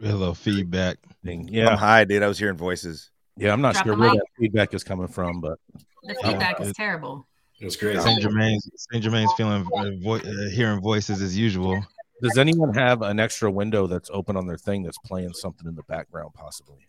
Hello, 0.00 0.32
feedback. 0.34 0.98
Yeah, 1.24 1.68
I'm 1.70 1.78
high, 1.78 2.04
dude. 2.04 2.22
I 2.22 2.28
was 2.28 2.38
hearing 2.38 2.56
voices. 2.56 3.10
Yeah, 3.36 3.52
I'm 3.52 3.60
not 3.60 3.74
Drop 3.74 3.86
sure 3.86 3.96
where 3.96 4.10
mic. 4.10 4.18
that 4.18 4.26
feedback 4.38 4.74
is 4.74 4.84
coming 4.84 5.08
from, 5.08 5.40
but 5.40 5.58
The 6.04 6.14
feedback 6.22 6.60
is 6.60 6.72
terrible. 6.74 7.26
It 7.60 7.64
was 7.64 7.76
great. 7.76 8.00
Saint 8.00 8.20
Germain's 8.22 8.68
Saint 8.92 9.02
Germain's 9.02 9.32
feeling 9.36 9.66
uh, 9.76 9.90
vo- 10.02 10.16
uh, 10.16 10.50
hearing 10.50 10.80
voices 10.80 11.20
as 11.20 11.36
usual. 11.36 11.84
does 12.22 12.38
anyone 12.38 12.72
have 12.74 13.02
an 13.02 13.18
extra 13.18 13.50
window 13.50 13.86
that's 13.88 14.10
open 14.12 14.36
on 14.36 14.46
their 14.46 14.56
thing 14.56 14.82
that's 14.84 14.98
playing 14.98 15.32
something 15.32 15.66
in 15.66 15.74
the 15.74 15.82
background, 15.84 16.32
possibly? 16.34 16.86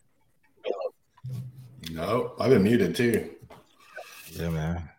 No, 1.91 2.33
I've 2.39 2.49
been 2.49 2.63
muted 2.63 2.95
too. 2.95 3.29
Yeah, 4.31 4.49
man. 4.49 4.89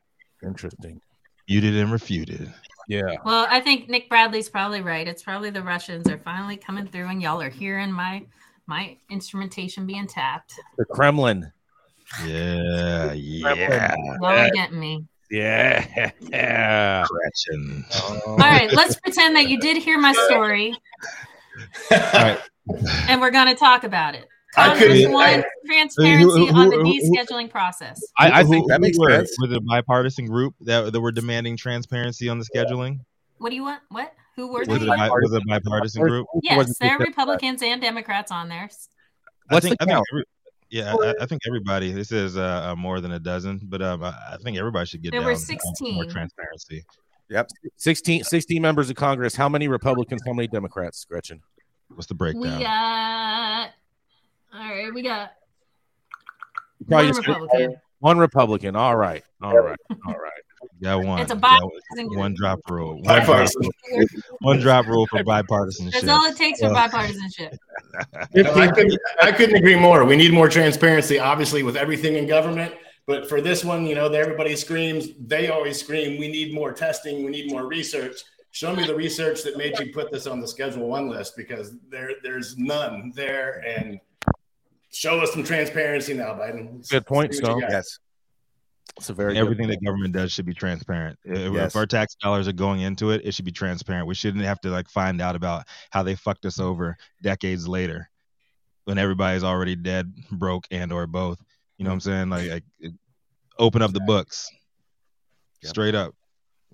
Interesting. 0.43 1.01
Muted 1.49 1.77
and 1.77 1.93
refuted. 1.93 2.53
Yeah. 2.89 3.17
Well, 3.25 3.47
I 3.49 3.61
think 3.61 3.89
Nick 3.89 4.09
Bradley's 4.09 4.49
probably 4.49 4.81
right. 4.81 5.07
It's 5.07 5.23
probably 5.23 5.51
the 5.51 5.63
Russians 5.63 6.09
are 6.09 6.19
finally 6.19 6.57
coming 6.57 6.87
through, 6.87 7.09
and 7.09 7.23
y'all 7.23 7.41
are 7.41 7.51
hearing 7.51 7.93
my 7.93 8.25
my 8.67 8.97
instrumentation 9.11 9.87
being 9.87 10.07
tapped. 10.07 10.55
The 10.79 10.85
Kremlin. 10.85 11.53
Yeah, 12.25 13.13
yeah. 13.15 13.95
Y'all 14.21 14.25
are 14.25 14.51
getting 14.51 14.81
me. 14.81 15.05
Yeah. 15.31 16.11
Yeah. 16.21 17.05
Gretchen. 17.07 17.85
All 18.27 18.37
right, 18.37 18.73
let's 18.73 18.99
pretend 18.99 19.37
that 19.37 19.49
you 19.49 19.61
did 19.61 19.77
hear 19.77 19.99
my 19.99 20.13
story, 20.13 20.73
All 21.93 21.99
right. 22.13 22.41
and 23.09 23.21
we're 23.21 23.31
going 23.31 23.47
to 23.47 23.55
talk 23.55 23.85
about 23.85 24.15
it. 24.17 24.27
I 24.57 24.69
Congress 24.71 24.89
couldn't- 24.89 25.13
wants 25.13 25.47
I- 25.47 25.67
transparency 25.67 26.25
Who- 26.25 26.47
who- 26.47 26.55
on 26.61 26.69
the 26.71 26.77
who- 26.77 26.83
who- 26.85 27.17
descheduling 27.17 27.51
process. 27.51 28.01
I, 28.19 28.41
I 28.41 28.45
think 28.45 28.69
that 28.69 28.81
makes 28.81 28.99
were, 28.99 29.11
sense. 29.11 29.37
Was 29.41 29.53
it 29.53 29.57
a 29.59 29.61
bipartisan 29.61 30.27
group 30.27 30.55
that, 30.63 30.93
that 30.93 31.01
were 31.01 31.13
demanding 31.13 31.57
transparency 31.57 32.29
on 32.29 32.39
the 32.39 32.45
scheduling? 32.45 33.01
What 33.39 33.51
do 33.51 33.57
you 33.57 33.63
want? 33.63 33.81
What? 33.91 34.13
Who 34.37 34.49
were 34.53 34.61
Was 34.67 34.69
it, 34.83 34.83
a, 34.83 34.87
bi- 34.87 35.09
was 35.09 35.33
it 35.33 35.43
a 35.43 35.47
bipartisan 35.47 36.03
group? 36.03 36.27
Yes, 36.43 36.77
there 36.79 36.93
are 36.95 36.99
Republicans 36.99 37.63
and 37.63 37.81
Democrats 37.81 38.33
on 38.33 38.49
there. 38.49 38.69
I 39.51 39.55
What's 39.55 39.67
think, 39.67 39.79
the 39.79 39.85
I 39.85 39.87
think 39.87 39.91
count? 39.97 40.07
every, 40.13 40.25
yeah, 40.71 40.95
I, 40.95 41.15
I 41.23 41.27
think 41.27 41.43
everybody. 41.47 41.93
This 41.93 42.11
is 42.13 42.37
uh, 42.37 42.71
uh, 42.73 42.77
more 42.77 43.01
than 43.01 43.13
a 43.13 43.19
dozen, 43.19 43.61
but 43.65 43.83
um, 43.83 44.03
I, 44.03 44.09
I 44.33 44.37
think 44.43 44.57
everybody 44.59 44.87
should 44.87 45.03
get 45.03 45.11
There 45.13 45.21
down 45.21 45.27
were 45.27 45.33
on 45.33 45.39
some 45.39 45.57
more 45.83 46.05
16. 46.05 46.11
transparency. 46.11 46.85
16, 47.77 48.25
16 48.25 48.61
members 48.63 48.91
of 48.91 48.97
Congress. 48.97 49.37
How 49.37 49.49
many 49.49 49.69
Republicans? 49.69 50.21
How 50.27 50.33
many 50.33 50.49
Democrats, 50.49 51.05
Gretchen? 51.05 51.41
What's 51.89 52.07
the 52.07 52.15
breakdown? 52.15 52.43
We 52.43 52.49
breakdown? 52.49 52.63
got. 53.67 53.71
All 54.53 54.61
right, 54.61 54.93
we 54.93 55.03
got 55.03 55.33
Probably 56.89 57.11
one 57.11 57.17
Republican. 57.17 57.77
One 58.01 58.19
Republican. 58.19 58.77
All 58.77 58.97
right. 58.97 59.23
All 59.43 59.59
right. 59.59 59.79
All 60.07 60.15
right. 60.15 60.33
Got 60.83 61.05
one. 61.05 61.21
It's 61.21 61.31
a 61.31 61.37
bipartisan 61.37 62.09
group. 62.09 62.19
one 62.19 62.35
drop 62.35 62.59
rule. 62.71 62.95
One, 62.95 63.03
Bipartisan. 63.05 63.71
one 64.41 64.61
drop 64.61 64.87
rule 64.87 65.07
for 65.07 65.23
bipartisanship. 65.23 65.93
That's 65.93 66.09
all 66.09 66.25
it 66.25 66.37
takes 66.37 66.61
for 66.61 66.67
uh, 66.67 66.89
bipartisanship. 66.89 67.57
I 68.57 68.69
couldn't, 68.69 68.99
I 69.23 69.33
couldn't 69.33 69.57
agree 69.57 69.79
more. 69.79 70.05
We 70.05 70.17
need 70.17 70.33
more 70.33 70.49
transparency, 70.49 71.19
obviously, 71.19 71.63
with 71.63 71.77
everything 71.77 72.17
in 72.17 72.27
government. 72.27 72.75
But 73.07 73.29
for 73.29 73.41
this 73.41 73.65
one, 73.65 73.87
you 73.87 73.95
know, 73.95 74.11
everybody 74.11 74.55
screams, 74.57 75.09
they 75.19 75.49
always 75.49 75.81
scream, 75.81 76.19
we 76.19 76.29
need 76.29 76.55
more 76.55 76.73
testing, 76.73 77.25
we 77.25 77.31
need 77.31 77.51
more 77.51 77.67
research. 77.67 78.21
Show 78.53 78.75
me 78.75 78.87
the 78.87 78.95
research 78.95 79.43
that 79.45 79.57
made 79.57 79.79
you 79.79 79.93
put 79.93 80.13
this 80.13 80.27
on 80.27 80.41
the 80.41 80.47
Schedule 80.47 80.89
One 80.89 81.09
list 81.09 81.37
because 81.37 81.75
there, 81.89 82.13
there's 82.23 82.57
none 82.57 83.13
there. 83.15 83.65
And 83.67 84.01
show 84.91 85.21
us 85.21 85.33
some 85.33 85.45
transparency 85.45 86.15
now, 86.15 86.35
Biden. 86.35 86.89
Good 86.89 87.07
point, 87.07 87.33
See 87.33 87.39
Stone. 87.39 87.61
Yes. 87.61 87.99
It's 88.97 89.09
a 89.09 89.15
very 89.15 89.39
Everything 89.39 89.69
good 89.69 89.77
that 89.79 89.85
government 89.85 90.13
does 90.13 90.33
should 90.33 90.47
be 90.47 90.55
transparent. 90.55 91.19
If, 91.25 91.53
Yes. 91.55 91.69
if 91.69 91.77
our 91.77 91.87
tax 91.87 92.17
dollars 92.17 92.49
are 92.49 92.53
going 92.53 92.81
into 92.81 93.11
it, 93.13 93.23
it 93.25 93.33
should 93.35 93.45
be 93.45 93.53
transparent. 93.53 94.07
We 94.09 94.15
shouldn't 94.17 94.45
have 94.45 94.61
to 94.63 94.69
like 94.71 94.89
find 94.89 95.21
out 95.21 95.37
about 95.37 95.67
how 95.91 96.03
they 96.03 96.17
fucked 96.17 96.45
us 96.45 96.59
over 96.59 96.97
decades 97.23 97.69
later, 97.69 98.11
when 98.85 98.99
everybody's 98.99 99.45
already 99.45 99.77
dead, 99.77 100.13
broke, 100.33 100.67
and 100.73 100.93
or 100.93 101.07
both. 101.07 101.41
You 101.79 101.85
know 101.85 101.91
what 101.91 101.95
I'm 101.95 102.01
saying? 102.01 102.31
Like, 102.31 102.51
like 102.51 102.93
open 103.59 103.81
up 103.81 103.93
the 103.93 104.01
books, 104.01 104.51
Yep. 105.63 105.71
straight 105.71 105.95
up. 105.95 106.15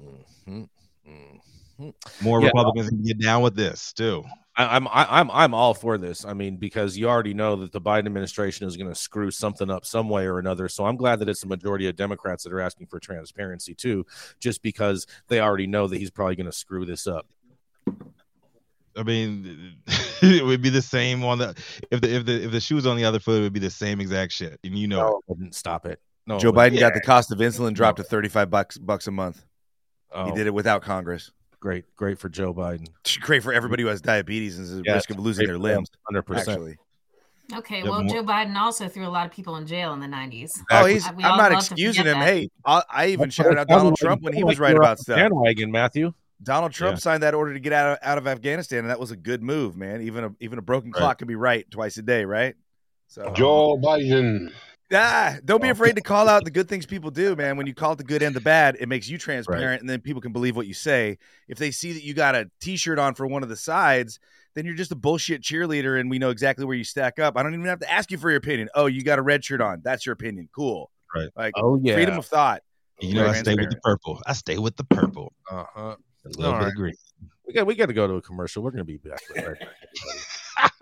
Mhm. 0.00 0.68
Mhm. 1.06 1.94
More 2.22 2.40
Yeah. 2.40 2.46
Republicans 2.46 2.88
can 2.88 3.02
get 3.02 3.20
down 3.20 3.42
with 3.42 3.54
this 3.56 3.92
too. 3.92 4.24
I, 4.56 4.76
I'm 4.76 4.88
I, 4.88 5.06
I'm 5.20 5.30
I'm 5.30 5.54
all 5.54 5.74
for 5.74 5.98
this. 5.98 6.24
I 6.24 6.32
mean, 6.32 6.56
because 6.56 6.96
you 6.96 7.08
already 7.08 7.34
know 7.34 7.56
that 7.56 7.72
the 7.72 7.80
Biden 7.80 8.06
administration 8.06 8.66
is 8.66 8.76
going 8.76 8.88
to 8.88 8.94
screw 8.94 9.30
something 9.30 9.70
up 9.70 9.84
some 9.84 10.08
way 10.08 10.26
or 10.26 10.38
another. 10.38 10.68
So 10.68 10.86
I'm 10.86 10.96
glad 10.96 11.18
that 11.20 11.28
it's 11.28 11.44
a 11.44 11.46
majority 11.46 11.88
of 11.88 11.96
Democrats 11.96 12.44
that 12.44 12.52
are 12.52 12.60
asking 12.60 12.86
for 12.86 12.98
transparency 12.98 13.74
too, 13.74 14.06
just 14.40 14.62
because 14.62 15.06
they 15.28 15.40
already 15.40 15.66
know 15.66 15.86
that 15.86 15.98
he's 15.98 16.10
probably 16.10 16.36
going 16.36 16.46
to 16.46 16.52
screw 16.52 16.86
this 16.86 17.06
up. 17.06 17.26
I 18.96 19.02
mean, 19.02 19.74
it 20.22 20.44
would 20.44 20.62
be 20.62 20.70
the 20.70 20.82
same 20.82 21.22
on 21.22 21.38
the 21.38 21.54
if 21.90 22.00
the 22.00 22.14
if 22.14 22.24
the 22.24 22.44
if 22.44 22.50
the 22.50 22.60
shoe 22.60 22.76
was 22.76 22.86
on 22.86 22.96
the 22.96 23.04
other 23.04 23.20
foot, 23.20 23.38
it 23.38 23.42
would 23.42 23.52
be 23.52 23.60
the 23.60 23.70
same 23.70 24.00
exact 24.00 24.32
shit, 24.32 24.58
and 24.64 24.78
you 24.78 24.88
know. 24.88 24.98
No, 24.98 25.16
it 25.18 25.24
wouldn't 25.26 25.54
stop 25.54 25.86
it. 25.86 26.00
No, 26.26 26.38
Joe 26.38 26.48
it 26.48 26.54
wouldn't. 26.54 26.76
Biden 26.76 26.80
got 26.80 26.94
the 26.94 27.00
cost 27.02 27.30
of 27.30 27.38
insulin 27.38 27.74
dropped 27.74 27.98
to 27.98 28.04
35 28.04 28.50
bucks 28.50 28.78
bucks 28.78 29.06
a 29.06 29.10
month. 29.10 29.44
Oh, 30.12 30.26
He 30.26 30.32
did 30.32 30.46
it 30.46 30.54
without 30.54 30.82
Congress. 30.82 31.30
Great, 31.66 31.96
great 31.96 32.16
for 32.20 32.28
Joe 32.28 32.54
Biden. 32.54 32.86
It's 33.00 33.16
great 33.16 33.42
for 33.42 33.52
everybody 33.52 33.82
who 33.82 33.88
has 33.88 34.00
diabetes 34.00 34.56
and 34.56 34.66
is 34.68 34.78
at 34.78 34.84
Yeah, 34.86 34.92
risk 34.92 35.10
of 35.10 35.18
losing 35.18 35.48
their 35.48 35.58
limbs. 35.58 35.88
Hundred 36.06 36.22
percent. 36.22 36.76
Okay, 37.52 37.82
well, 37.82 38.04
more- 38.04 38.14
Joe 38.14 38.22
Biden 38.22 38.54
also 38.54 38.86
threw 38.86 39.04
a 39.04 39.08
lot 39.10 39.26
of 39.26 39.32
people 39.32 39.56
in 39.56 39.66
jail 39.66 39.92
in 39.92 39.98
the 39.98 40.06
90s. 40.06 40.60
oh, 40.70 40.84
he's. 40.84 41.04
We 41.14 41.24
I'm 41.24 41.36
not 41.36 41.50
excusing 41.50 42.04
him. 42.04 42.20
that. 42.20 42.24
Hey, 42.24 42.50
I, 42.64 42.82
I 42.88 43.06
even 43.08 43.30
shouted 43.30 43.58
out 43.58 43.66
Donald 43.66 43.96
Trump 43.96 44.22
when 44.22 44.32
he 44.32 44.44
was 44.44 44.60
right 44.60 44.76
about 44.76 45.00
stuff. 45.00 45.16
Bandwagon, 45.16 45.72
Mathieu. 45.72 46.14
Donald 46.40 46.70
Trump 46.70 46.98
Yeah. 46.98 47.00
signed 47.00 47.24
that 47.24 47.34
order 47.34 47.52
to 47.52 47.58
get 47.58 47.72
out 47.72 47.94
of, 47.94 47.98
out 48.00 48.18
of 48.18 48.28
Afghanistan, 48.28 48.80
and 48.80 48.90
that 48.90 49.00
was 49.00 49.10
a 49.10 49.16
good 49.16 49.42
move, 49.42 49.76
man. 49.76 50.02
Even 50.02 50.22
a 50.22 50.30
even 50.38 50.60
a 50.60 50.62
broken 50.62 50.92
Right. 50.92 51.00
clock 51.00 51.18
can 51.18 51.26
be 51.26 51.34
right 51.34 51.68
twice 51.68 51.96
a 51.96 52.02
day, 52.02 52.24
right? 52.24 52.54
So 53.08 53.32
Joe 53.32 53.76
Biden. 53.76 54.52
Ah, 54.92 55.36
don't 55.44 55.60
be 55.62 55.68
Oh. 55.68 55.72
afraid 55.72 55.96
to 55.96 56.02
call 56.02 56.28
out 56.28 56.44
the 56.44 56.50
good 56.50 56.68
things 56.68 56.86
people 56.86 57.10
do, 57.10 57.34
man. 57.36 57.56
When 57.56 57.66
you 57.66 57.74
call 57.74 57.92
it 57.92 57.98
the 57.98 58.04
good 58.04 58.22
and 58.22 58.34
the 58.34 58.40
bad, 58.40 58.76
it 58.80 58.88
makes 58.88 59.08
you 59.08 59.18
transparent, 59.18 59.80
and 59.80 59.88
then 59.90 60.00
people 60.00 60.20
can 60.20 60.32
believe 60.32 60.56
what 60.56 60.66
you 60.66 60.74
say. 60.74 61.18
If 61.48 61.58
they 61.58 61.70
see 61.70 61.92
that 61.92 62.02
you 62.04 62.14
got 62.14 62.34
a 62.34 62.50
T-shirt 62.60 62.98
on 62.98 63.14
for 63.14 63.26
one 63.26 63.42
of 63.42 63.48
the 63.48 63.56
sides, 63.56 64.18
then 64.54 64.64
you're 64.64 64.74
just 64.74 64.92
a 64.92 64.96
bullshit 64.96 65.42
cheerleader, 65.42 66.00
and 66.00 66.08
we 66.10 66.18
know 66.18 66.30
exactly 66.30 66.64
where 66.64 66.76
you 66.76 66.84
stack 66.84 67.18
up. 67.18 67.36
I 67.36 67.42
don't 67.42 67.54
even 67.54 67.66
have 67.66 67.80
to 67.80 67.92
ask 67.92 68.10
you 68.10 68.18
for 68.18 68.30
your 68.30 68.38
opinion. 68.38 68.68
Oh, 68.74 68.86
you 68.86 69.02
got 69.02 69.18
a 69.18 69.22
red 69.22 69.44
shirt 69.44 69.60
on. 69.60 69.80
That's 69.84 70.06
your 70.06 70.12
opinion. 70.14 70.48
Cool. 70.54 70.90
Right. 71.14 71.28
Like 71.36 71.52
Oh 71.56 71.78
yeah. 71.82 71.94
freedom 71.94 72.16
of 72.18 72.26
thought. 72.26 72.62
You 73.00 73.14
know, 73.14 73.26
I 73.26 73.34
stay 73.34 73.54
with 73.54 73.70
the 73.70 73.76
purple. 73.82 74.20
I 74.26 74.32
stay 74.32 74.56
with 74.58 74.76
the 74.76 74.84
purple. 74.84 75.32
Uh 75.50 75.64
huh. 75.74 75.96
A 76.24 76.28
little 76.28 76.46
All 76.54 76.58
bit 76.58 76.64
right. 76.64 76.68
of 76.68 76.74
green. 76.74 76.94
We 77.46 77.52
got 77.52 77.66
we 77.66 77.74
got 77.74 77.86
to 77.86 77.92
go 77.92 78.06
to 78.06 78.14
a 78.14 78.22
commercial. 78.22 78.62
We're 78.62 78.70
going 78.72 78.78
to 78.78 78.84
be 78.84 78.96
back. 78.96 79.20
Right 79.36 79.44
back, 79.44 79.68
everybody. 80.56 80.76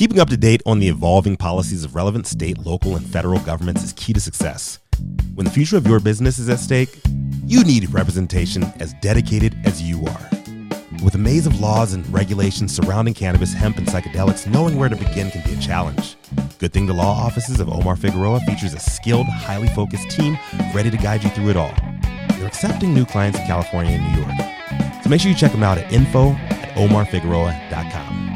Keeping 0.00 0.18
up 0.18 0.30
to 0.30 0.36
date 0.38 0.62
on 0.64 0.78
the 0.78 0.88
evolving 0.88 1.36
policies 1.36 1.84
of 1.84 1.94
relevant 1.94 2.26
state, 2.26 2.56
local, 2.56 2.96
and 2.96 3.04
federal 3.04 3.38
governments 3.40 3.84
is 3.84 3.92
key 3.92 4.14
to 4.14 4.18
success. 4.18 4.78
When 5.34 5.44
the 5.44 5.52
future 5.52 5.76
of 5.76 5.86
your 5.86 6.00
business 6.00 6.38
is 6.38 6.48
at 6.48 6.58
stake, 6.58 7.02
you 7.44 7.62
need 7.64 7.92
representation 7.92 8.62
as 8.80 8.94
dedicated 9.02 9.58
as 9.64 9.82
you 9.82 10.02
are. 10.06 10.30
With 11.04 11.16
a 11.16 11.18
maze 11.18 11.46
of 11.46 11.60
laws 11.60 11.92
and 11.92 12.10
regulations 12.10 12.74
surrounding 12.74 13.12
cannabis, 13.12 13.52
hemp, 13.52 13.76
and 13.76 13.86
psychedelics, 13.86 14.50
knowing 14.50 14.78
where 14.78 14.88
to 14.88 14.96
begin 14.96 15.30
can 15.30 15.44
be 15.44 15.52
a 15.52 15.60
challenge. 15.60 16.16
Good 16.58 16.72
Thing 16.72 16.86
the 16.86 16.94
Law 16.94 17.22
offices 17.22 17.60
of 17.60 17.68
Omar 17.68 17.96
Figueroa 17.96 18.40
features 18.46 18.72
a 18.72 18.80
skilled, 18.80 19.26
highly 19.26 19.68
focused 19.68 20.08
team 20.08 20.38
ready 20.74 20.90
to 20.90 20.96
guide 20.96 21.22
you 21.22 21.28
through 21.28 21.50
it 21.50 21.58
all. 21.58 21.74
They're 22.38 22.46
accepting 22.46 22.94
new 22.94 23.04
clients 23.04 23.38
in 23.38 23.44
California 23.44 23.98
and 23.98 24.14
New 24.14 24.22
York. 24.22 25.02
So 25.04 25.10
make 25.10 25.20
sure 25.20 25.30
you 25.30 25.36
check 25.36 25.52
them 25.52 25.62
out 25.62 25.76
at 25.76 25.92
info 25.92 26.30
at 26.30 26.74
omarfigueroa.com. 26.74 28.29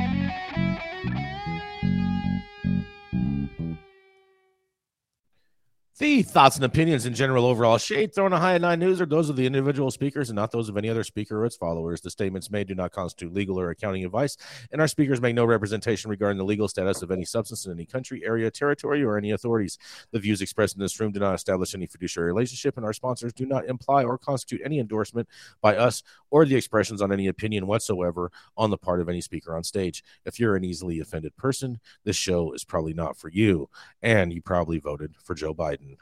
The 5.97 6.25
thoughts 6.25 6.57
and 6.57 6.65
opinions 6.65 7.07
in 7.07 7.15
general 7.15 7.47
overall 7.47 7.79
shade 7.79 8.13
thrown 8.13 8.33
on 8.33 8.41
High 8.41 8.57
at 8.57 8.61
Nine 8.63 8.81
News 8.81 9.01
are 9.01 9.07
those 9.07 9.31
of 9.31 9.37
the 9.37 9.47
individual 9.47 9.93
speakers 9.93 10.29
and 10.29 10.35
not 10.35 10.51
those 10.51 10.69
of 10.69 10.77
any 10.77 10.89
other 10.89 11.05
speaker 11.05 11.41
or 11.41 11.47
its 11.47 11.55
followers. 11.55 12.01
The 12.01 12.11
statements 12.11 12.51
made 12.51 12.67
do 12.67 12.75
not 12.75 12.91
constitute 12.91 13.33
legal 13.33 13.61
or 13.61 13.71
accounting 13.71 14.05
advice, 14.05 14.37
and 14.73 14.81
our 14.81 14.89
speakers 14.89 15.21
make 15.21 15.37
no 15.37 15.45
representation 15.45 16.11
regarding 16.11 16.39
the 16.39 16.45
legal 16.45 16.67
status 16.67 17.03
of 17.03 17.13
any 17.13 17.25
substance 17.25 17.65
in 17.65 17.71
any 17.71 17.87
country, 17.87 18.23
area, 18.27 18.51
territory, 18.51 19.05
or 19.05 19.17
any 19.17 19.31
authorities. 19.31 19.79
The 20.11 20.19
views 20.19 20.43
expressed 20.43 20.75
in 20.75 20.83
this 20.83 20.99
room 20.99 21.13
do 21.13 21.21
not 21.21 21.37
establish 21.37 21.77
any 21.77 21.87
fiduciary 21.87 22.27
relationship, 22.27 22.77
and 22.77 22.85
our 22.85 22.93
sponsors 22.93 23.33
do 23.33 23.47
not 23.47 23.67
imply 23.67 24.03
or 24.03 24.19
constitute 24.19 24.63
any 24.65 24.81
endorsement 24.81 25.29
by 25.61 25.77
us 25.77 26.03
or 26.29 26.45
the 26.45 26.57
expressions 26.57 27.03
on 27.03 27.13
any 27.13 27.29
opinion 27.29 27.69
whatsoever 27.69 28.33
on 28.57 28.71
the 28.71 28.77
part 28.77 29.01
of 29.01 29.09
any 29.09 29.21
speaker 29.21 29.57
on 29.57 29.63
stage. 29.63 30.03
If 30.25 30.41
you're 30.41 30.57
an 30.57 30.65
easily 30.65 30.99
offended 30.99 31.37
person, 31.37 31.79
this 32.03 32.17
show 32.17 32.53
is 32.53 32.65
probably 32.65 32.95
not 32.95 33.17
for 33.17 33.29
you, 33.29 33.71
and 34.03 34.33
you 34.33 34.43
probably 34.43 34.81
voted 34.81 35.15
for 35.23 35.37
Joe 35.37 35.55
Biden. 35.55 35.94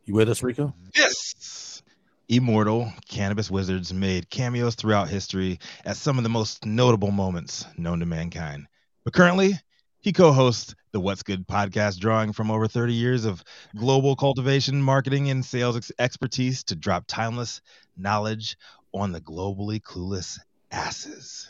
You 0.06 0.14
with 0.16 0.30
us, 0.30 0.44
Rico? 0.44 0.74
Yes. 0.96 1.82
Immortal 2.28 2.92
cannabis 3.10 3.52
wizards 3.52 3.94
made 3.94 4.30
cameos 4.30 4.76
throughout 4.76 5.10
history 5.10 5.60
at 5.86 5.98
some 5.98 6.18
of 6.18 6.24
the 6.24 6.30
most 6.30 6.66
notable 6.66 7.12
moments 7.12 7.66
known 7.78 8.00
to 8.00 8.06
mankind. 8.06 8.68
But 9.04 9.14
currently, 9.14 9.54
he 10.02 10.12
co 10.14 10.32
hosts 10.32 10.74
the 10.92 11.00
What's 11.00 11.24
Good 11.24 11.48
podcast, 11.48 12.00
drawing 12.00 12.34
from 12.34 12.52
over 12.52 12.68
30 12.68 12.94
years 12.94 13.26
of 13.26 13.44
global 13.76 14.16
cultivation, 14.16 14.82
marketing, 14.82 15.30
and 15.30 15.44
sales 15.46 15.78
ex- 15.78 15.92
expertise 16.00 16.64
to 16.66 16.76
drop 16.76 17.06
timeless 17.08 17.62
knowledge 17.98 18.58
on 18.94 19.12
the 19.12 19.22
globally 19.22 19.82
clueless 19.82 20.40
asses. 20.72 21.50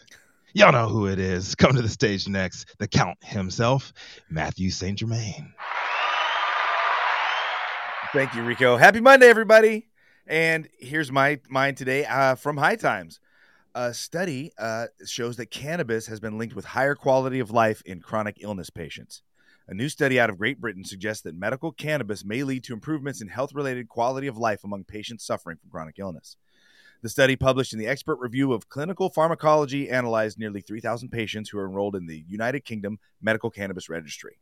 Y'all 0.53 0.71
know 0.71 0.87
who 0.87 1.07
it 1.07 1.19
is. 1.19 1.55
Come 1.55 1.75
to 1.75 1.81
the 1.81 1.89
stage 1.89 2.27
next, 2.27 2.75
the 2.77 2.87
Count 2.87 3.17
himself, 3.23 3.93
Mathieu 4.29 4.69
St. 4.69 4.97
Germain. 4.97 5.53
Thank 8.13 8.35
you, 8.35 8.43
Rico. 8.43 8.75
Happy 8.75 8.99
Monday, 8.99 9.27
everybody. 9.27 9.87
And 10.27 10.67
here's 10.77 11.11
my 11.11 11.39
mine 11.49 11.75
today 11.75 12.05
uh, 12.05 12.35
from 12.35 12.57
High 12.57 12.75
Times. 12.75 13.19
A 13.73 13.93
study 13.93 14.51
uh, 14.57 14.87
shows 15.05 15.37
that 15.37 15.45
cannabis 15.45 16.07
has 16.07 16.19
been 16.19 16.37
linked 16.37 16.53
with 16.53 16.65
higher 16.65 16.95
quality 16.95 17.39
of 17.39 17.51
life 17.51 17.81
in 17.85 18.01
chronic 18.01 18.37
illness 18.41 18.69
patients. 18.69 19.23
A 19.69 19.73
new 19.73 19.87
study 19.87 20.19
out 20.19 20.29
of 20.29 20.37
Great 20.37 20.59
Britain 20.59 20.83
suggests 20.83 21.23
that 21.23 21.35
medical 21.35 21.71
cannabis 21.71 22.25
may 22.25 22.43
lead 22.43 22.65
to 22.65 22.73
improvements 22.73 23.21
in 23.21 23.29
health 23.29 23.53
related 23.53 23.87
quality 23.87 24.27
of 24.27 24.37
life 24.37 24.65
among 24.65 24.83
patients 24.83 25.25
suffering 25.25 25.55
from 25.55 25.69
chronic 25.69 25.97
illness. 25.97 26.35
The 27.02 27.10
study, 27.10 27.36
published 27.36 27.74
in 27.74 27.80
the 27.80 27.88
Expert 27.88 28.18
Review 28.20 28.54
of 28.54 28.70
Clinical 28.70 29.10
Pharmacology, 29.10 29.89
analyzed 29.89 30.38
nearly 30.38 30.62
3,000 30.62 31.10
patients 31.10 31.49
who 31.49 31.58
are 31.58 31.66
enrolled 31.66 31.95
in 31.95 32.06
the 32.06 32.24
United 32.28 32.64
Kingdom 32.64 32.99
Medical 33.20 33.49
Cannabis 33.49 33.89
Registry. 33.89 34.38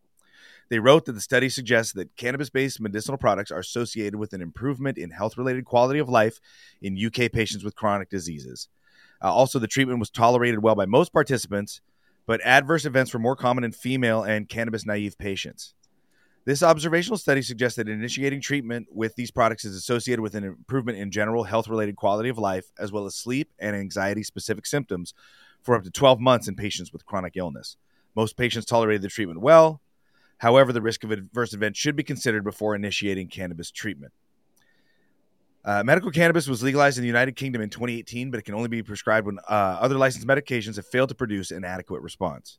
They 0.67 0.79
wrote 0.79 1.05
that 1.05 1.13
the 1.13 1.21
study 1.21 1.47
suggests 1.47 1.93
that 1.93 2.17
cannabis 2.17 2.49
based 2.49 2.81
medicinal 2.81 3.17
products 3.17 3.49
are 3.49 3.59
associated 3.59 4.15
with 4.15 4.33
an 4.33 4.41
improvement 4.41 4.97
in 4.97 5.11
health 5.11 5.37
related 5.37 5.63
quality 5.63 5.99
of 5.99 6.09
life 6.09 6.41
in 6.81 6.99
UK 7.01 7.31
patients 7.31 7.63
with 7.63 7.77
chronic 7.77 8.09
diseases. 8.09 8.67
Uh, 9.23 9.33
also, 9.33 9.57
the 9.57 9.65
treatment 9.65 9.99
was 9.99 10.09
tolerated 10.09 10.61
well 10.61 10.75
by 10.75 10.85
most 10.85 11.13
participants, 11.13 11.79
but 12.25 12.41
adverse 12.43 12.83
events 12.83 13.13
were 13.13 13.21
more 13.21 13.37
common 13.37 13.63
in 13.63 13.71
female 13.71 14.21
and 14.21 14.49
cannabis 14.49 14.85
naive 14.85 15.17
patients. 15.17 15.75
This 16.49 16.63
observational 16.63 17.19
study 17.19 17.43
suggests 17.43 17.75
that 17.75 17.87
initiating 17.87 18.41
treatment 18.41 18.87
with 18.91 19.13
these 19.13 19.29
products 19.29 19.65
is 19.65 19.75
associated 19.75 20.23
with 20.23 20.33
an 20.33 20.43
improvement 20.43 20.97
in 20.97 21.11
general 21.11 21.43
health 21.43 21.67
related 21.67 21.95
quality 21.95 22.27
of 22.27 22.39
life, 22.39 22.71
as 22.79 22.91
well 22.91 23.05
as 23.05 23.13
sleep 23.13 23.53
and 23.59 23.75
anxiety 23.75 24.23
specific 24.23 24.65
symptoms 24.65 25.13
for 25.61 25.75
up 25.75 25.83
to 25.83 25.91
12 25.91 26.19
months 26.19 26.47
in 26.47 26.55
patients 26.55 26.91
with 26.91 27.05
chronic 27.05 27.37
illness. 27.37 27.77
Most 28.15 28.35
patients 28.35 28.65
tolerated 28.65 29.03
the 29.03 29.09
treatment 29.09 29.41
well. 29.41 29.79
However, 30.39 30.73
the 30.73 30.81
risk 30.81 31.03
of 31.03 31.11
adverse 31.11 31.53
events 31.53 31.77
should 31.77 31.95
be 31.95 32.01
considered 32.01 32.43
before 32.43 32.73
initiating 32.73 33.27
cannabis 33.27 33.69
treatment. 33.69 34.11
Uh, 35.63 35.83
medical 35.83 36.09
cannabis 36.09 36.47
was 36.47 36.63
legalized 36.63 36.97
in 36.97 37.03
the 37.03 37.07
United 37.07 37.35
Kingdom 37.35 37.61
in 37.61 37.69
2018, 37.69 38.31
but 38.31 38.39
it 38.39 38.43
can 38.43 38.55
only 38.55 38.69
be 38.69 38.81
prescribed 38.81 39.27
when 39.27 39.37
uh, 39.47 39.77
other 39.79 39.99
licensed 39.99 40.25
medications 40.25 40.77
have 40.77 40.87
failed 40.87 41.09
to 41.09 41.15
produce 41.15 41.51
an 41.51 41.63
adequate 41.63 42.01
response. 42.01 42.57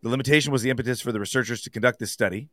The 0.00 0.10
limitation 0.10 0.52
was 0.52 0.62
the 0.62 0.70
impetus 0.70 1.00
for 1.00 1.10
the 1.10 1.18
researchers 1.18 1.60
to 1.62 1.70
conduct 1.70 1.98
this 1.98 2.12
study. 2.12 2.50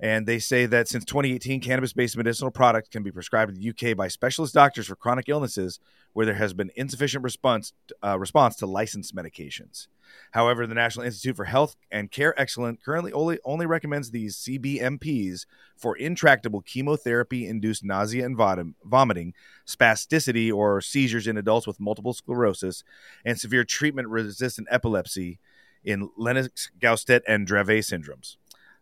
And 0.00 0.26
they 0.26 0.38
say 0.38 0.66
that 0.66 0.86
since 0.86 1.04
2018, 1.04 1.60
cannabis 1.60 1.92
based 1.92 2.16
medicinal 2.16 2.52
products 2.52 2.88
can 2.88 3.02
be 3.02 3.10
prescribed 3.10 3.52
in 3.52 3.60
the 3.60 3.70
UK 3.70 3.96
by 3.96 4.06
specialist 4.06 4.54
doctors 4.54 4.86
for 4.86 4.94
chronic 4.94 5.28
illnesses 5.28 5.80
where 6.12 6.24
there 6.24 6.36
has 6.36 6.54
been 6.54 6.70
insufficient 6.76 7.24
response, 7.24 7.72
uh, 8.04 8.18
response 8.18 8.54
to 8.56 8.66
licensed 8.66 9.14
medications. 9.14 9.88
However, 10.32 10.66
the 10.66 10.74
National 10.74 11.04
Institute 11.04 11.36
for 11.36 11.44
Health 11.44 11.76
and 11.90 12.10
Care 12.10 12.38
Excellence 12.40 12.80
currently 12.84 13.12
only, 13.12 13.38
only 13.44 13.66
recommends 13.66 14.10
these 14.10 14.36
CBMPs 14.36 15.46
for 15.76 15.96
intractable 15.96 16.60
chemotherapy 16.62 17.46
induced 17.46 17.84
nausea 17.84 18.24
and 18.24 18.36
vom- 18.36 18.76
vomiting, 18.84 19.34
spasticity 19.66 20.52
or 20.52 20.80
seizures 20.80 21.26
in 21.26 21.36
adults 21.36 21.66
with 21.66 21.80
multiple 21.80 22.14
sclerosis, 22.14 22.84
and 23.24 23.38
severe 23.38 23.64
treatment 23.64 24.08
resistant 24.08 24.68
epilepsy 24.70 25.40
in 25.84 26.10
Lennox 26.16 26.70
Gastaut 26.78 27.22
and 27.26 27.46
Dravet 27.46 27.80
syndromes. 27.80 28.36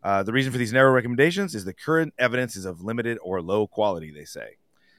Uh, 0.06 0.22
the 0.22 0.32
reason 0.32 0.52
for 0.52 0.58
these 0.58 0.72
narrow 0.72 0.92
recommendations 0.92 1.52
is 1.52 1.64
the 1.64 1.72
current 1.74 2.14
evidence 2.16 2.54
is 2.54 2.64
of 2.64 2.80
limited 2.80 3.18
or 3.24 3.42
low 3.42 3.66
quality, 3.66 4.12
they 4.12 4.24
say. 4.24 4.50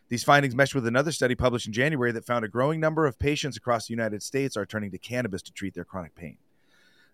These 0.10 0.26
findings 0.26 0.53
mesh 0.53 0.76
with 0.76 0.86
another 0.86 1.14
study 1.14 1.34
published 1.34 1.66
in 1.66 1.72
January 1.72 2.12
that 2.12 2.26
found 2.26 2.43
a 2.43 2.49
growing 2.49 2.82
number 2.82 3.05
of 3.05 3.18
patients 3.18 3.55
across 3.55 3.88
the 3.88 3.93
United 3.93 4.22
States 4.22 4.58
are 4.58 4.66
turning 4.66 4.91
to 4.91 4.97
cannabis 4.97 5.41
to 5.43 5.53
treat 5.53 5.76
their 5.76 5.86
chronic 5.86 6.14
pain. 6.14 6.36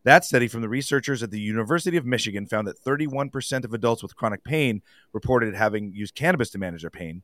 That 0.06 0.26
study 0.26 0.48
from 0.48 0.62
the 0.62 0.70
researchers 0.70 1.22
at 1.22 1.30
the 1.30 1.40
University 1.40 1.96
of 1.96 2.04
Michigan 2.04 2.48
found 2.48 2.68
that 2.68 2.84
31% 2.84 3.64
of 3.64 3.76
adults 3.76 4.02
with 4.02 4.16
chronic 4.16 4.44
pain 4.44 4.82
reported 5.14 5.54
having 5.54 5.94
used 5.94 6.16
cannabis 6.16 6.50
to 6.50 6.58
manage 6.58 6.82
their 6.82 6.90
pain. 6.90 7.22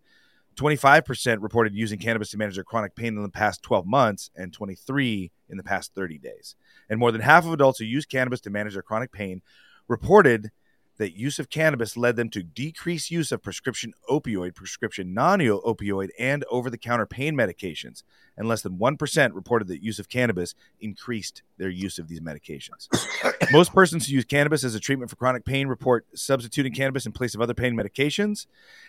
25% 0.56 1.38
reported 1.42 1.74
using 1.74 1.98
cannabis 1.98 2.30
to 2.30 2.38
manage 2.38 2.56
their 2.56 2.64
chronic 2.64 2.94
pain 2.94 3.18
in 3.18 3.24
the 3.24 3.30
past 3.30 3.64
12 3.64 3.88
months 3.88 4.30
and 4.36 4.54
23 4.54 5.32
in 5.50 5.58
the 5.58 5.64
past 5.64 5.96
30 5.96 6.20
days. 6.20 6.56
And 6.88 7.00
more 7.00 7.12
than 7.12 7.22
half 7.22 7.48
of 7.48 7.54
adults 7.54 7.80
who 7.80 7.86
use 7.86 8.06
cannabis 8.06 8.42
to 8.42 8.52
manage 8.52 8.74
their 8.74 8.84
chronic 8.84 9.12
pain 9.12 9.42
reported 9.90 10.52
that 11.00 11.18
use 11.18 11.40
of 11.40 11.50
cannabis 11.50 11.98
led 11.98 12.18
them 12.18 12.30
to 12.30 12.44
decrease 12.44 13.10
use 13.10 13.32
of 13.32 13.42
prescription 13.42 13.94
opioid, 14.10 14.54
prescription 14.54 15.14
non 15.14 15.40
opioid, 15.40 16.10
and 16.20 16.44
over 16.52 16.70
the 16.70 16.78
counter 16.78 17.06
pain 17.06 17.34
medications. 17.36 18.04
And 18.38 18.48
less 18.48 18.62
than 18.62 18.78
1% 18.78 19.32
reported 19.34 19.70
that 19.70 19.82
use 19.82 19.98
of 19.98 20.10
cannabis 20.10 20.56
increased 20.80 21.42
their 21.58 21.70
use 21.70 22.00
of 22.00 22.10
these 22.10 22.20
medications. 22.20 22.88
Most 23.52 23.74
persons 23.74 24.08
who 24.08 24.14
use 24.14 24.26
cannabis 24.26 24.64
as 24.64 24.76
a 24.76 24.80
treatment 24.80 25.10
for 25.10 25.16
chronic 25.16 25.46
pain 25.46 25.68
report 25.68 26.06
substituting 26.14 26.74
cannabis 26.74 27.06
in 27.06 27.14
place 27.14 27.34
of 27.34 27.42
other 27.42 27.54
pain 27.54 27.76
medications. 27.76 28.46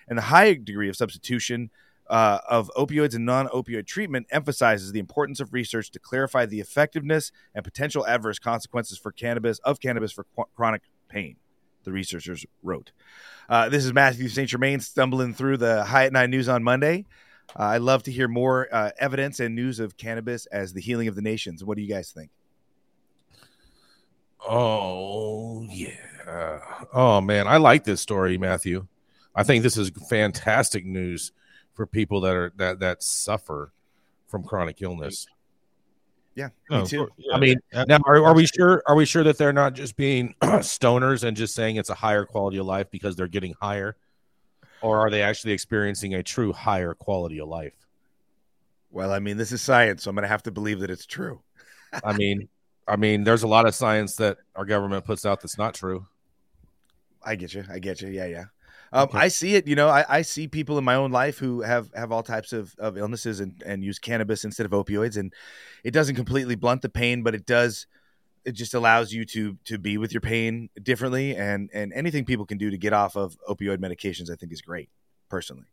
And 0.09 0.19
the 0.19 0.23
high 0.23 0.55
degree 0.55 0.89
of 0.89 0.97
substitution 0.97 1.71
uh, 2.11 2.41
of 2.49 2.71
opioids 2.77 3.15
and 3.15 3.25
non 3.25 3.47
opioid 3.49 3.87
treatment 3.87 4.27
emphasizes 4.31 4.91
the 4.93 4.99
importance 4.99 5.39
of 5.39 5.53
research 5.53 5.91
to 5.93 5.99
clarify 6.01 6.45
the 6.45 6.61
effectiveness 6.61 7.31
and 7.55 7.65
potential 7.65 8.05
adverse 8.07 8.39
consequences 8.39 8.99
for 8.99 9.13
cannabis 9.13 9.61
of 9.61 9.81
cannabis 9.81 10.11
for 10.11 10.25
qu- 10.37 10.45
chronic 10.55 10.83
pain 11.09 11.37
the 11.85 11.93
researchers 11.93 12.45
wrote. 12.63 12.93
Uh, 13.49 13.69
this 13.69 13.87
is 13.87 13.93
Mathieu 13.93 14.29
St. 14.29 14.49
Germain 14.49 14.81
stumbling 14.81 15.33
through 15.33 15.57
the 15.57 15.85
High 15.85 16.07
at 16.07 16.13
Nine 16.13 16.31
News 16.31 16.49
on 16.49 16.63
Monday. 16.63 17.07
Uh, 17.59 17.63
I 17.63 17.79
love 17.79 18.03
to 18.03 18.13
hear 18.13 18.29
more 18.29 18.69
uh, 18.71 18.91
evidence 18.99 19.41
and 19.41 19.55
news 19.55 19.81
of 19.81 19.97
cannabis 19.97 20.47
as 20.47 20.73
the 20.73 20.81
healing 20.81 21.09
of 21.09 21.15
the 21.15 21.23
nations. 21.23 21.65
What 21.65 21.77
do 21.77 21.83
you 21.83 21.89
guys 21.89 22.11
think? 22.11 22.31
Oh 24.47 25.65
yeah. 25.71 26.61
Oh 26.93 27.21
man, 27.21 27.47
I 27.47 27.59
like 27.59 27.85
this 27.85 28.01
story, 28.01 28.37
Mathieu. 28.37 28.89
I 29.35 29.43
think 29.43 29.63
this 29.63 29.77
is 29.77 29.91
fantastic 30.09 30.85
news 30.85 31.33
for 31.75 31.87
people 31.87 32.21
that 32.23 32.35
are 32.35 32.53
that 32.57 32.81
that 32.81 33.03
suffer 33.03 33.73
from 34.29 34.45
chronic 34.45 34.81
illness. 34.83 35.27
Yeah, 36.37 36.51
No, 36.71 36.83
me 36.83 36.87
too. 36.89 37.09
yeah. 37.18 37.35
I 37.35 37.41
mean, 37.41 37.57
now 37.89 37.99
are, 38.07 38.25
are 38.25 38.35
we 38.35 38.47
sure? 38.47 38.83
Are 38.87 38.95
we 38.95 39.05
sure 39.05 39.25
that 39.25 39.37
they're 39.37 39.53
not 39.53 39.75
just 39.75 39.97
being 39.97 40.35
stoners 40.43 41.25
and 41.25 41.37
just 41.37 41.55
saying 41.55 41.77
it's 41.77 41.91
a 41.91 41.95
higher 41.95 42.25
quality 42.25 42.59
of 42.59 42.66
life 42.66 42.87
because 42.91 43.16
they're 43.16 43.27
getting 43.27 43.55
higher, 43.61 43.97
or 44.81 44.99
are 45.01 45.11
they 45.11 45.23
actually 45.23 45.53
experiencing 45.53 46.14
a 46.14 46.23
true 46.23 46.53
higher 46.53 46.95
quality 46.95 47.41
of 47.41 47.49
life? 47.49 47.75
Well, 48.93 49.12
I 49.12 49.18
mean, 49.18 49.37
this 49.37 49.51
is 49.53 49.61
science, 49.61 50.05
so 50.05 50.11
I'm 50.11 50.16
going 50.16 50.23
to 50.23 50.29
have 50.29 50.45
to 50.45 50.51
believe 50.53 50.81
that 50.81 50.91
it's 50.91 51.05
true. 51.07 51.43
I 52.05 52.16
mean, 52.16 52.49
I 52.87 52.97
mean, 52.97 53.25
there's 53.25 53.43
a 53.43 53.49
lot 53.49 53.66
of 53.66 53.75
science 53.75 54.16
that 54.16 54.39
our 54.55 54.64
government 54.64 55.05
puts 55.05 55.27
out 55.27 55.41
that's 55.41 55.59
not 55.59 55.75
true. 55.75 56.07
I 57.23 57.35
get 57.35 57.53
you. 57.55 57.64
I 57.71 57.81
get 57.81 58.01
you. 58.01 58.09
Yeah, 58.09 58.27
yeah. 58.27 58.45
Um, 58.93 59.05
Okay. 59.05 59.18
I 59.18 59.28
see 59.28 59.55
it. 59.55 59.66
You 59.66 59.76
know, 59.76 59.88
I, 59.88 60.05
I 60.09 60.22
see 60.22 60.49
people 60.49 60.78
in 60.78 60.84
my 60.84 60.95
own 60.95 61.12
life 61.12 61.38
who 61.38 61.62
have 61.62 61.91
have 61.95 62.11
all 62.12 62.22
types 62.22 62.53
of, 62.53 62.74
of 62.78 62.99
illnesses 62.99 63.41
and, 63.41 63.62
and 63.64 63.84
use 63.84 63.99
cannabis 63.99 64.45
instead 64.45 64.66
of 64.66 64.72
opioids, 64.72 65.16
and 65.16 65.32
it 65.84 65.93
doesn't 65.93 66.16
completely 66.16 66.57
blunt 66.57 66.82
the 66.82 66.88
pain, 66.88 67.22
but 67.22 67.34
it 67.34 67.47
does. 67.47 67.86
It 68.45 68.53
just 68.53 68.74
allows 68.74 69.12
you 69.12 69.24
to 69.26 69.57
to 69.66 69.78
be 69.78 69.99
with 69.99 70.12
your 70.12 70.20
pain 70.22 70.70
differently, 70.82 71.36
and 71.36 71.70
and 71.72 71.93
anything 71.93 72.24
people 72.24 72.47
can 72.47 72.59
do 72.59 72.70
to 72.70 72.78
get 72.78 72.93
off 72.93 73.16
of 73.16 73.36
opioid 73.49 73.78
medications, 73.78 74.30
I 74.30 74.34
think, 74.34 74.53
is 74.53 74.62
great. 74.62 74.88
Personally, 75.28 75.66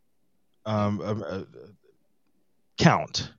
um, 0.64 1.00
um, 1.00 1.24
uh, 1.26 1.42
count. 2.76 3.32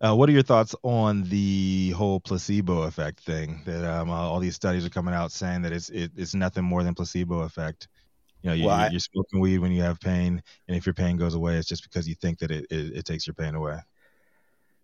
Uh, 0.00 0.14
what 0.14 0.28
are 0.28 0.32
your 0.32 0.44
thoughts 0.44 0.76
on 0.84 1.24
the 1.24 1.90
whole 1.90 2.20
placebo 2.20 2.82
effect 2.82 3.18
thing? 3.18 3.60
That 3.64 3.84
um, 3.84 4.10
all 4.10 4.38
these 4.38 4.54
studies 4.54 4.86
are 4.86 4.90
coming 4.90 5.12
out 5.12 5.32
saying 5.32 5.62
that 5.62 5.72
it's 5.72 5.88
it, 5.88 6.12
it's 6.16 6.34
nothing 6.34 6.62
more 6.62 6.84
than 6.84 6.94
placebo 6.94 7.40
effect. 7.40 7.88
You 8.42 8.50
know, 8.50 8.54
you, 8.54 8.66
Well, 8.66 8.90
you're 8.90 9.00
smoking 9.00 9.40
weed 9.40 9.58
when 9.58 9.72
you 9.72 9.82
have 9.82 10.00
pain, 10.00 10.42
and 10.68 10.76
if 10.76 10.86
your 10.86 10.94
pain 10.94 11.16
goes 11.16 11.34
away, 11.34 11.56
it's 11.56 11.68
just 11.68 11.82
because 11.82 12.08
you 12.08 12.14
think 12.14 12.38
that 12.38 12.50
it, 12.50 12.66
it, 12.70 12.98
it 12.98 13.04
takes 13.04 13.26
your 13.26 13.34
pain 13.34 13.54
away. 13.54 13.78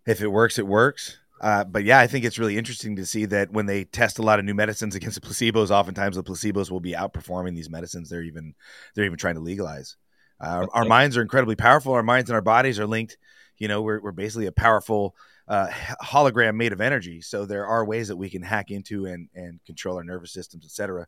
if 0.05 0.21
it 0.21 0.27
works, 0.27 0.59
it 0.59 0.67
works. 0.67 1.17
Uh, 1.41 1.63
but 1.63 1.83
yeah, 1.83 1.99
I 1.99 2.07
think 2.07 2.23
it's 2.23 2.39
really 2.39 2.57
interesting 2.57 2.95
to 2.95 3.05
see 3.05 3.25
that 3.25 3.51
when 3.51 3.65
they 3.65 3.83
test 3.83 4.19
a 4.19 4.21
lot 4.21 4.39
of 4.39 4.45
new 4.45 4.53
medicines 4.53 4.95
against 4.95 5.21
the 5.21 5.27
placebos, 5.27 5.69
oftentimes 5.69 6.15
the 6.15 6.23
placebos 6.23 6.71
will 6.71 6.79
be 6.79 6.93
outperforming 6.93 7.55
these 7.55 7.69
medicines. 7.69 8.09
They're 8.09 8.23
even 8.23 8.55
they're 8.93 9.05
even 9.05 9.17
trying 9.17 9.35
to 9.35 9.41
legalize. 9.41 9.97
Uh, 10.39 10.67
our 10.73 10.85
minds 10.85 11.17
are 11.17 11.21
incredibly 11.21 11.55
powerful. 11.55 11.93
Our 11.93 12.03
minds 12.03 12.29
and 12.29 12.35
our 12.35 12.41
bodies 12.41 12.79
are 12.79 12.87
linked. 12.87 13.17
You 13.57 13.67
know, 13.67 13.81
we're 13.81 14.01
we're 14.01 14.11
basically 14.11 14.47
a 14.47 14.51
powerful 14.51 15.15
uh, 15.47 15.67
hologram 16.01 16.55
made 16.55 16.73
of 16.73 16.81
energy. 16.81 17.21
So 17.21 17.45
there 17.45 17.65
are 17.65 17.85
ways 17.85 18.07
that 18.07 18.17
we 18.17 18.29
can 18.29 18.41
hack 18.41 18.71
into 18.71 19.05
and 19.05 19.29
and 19.35 19.59
control 19.65 19.97
our 19.97 20.03
nervous 20.03 20.31
systems, 20.31 20.65
etc. 20.65 21.07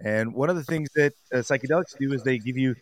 And 0.00 0.34
one 0.34 0.50
of 0.50 0.56
the 0.56 0.64
things 0.64 0.88
that 0.94 1.12
uh, 1.32 1.38
psychedelics 1.38 1.96
do 1.98 2.12
is 2.12 2.22
they 2.22 2.38
give 2.38 2.56
you 2.56 2.74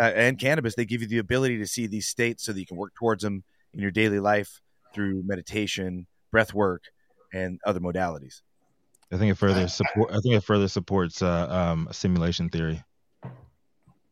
uh, 0.00 0.04
and 0.04 0.38
cannabis 0.38 0.74
they 0.74 0.84
give 0.84 1.00
you 1.00 1.08
the 1.08 1.18
ability 1.18 1.58
to 1.58 1.66
see 1.66 1.86
these 1.86 2.06
states 2.06 2.44
so 2.44 2.52
that 2.52 2.60
you 2.60 2.66
can 2.66 2.76
work 2.76 2.94
towards 2.94 3.22
them 3.22 3.42
in 3.72 3.80
your 3.80 3.90
daily 3.90 4.20
life 4.20 4.60
through 4.94 5.22
meditation, 5.24 6.06
breath 6.30 6.54
work, 6.54 6.84
and 7.32 7.58
other 7.66 7.80
modalities. 7.80 8.42
I 9.10 9.18
think 9.18 9.32
it 9.32 9.34
further 9.36 9.68
support. 9.68 10.10
I 10.10 10.20
think 10.20 10.34
it 10.34 10.44
further 10.44 10.68
supports 10.68 11.20
uh, 11.20 11.46
um, 11.50 11.88
simulation 11.90 12.48
theory. 12.48 12.82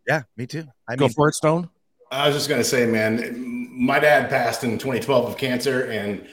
Yeah, 0.07 0.23
me 0.37 0.47
too. 0.47 0.67
I 0.89 0.97
Go 0.97 1.07
mean, 1.07 1.15
for 1.15 1.29
it, 1.29 1.35
Stone. 1.35 1.71
I 2.11 2.27
was 2.27 2.37
just 2.37 2.49
going 2.49 2.61
to 2.61 2.69
say, 2.69 2.87
man, 2.87 3.69
my 3.71 4.01
dad 4.01 4.29
passed 4.29 4.65
in 4.65 4.73
2012 4.79 5.31
of 5.31 5.39
cancer, 5.39 5.85
and 5.85 6.27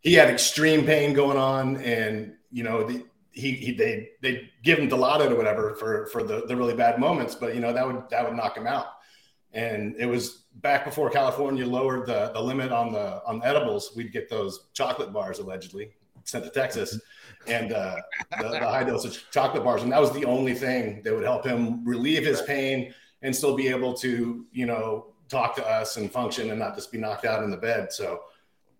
he 0.00 0.14
had 0.14 0.28
extreme 0.28 0.84
pain 0.84 1.14
going 1.14 1.38
on, 1.38 1.76
and 1.78 2.34
you 2.50 2.62
know, 2.62 2.84
the, 2.84 3.04
he, 3.32 3.52
he 3.52 3.72
they 3.72 4.10
they 4.20 4.50
give 4.62 4.78
him 4.78 4.88
Dilaudid 4.88 5.30
or 5.30 5.36
whatever 5.36 5.74
for 5.74 6.06
for 6.06 6.22
the, 6.22 6.44
the 6.46 6.56
really 6.56 6.74
bad 6.74 6.98
moments, 6.98 7.34
but 7.34 7.54
you 7.54 7.60
know 7.60 7.72
that 7.72 7.86
would 7.86 8.02
that 8.10 8.24
would 8.26 8.36
knock 8.36 8.56
him 8.56 8.66
out. 8.66 8.86
And 9.52 9.96
it 9.98 10.06
was 10.06 10.44
back 10.56 10.84
before 10.84 11.10
California 11.10 11.66
lowered 11.66 12.06
the, 12.06 12.30
the 12.32 12.40
limit 12.40 12.70
on 12.72 12.92
the 12.92 13.22
on 13.24 13.42
edibles. 13.44 13.92
We'd 13.96 14.12
get 14.12 14.28
those 14.28 14.68
chocolate 14.74 15.12
bars 15.12 15.38
allegedly 15.38 15.92
sent 16.24 16.44
to 16.44 16.50
Texas, 16.50 17.00
and 17.46 17.72
uh, 17.72 17.96
the, 18.40 18.48
the 18.48 18.58
high 18.58 18.84
dosage 18.84 19.24
chocolate 19.30 19.64
bars, 19.64 19.82
and 19.82 19.92
that 19.92 20.00
was 20.00 20.12
the 20.12 20.24
only 20.24 20.54
thing 20.54 21.02
that 21.02 21.14
would 21.14 21.24
help 21.24 21.44
him 21.44 21.84
relieve 21.84 22.24
his 22.24 22.42
pain 22.42 22.94
and 23.22 23.34
still 23.34 23.56
be 23.56 23.68
able 23.68 23.92
to, 23.94 24.46
you 24.52 24.66
know, 24.66 25.12
talk 25.28 25.54
to 25.56 25.66
us 25.66 25.96
and 25.96 26.10
function 26.10 26.50
and 26.50 26.58
not 26.58 26.74
just 26.74 26.90
be 26.90 26.98
knocked 26.98 27.24
out 27.24 27.42
in 27.42 27.50
the 27.50 27.56
bed. 27.56 27.92
So 27.92 28.20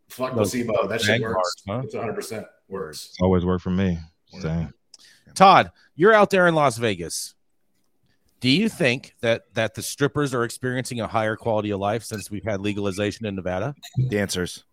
fuck 0.09 0.33
placebo. 0.33 0.87
That 0.87 1.01
shit 1.01 1.21
works. 1.21 1.35
bars, 1.35 1.63
huh? 1.69 1.83
It's 1.85 1.95
100 1.95 2.15
percent 2.15 2.47
works. 2.69 3.11
It's 3.11 3.21
always 3.21 3.45
worked 3.45 3.63
for 3.63 3.71
me. 3.71 3.99
So, 4.39 4.69
Todd, 5.35 5.71
you're 5.97 6.15
out 6.15 6.31
there 6.31 6.47
in 6.47 6.55
Las 6.55 6.79
Vegas. 6.79 7.35
Do 8.41 8.49
you 8.49 8.69
think 8.69 9.15
that 9.21 9.53
that 9.55 9.75
the 9.75 9.83
strippers 9.83 10.33
are 10.35 10.45
experiencing 10.45 11.01
a 11.01 11.07
higher 11.07 11.37
quality 11.37 11.71
of 11.71 11.81
life 11.81 12.03
since 12.03 12.31
we've 12.31 12.45
had 12.45 12.61
legalization 12.61 13.27
in 13.27 13.35
Nevada? 13.35 13.75
dancers. 14.09 14.65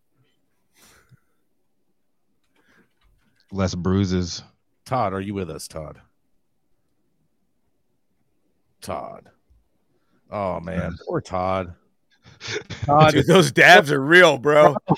less 3.52 3.76
bruises. 3.76 4.44
Todd, 4.86 5.14
are 5.14 5.22
you 5.22 5.34
with 5.34 5.50
us, 5.50 5.68
Todd? 5.68 6.00
Todd. 8.82 9.30
Oh 10.32 10.60
man, 10.60 10.96
poor 11.06 11.22
Todd. 11.22 11.74
Todd, 12.86 13.14
Dude, 13.14 13.28
those 13.28 13.52
dabs 13.52 13.92
are 13.92 14.02
real, 14.02 14.38
bro. 14.38 14.76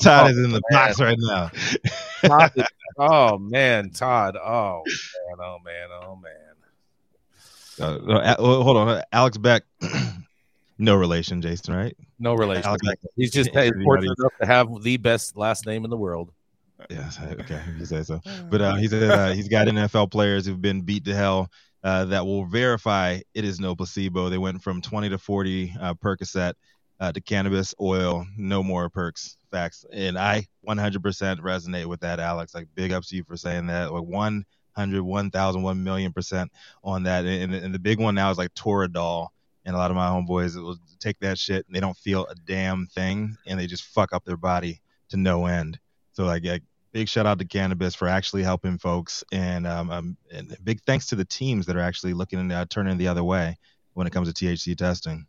Todd 0.00 0.30
is 0.30 0.38
in 0.38 0.52
the 0.52 0.62
box 0.70 1.00
right 1.00 1.16
now. 1.18 1.50
Todd 2.24 2.52
is- 2.56 2.64
oh 2.98 3.38
man, 3.38 3.90
Todd. 3.90 4.36
Oh 4.36 4.82
man, 4.86 5.38
oh 5.40 5.58
man, 5.64 5.88
oh 6.02 6.16
man. 6.16 6.32
Uh, 7.78 7.98
no, 8.06 8.16
A- 8.20 8.36
well, 8.42 8.62
hold 8.62 8.76
on, 8.76 9.02
Alex 9.12 9.36
Beck. 9.38 9.64
no 10.78 10.94
relation, 10.94 11.42
Jason. 11.42 11.74
Right? 11.74 11.96
No 12.18 12.34
relation. 12.34 12.64
Alex 12.64 12.86
Beck. 12.86 12.98
He's 13.16 13.30
just 13.30 13.50
he's 13.50 13.72
fortunate 13.84 14.16
enough 14.18 14.32
to 14.40 14.46
have 14.46 14.82
the 14.82 14.96
best 14.96 15.36
last 15.36 15.66
name 15.66 15.84
in 15.84 15.90
the 15.90 15.96
world. 15.96 16.32
Yes. 16.90 17.18
Okay. 17.40 17.60
You 17.78 17.86
say 17.86 18.02
so. 18.02 18.20
But 18.50 18.60
uh, 18.60 18.74
he 18.76 18.86
said 18.88 19.10
uh, 19.10 19.32
he's 19.32 19.48
got 19.48 19.66
NFL 19.66 20.10
players 20.10 20.46
who've 20.46 20.60
been 20.60 20.82
beat 20.82 21.04
to 21.06 21.14
hell 21.14 21.50
uh, 21.84 22.04
that 22.06 22.24
will 22.24 22.46
verify 22.46 23.20
it 23.34 23.44
is 23.44 23.60
no 23.60 23.74
placebo. 23.76 24.28
They 24.28 24.38
went 24.38 24.62
from 24.62 24.80
20 24.80 25.10
to 25.10 25.18
40 25.18 25.74
uh, 25.80 25.94
Percocet 25.94 26.54
uh, 27.00 27.12
to 27.12 27.20
cannabis 27.20 27.74
oil, 27.80 28.26
no 28.36 28.62
more 28.62 28.88
perks. 28.88 29.36
Facts. 29.50 29.84
And 29.92 30.18
I 30.18 30.46
100% 30.68 31.00
resonate 31.40 31.86
with 31.86 32.00
that, 32.00 32.20
Alex. 32.20 32.54
Like 32.54 32.68
big 32.74 32.92
ups 32.92 33.08
to 33.08 33.16
you 33.16 33.24
for 33.24 33.36
saying 33.36 33.66
that. 33.68 33.92
Like 33.92 34.04
100, 34.04 35.02
1,000, 35.02 35.62
1 35.62 35.84
million 35.84 36.12
percent 36.12 36.50
on 36.82 37.04
that. 37.04 37.24
And, 37.24 37.54
and 37.54 37.74
the 37.74 37.78
big 37.78 38.00
one 38.00 38.14
now 38.14 38.30
is 38.30 38.38
like 38.38 38.54
Toradol. 38.54 39.28
And 39.64 39.74
a 39.74 39.78
lot 39.78 39.90
of 39.90 39.96
my 39.96 40.08
homeboys 40.08 40.56
will 40.56 40.76
take 41.00 41.18
that 41.20 41.38
shit 41.38 41.66
and 41.66 41.74
they 41.74 41.80
don't 41.80 41.96
feel 41.96 42.24
a 42.26 42.34
damn 42.46 42.86
thing 42.86 43.36
and 43.46 43.58
they 43.58 43.66
just 43.66 43.84
fuck 43.84 44.12
up 44.12 44.24
their 44.24 44.36
body 44.36 44.80
to 45.08 45.16
no 45.16 45.46
end. 45.46 45.78
So 46.12 46.24
like, 46.24 46.44
like 46.44 46.62
big 46.96 47.10
shout 47.10 47.26
out 47.26 47.38
to 47.38 47.44
cannabis 47.44 47.94
for 47.94 48.08
actually 48.08 48.42
helping 48.42 48.78
folks, 48.78 49.22
and 49.30 49.66
um, 49.66 49.90
um 49.90 50.16
and 50.32 50.56
big 50.64 50.80
thanks 50.86 51.06
to 51.08 51.14
the 51.14 51.26
teams 51.26 51.66
that 51.66 51.76
are 51.76 51.80
actually 51.80 52.14
looking 52.14 52.38
and 52.38 52.50
uh, 52.50 52.64
turning 52.70 52.96
the 52.96 53.06
other 53.06 53.22
way 53.22 53.58
when 53.92 54.06
it 54.06 54.14
comes 54.14 54.32
to 54.32 54.46
THC 54.46 54.74
testing. 54.74 55.26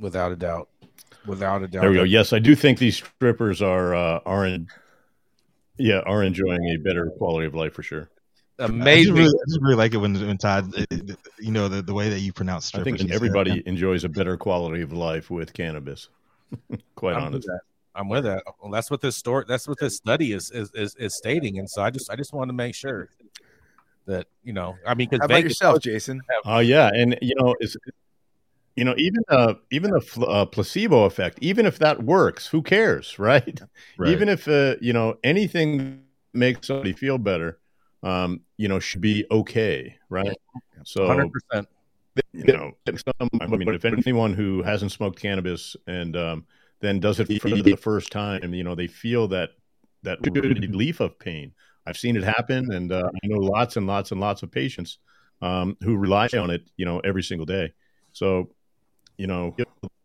Without 0.00 0.32
a 0.32 0.36
doubt. 0.36 0.68
Without 1.26 1.62
a 1.62 1.68
doubt. 1.68 1.82
There 1.82 1.90
we 1.90 1.96
go. 1.96 2.02
Yes, 2.02 2.32
I 2.32 2.40
do 2.40 2.56
think 2.56 2.78
these 2.78 2.96
strippers 2.96 3.62
are 3.62 3.94
uh, 3.94 4.18
are 4.26 4.46
in, 4.46 4.66
yeah 5.78 6.00
are 6.00 6.24
enjoying 6.24 6.64
a 6.70 6.76
better 6.78 7.10
quality 7.16 7.46
of 7.46 7.54
life 7.54 7.74
for 7.74 7.84
sure. 7.84 8.10
I 8.58 8.66
just, 8.66 8.72
Amazing. 8.72 9.14
really, 9.14 9.28
I 9.28 9.44
just 9.48 9.62
really 9.62 9.76
like 9.76 9.94
it 9.94 9.98
when, 9.98 10.14
when 10.14 10.38
Todd, 10.38 10.72
uh, 10.76 10.84
you 11.38 11.50
know, 11.52 11.66
the, 11.68 11.82
the 11.82 11.94
way 11.94 12.08
that 12.08 12.20
you 12.20 12.32
pronounce 12.32 12.72
I 12.74 12.82
think 12.84 13.00
you 13.00 13.08
say 13.08 13.14
everybody 13.14 13.58
it. 13.58 13.66
enjoys 13.66 14.04
a 14.04 14.08
better 14.08 14.36
quality 14.36 14.80
of 14.82 14.92
life 14.92 15.28
with 15.28 15.52
cannabis. 15.52 16.08
Quite 16.94 17.16
I'm 17.16 17.24
with 17.24 17.34
honest. 17.34 17.46
that. 17.48 17.60
I'm 17.94 18.08
with 18.08 18.24
that. 18.24 18.42
Well, 18.60 18.70
that's 18.70 18.90
what 18.90 19.00
this 19.00 19.16
story. 19.16 19.44
That's 19.46 19.68
what 19.68 19.78
this 19.78 19.96
study 19.96 20.32
is 20.32 20.50
is, 20.50 20.70
is 20.74 20.94
is 20.96 21.16
stating. 21.16 21.58
And 21.58 21.68
so 21.68 21.82
I 21.82 21.90
just 21.90 22.10
I 22.10 22.16
just 22.16 22.32
wanted 22.32 22.48
to 22.48 22.54
make 22.54 22.74
sure 22.74 23.08
that 24.06 24.26
you 24.42 24.52
know. 24.52 24.76
I 24.86 24.94
mean, 24.94 25.08
because 25.08 25.20
How 25.20 25.26
about 25.26 25.44
yourself, 25.44 25.82
Jason? 25.82 26.20
Oh 26.44 26.58
yeah, 26.58 26.90
and 26.92 27.16
you 27.22 27.34
know 27.36 27.54
it's 27.60 27.76
you 28.76 28.84
know 28.84 28.94
even 28.98 29.22
uh 29.28 29.54
even 29.70 29.92
the 29.92 30.00
fl- 30.00 30.28
uh, 30.28 30.46
placebo 30.46 31.04
effect, 31.04 31.38
even 31.40 31.66
if 31.66 31.78
that 31.78 32.02
works, 32.02 32.46
who 32.46 32.62
cares, 32.62 33.18
right? 33.18 33.60
Right. 33.96 34.10
Even 34.10 34.28
if 34.28 34.48
uh, 34.48 34.76
you 34.80 34.92
know 34.92 35.16
anything 35.22 36.02
makes 36.32 36.66
somebody 36.66 36.92
feel 36.92 37.18
better, 37.18 37.58
um, 38.02 38.40
you 38.56 38.68
know, 38.68 38.80
should 38.80 39.00
be 39.00 39.24
okay, 39.30 39.96
right? 40.08 40.36
So 40.84 41.06
100. 41.06 41.30
percent 41.32 41.68
you 42.32 42.52
know, 42.52 42.72
if 42.86 43.02
some, 43.02 43.28
I 43.40 43.46
mean, 43.46 43.68
if 43.68 43.84
anyone 43.84 44.34
who 44.34 44.62
hasn't 44.62 44.92
smoked 44.92 45.20
cannabis 45.20 45.76
and 45.86 46.16
um, 46.16 46.46
then 46.84 47.00
does 47.00 47.20
it 47.20 47.32
for 47.40 47.48
the 47.50 47.76
first 47.76 48.12
time, 48.12 48.52
you 48.54 48.64
know, 48.64 48.74
they 48.74 48.86
feel 48.86 49.28
that 49.28 49.50
that 50.02 50.18
relief 50.22 51.00
of 51.00 51.18
pain. 51.18 51.52
I've 51.86 51.96
seen 51.96 52.16
it 52.16 52.24
happen, 52.24 52.72
and 52.72 52.92
uh, 52.92 53.08
I 53.24 53.26
know 53.26 53.38
lots 53.38 53.76
and 53.76 53.86
lots 53.86 54.10
and 54.12 54.20
lots 54.20 54.42
of 54.42 54.50
patients 54.50 54.98
um, 55.42 55.76
who 55.82 55.96
rely 55.96 56.28
on 56.38 56.50
it, 56.50 56.68
you 56.76 56.84
know, 56.84 57.00
every 57.00 57.22
single 57.22 57.46
day. 57.46 57.72
So, 58.12 58.50
you 59.16 59.26
know, 59.26 59.56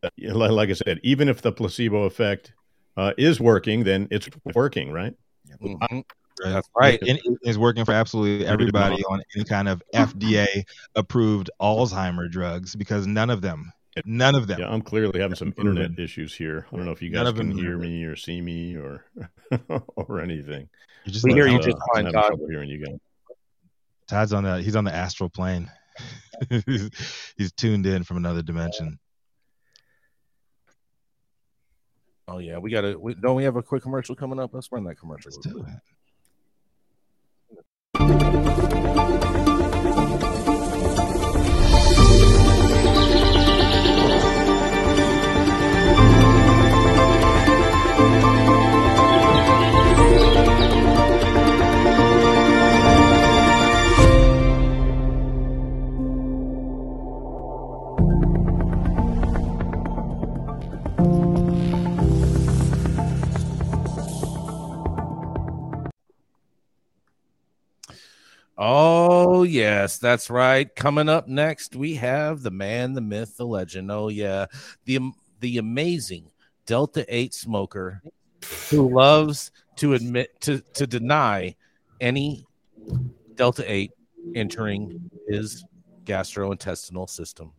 like 0.19 0.69
I 0.69 0.73
said, 0.73 0.99
even 1.03 1.29
if 1.29 1.41
the 1.41 1.51
placebo 1.51 2.03
effect 2.03 2.53
uh, 2.97 3.13
is 3.17 3.39
working, 3.39 3.83
then 3.83 4.07
it's 4.11 4.29
working, 4.53 4.91
right? 4.91 5.13
Mhm. 5.61 6.03
That's 6.43 6.69
right. 6.77 6.99
And 7.01 7.17
it 7.17 7.37
is 7.43 7.57
working 7.57 7.83
for 7.85 7.91
absolutely 7.93 8.45
everybody 8.45 9.03
on 9.03 9.21
any 9.35 9.43
kind 9.43 9.67
of 9.67 9.83
FDA 9.93 10.63
approved 10.95 11.49
Alzheimer 11.61 12.29
drugs 12.31 12.75
because 12.75 13.07
none 13.07 13.29
of 13.29 13.41
them, 13.41 13.71
none 14.05 14.35
of 14.35 14.47
them. 14.47 14.59
Yeah, 14.59 14.69
I'm 14.69 14.81
clearly 14.81 15.19
having 15.19 15.35
some 15.35 15.53
internet 15.57 15.97
issues 15.97 16.33
here. 16.35 16.65
I 16.71 16.75
don't 16.75 16.85
know 16.85 16.91
if 16.91 17.01
you 17.01 17.09
guys 17.09 17.27
of 17.27 17.35
them 17.35 17.49
can 17.49 17.57
hear 17.57 17.77
me 17.77 18.03
or 18.03 18.15
see 18.15 18.41
me 18.41 18.75
or 18.75 19.05
or 19.95 20.21
anything. 20.21 20.69
You're 21.05 21.13
just 21.13 21.25
We 21.25 21.33
hear 21.33 21.47
you 21.47 21.57
uh, 21.57 21.61
just 21.61 21.77
I'm 21.77 21.81
fine, 21.93 22.05
having 22.05 22.21
Todd. 22.21 22.27
trouble 22.27 22.47
hearing 22.49 22.69
you 22.69 22.85
guys. 22.85 22.97
Todd's 24.07 24.33
on 24.33 24.43
the 24.43 24.61
he's 24.61 24.75
on 24.75 24.83
the 24.83 24.93
astral 24.93 25.29
plane. 25.29 25.69
he's, 26.65 26.89
he's 27.37 27.51
tuned 27.51 27.85
in 27.85 28.03
from 28.03 28.17
another 28.17 28.41
dimension. 28.41 28.99
Oh 32.27 32.37
yeah, 32.37 32.59
we 32.59 32.69
gotta. 32.69 32.97
We, 32.97 33.15
don't 33.15 33.35
we 33.35 33.43
have 33.43 33.55
a 33.55 33.63
quick 33.63 33.81
commercial 33.81 34.15
coming 34.15 34.39
up? 34.39 34.53
Let's 34.53 34.71
run 34.71 34.83
that 34.83 34.99
commercial. 34.99 35.31
Let's 35.31 35.47
do 35.47 35.65
it. 37.99 38.68
Oh 68.61 69.43
yes, 69.43 69.99
that's 69.99 70.29
right. 70.29 70.75
Coming 70.75 71.07
up 71.07 71.29
next, 71.29 71.77
we 71.77 71.95
have 71.95 72.41
the 72.41 72.51
man, 72.51 72.91
the 72.91 72.99
myth, 72.99 73.37
the 73.37 73.45
legend. 73.45 73.89
Oh 73.89 74.09
yeah, 74.09 74.47
the 74.83 74.99
the 75.39 75.59
amazing 75.59 76.29
Delta 76.65 77.05
Eight 77.07 77.33
smoker 77.33 78.01
who 78.69 78.93
loves 78.93 79.51
to 79.77 79.93
admit 79.93 80.41
to 80.41 80.59
to 80.73 80.85
deny 80.85 81.55
any 82.01 82.45
Delta 83.35 83.63
Eight 83.65 83.93
entering 84.35 85.09
his 85.29 85.63
gastrointestinal 86.03 87.09
system. 87.09 87.53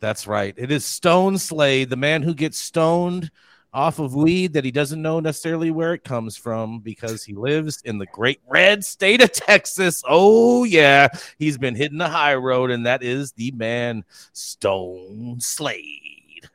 That's 0.00 0.26
right. 0.26 0.54
It 0.58 0.70
is 0.70 0.84
Stone 0.84 1.38
Slade, 1.38 1.88
the 1.88 1.96
man 1.96 2.20
who 2.20 2.34
gets 2.34 2.58
stoned 2.58 3.30
off 3.74 3.98
of 3.98 4.14
weed 4.14 4.52
that 4.52 4.64
he 4.64 4.70
doesn't 4.70 5.02
know 5.02 5.18
necessarily 5.18 5.72
where 5.72 5.92
it 5.92 6.04
comes 6.04 6.36
from 6.36 6.78
because 6.78 7.24
he 7.24 7.34
lives 7.34 7.82
in 7.84 7.98
the 7.98 8.06
great 8.06 8.40
red 8.48 8.84
state 8.84 9.20
of 9.20 9.32
Texas. 9.32 10.02
Oh, 10.08 10.62
yeah. 10.64 11.08
He's 11.38 11.58
been 11.58 11.74
hitting 11.74 11.98
the 11.98 12.08
high 12.08 12.36
road, 12.36 12.70
and 12.70 12.86
that 12.86 13.02
is 13.02 13.32
the 13.32 13.50
man, 13.50 14.04
Stone 14.32 15.40
Slade. 15.40 16.48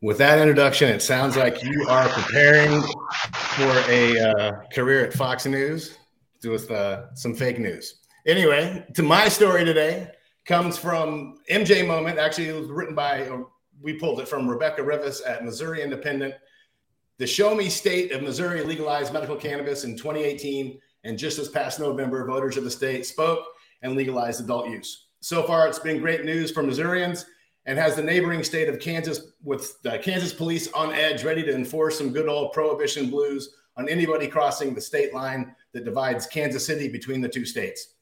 With 0.00 0.18
that 0.18 0.38
introduction, 0.38 0.90
it 0.90 1.02
sounds 1.02 1.36
like 1.36 1.64
you 1.64 1.86
are 1.88 2.08
preparing 2.10 2.82
for 3.32 3.82
a 3.88 4.18
uh, 4.20 4.52
career 4.72 5.04
at 5.04 5.12
Fox 5.12 5.44
News 5.46 5.96
with 6.44 6.70
uh, 6.70 7.12
some 7.14 7.34
fake 7.34 7.58
news. 7.58 8.00
Anyway, 8.26 8.86
to 8.94 9.02
my 9.02 9.28
story 9.28 9.64
today 9.64 10.10
comes 10.44 10.78
from 10.78 11.38
MJ 11.50 11.84
Moment. 11.84 12.18
Actually, 12.18 12.48
it 12.48 12.60
was 12.60 12.68
written 12.68 12.94
by, 12.94 13.28
we 13.80 13.94
pulled 13.94 14.20
it 14.20 14.28
from 14.28 14.48
Rebecca 14.48 14.82
Rivas 14.82 15.20
at 15.22 15.44
Missouri 15.44 15.82
Independent. 15.82 16.34
The 17.18 17.26
Show 17.26 17.52
Me 17.52 17.68
State 17.68 18.12
of 18.12 18.22
Missouri 18.22 18.62
legalized 18.62 19.12
medical 19.12 19.34
cannabis 19.34 19.82
in 19.82 19.96
2018, 19.96 20.78
and 21.02 21.18
just 21.18 21.36
this 21.36 21.48
past 21.48 21.80
November, 21.80 22.24
voters 22.24 22.56
of 22.56 22.62
the 22.62 22.70
state 22.70 23.04
spoke 23.06 23.44
and 23.82 23.96
legalized 23.96 24.40
adult 24.40 24.68
use. 24.68 25.06
So 25.18 25.42
far, 25.42 25.66
it's 25.66 25.80
been 25.80 26.00
great 26.00 26.24
news 26.24 26.52
for 26.52 26.62
Missourians 26.62 27.26
and 27.66 27.76
has 27.76 27.96
the 27.96 28.04
neighboring 28.04 28.44
state 28.44 28.68
of 28.68 28.78
Kansas 28.78 29.32
with 29.42 29.82
the 29.82 29.98
Kansas 29.98 30.32
police 30.32 30.70
on 30.74 30.92
edge, 30.92 31.24
ready 31.24 31.42
to 31.42 31.52
enforce 31.52 31.98
some 31.98 32.12
good 32.12 32.28
old 32.28 32.52
prohibition 32.52 33.10
blues 33.10 33.52
on 33.76 33.88
anybody 33.88 34.28
crossing 34.28 34.72
the 34.72 34.80
state 34.80 35.12
line 35.12 35.56
that 35.72 35.84
divides 35.84 36.28
Kansas 36.28 36.64
City 36.64 36.86
between 36.86 37.20
the 37.20 37.28
two 37.28 37.44
states. 37.44 37.94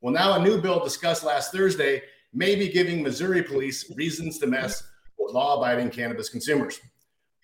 Well, 0.00 0.14
now 0.14 0.40
a 0.40 0.44
new 0.44 0.60
bill 0.60 0.78
discussed 0.78 1.24
last 1.24 1.50
Thursday 1.50 2.02
may 2.32 2.54
be 2.54 2.68
giving 2.68 3.02
Missouri 3.02 3.42
police 3.42 3.92
reasons 3.96 4.38
to 4.38 4.46
mess 4.46 4.84
with 5.18 5.34
law 5.34 5.56
abiding 5.58 5.90
cannabis 5.90 6.28
consumers. 6.28 6.78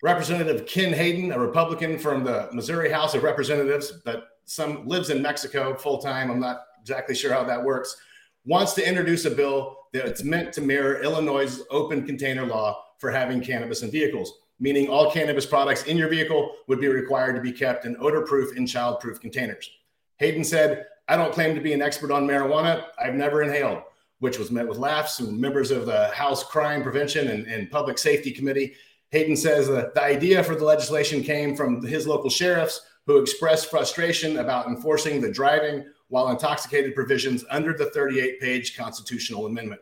Representative 0.03 0.67
Ken 0.67 0.93
Hayden, 0.93 1.31
a 1.31 1.39
Republican 1.39 1.97
from 1.97 2.23
the 2.23 2.49
Missouri 2.53 2.91
House 2.91 3.15
of 3.15 3.23
Representatives, 3.23 3.93
but 4.05 4.29
some 4.45 4.87
lives 4.87 5.09
in 5.09 5.21
Mexico 5.21 5.75
full 5.75 5.97
time. 5.97 6.29
I'm 6.29 6.39
not 6.39 6.65
exactly 6.79 7.15
sure 7.15 7.33
how 7.33 7.43
that 7.43 7.63
works. 7.63 7.97
Wants 8.45 8.73
to 8.73 8.87
introduce 8.87 9.25
a 9.25 9.31
bill 9.31 9.75
that's 9.91 10.23
meant 10.23 10.53
to 10.53 10.61
mirror 10.61 11.01
Illinois' 11.01 11.61
open 11.71 12.05
container 12.05 12.45
law 12.45 12.83
for 12.99 13.11
having 13.11 13.41
cannabis 13.41 13.81
in 13.81 13.91
vehicles, 13.91 14.31
meaning 14.59 14.87
all 14.87 15.11
cannabis 15.11 15.45
products 15.45 15.83
in 15.83 15.97
your 15.97 16.09
vehicle 16.09 16.51
would 16.67 16.79
be 16.79 16.87
required 16.87 17.35
to 17.35 17.41
be 17.41 17.51
kept 17.51 17.85
in 17.85 17.97
odor-proof 17.99 18.55
and 18.55 18.67
child-proof 18.67 19.19
containers. 19.19 19.69
Hayden 20.17 20.43
said, 20.43 20.85
"I 21.07 21.17
don't 21.17 21.33
claim 21.33 21.55
to 21.55 21.61
be 21.61 21.73
an 21.73 21.81
expert 21.81 22.11
on 22.11 22.27
marijuana. 22.27 22.85
I've 22.99 23.15
never 23.15 23.41
inhaled." 23.41 23.81
Which 24.19 24.39
was 24.39 24.49
met 24.49 24.67
with 24.67 24.77
laughs 24.79 25.17
from 25.17 25.39
members 25.39 25.69
of 25.69 25.85
the 25.85 26.07
House 26.07 26.43
Crime 26.43 26.81
Prevention 26.81 27.27
and, 27.27 27.45
and 27.45 27.69
Public 27.69 27.97
Safety 27.99 28.31
Committee 28.31 28.73
Hayden 29.11 29.37
says 29.37 29.67
the 29.67 29.91
idea 30.01 30.43
for 30.43 30.55
the 30.55 30.65
legislation 30.65 31.23
came 31.23 31.55
from 31.55 31.81
his 31.85 32.07
local 32.07 32.29
sheriffs 32.29 32.81
who 33.05 33.17
expressed 33.17 33.69
frustration 33.69 34.39
about 34.39 34.67
enforcing 34.67 35.21
the 35.21 35.31
driving 35.31 35.85
while 36.09 36.29
intoxicated 36.29 36.93
provisions 36.93 37.45
under 37.49 37.73
the 37.73 37.89
38 37.91 38.39
page 38.39 38.77
constitutional 38.77 39.45
amendment. 39.45 39.81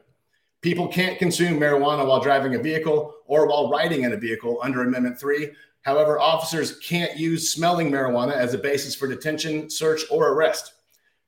People 0.61 0.87
can't 0.87 1.19
consume 1.19 1.59
marijuana 1.59 2.07
while 2.07 2.19
driving 2.19 2.55
a 2.55 2.59
vehicle 2.59 3.13
or 3.27 3.47
while 3.47 3.69
riding 3.69 4.03
in 4.03 4.13
a 4.13 4.17
vehicle 4.17 4.59
under 4.63 4.81
Amendment 4.81 5.19
3. 5.19 5.51
However, 5.81 6.19
officers 6.19 6.79
can't 6.79 7.15
use 7.17 7.51
smelling 7.51 7.91
marijuana 7.91 8.33
as 8.33 8.55
a 8.55 8.57
basis 8.57 8.95
for 8.95 9.07
detention, 9.07 9.69
search, 9.69 10.01
or 10.09 10.29
arrest. 10.33 10.73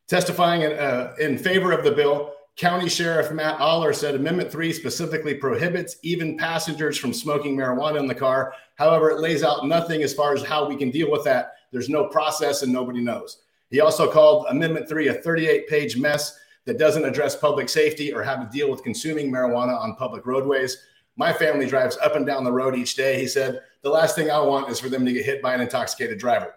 Testifying 0.07 0.63
in, 0.63 0.71
uh, 0.73 1.13
in 1.19 1.37
favor 1.37 1.71
of 1.71 1.83
the 1.83 1.91
bill, 1.91 2.33
County 2.57 2.89
Sheriff 2.89 3.31
Matt 3.31 3.59
Aller 3.61 3.93
said 3.93 4.15
Amendment 4.15 4.51
3 4.51 4.73
specifically 4.73 5.35
prohibits 5.35 5.97
even 6.01 6.37
passengers 6.37 6.97
from 6.97 7.13
smoking 7.13 7.55
marijuana 7.55 7.99
in 7.99 8.07
the 8.07 8.15
car. 8.15 8.51
However, 8.75 9.11
it 9.11 9.19
lays 9.19 9.43
out 9.43 9.67
nothing 9.67 10.01
as 10.01 10.11
far 10.11 10.33
as 10.33 10.43
how 10.43 10.67
we 10.67 10.75
can 10.75 10.89
deal 10.89 11.11
with 11.11 11.23
that. 11.25 11.53
There's 11.71 11.87
no 11.87 12.07
process 12.07 12.63
and 12.63 12.73
nobody 12.73 12.99
knows. 12.99 13.43
He 13.69 13.79
also 13.79 14.11
called 14.11 14.47
Amendment 14.49 14.89
3 14.89 15.09
a 15.09 15.13
38 15.13 15.67
page 15.67 15.97
mess 15.97 16.35
that 16.65 16.79
doesn't 16.79 17.05
address 17.05 17.35
public 17.35 17.69
safety 17.69 18.11
or 18.11 18.23
have 18.23 18.41
to 18.41 18.57
deal 18.57 18.71
with 18.71 18.83
consuming 18.83 19.31
marijuana 19.31 19.79
on 19.79 19.95
public 19.95 20.25
roadways. 20.25 20.77
My 21.15 21.31
family 21.31 21.67
drives 21.67 21.97
up 21.97 22.15
and 22.15 22.25
down 22.25 22.43
the 22.43 22.51
road 22.51 22.75
each 22.75 22.95
day. 22.95 23.19
He 23.19 23.27
said, 23.27 23.61
The 23.83 23.89
last 23.91 24.15
thing 24.15 24.31
I 24.31 24.39
want 24.39 24.71
is 24.71 24.79
for 24.79 24.89
them 24.89 25.05
to 25.05 25.13
get 25.13 25.25
hit 25.25 25.43
by 25.43 25.53
an 25.53 25.61
intoxicated 25.61 26.17
driver. 26.17 26.55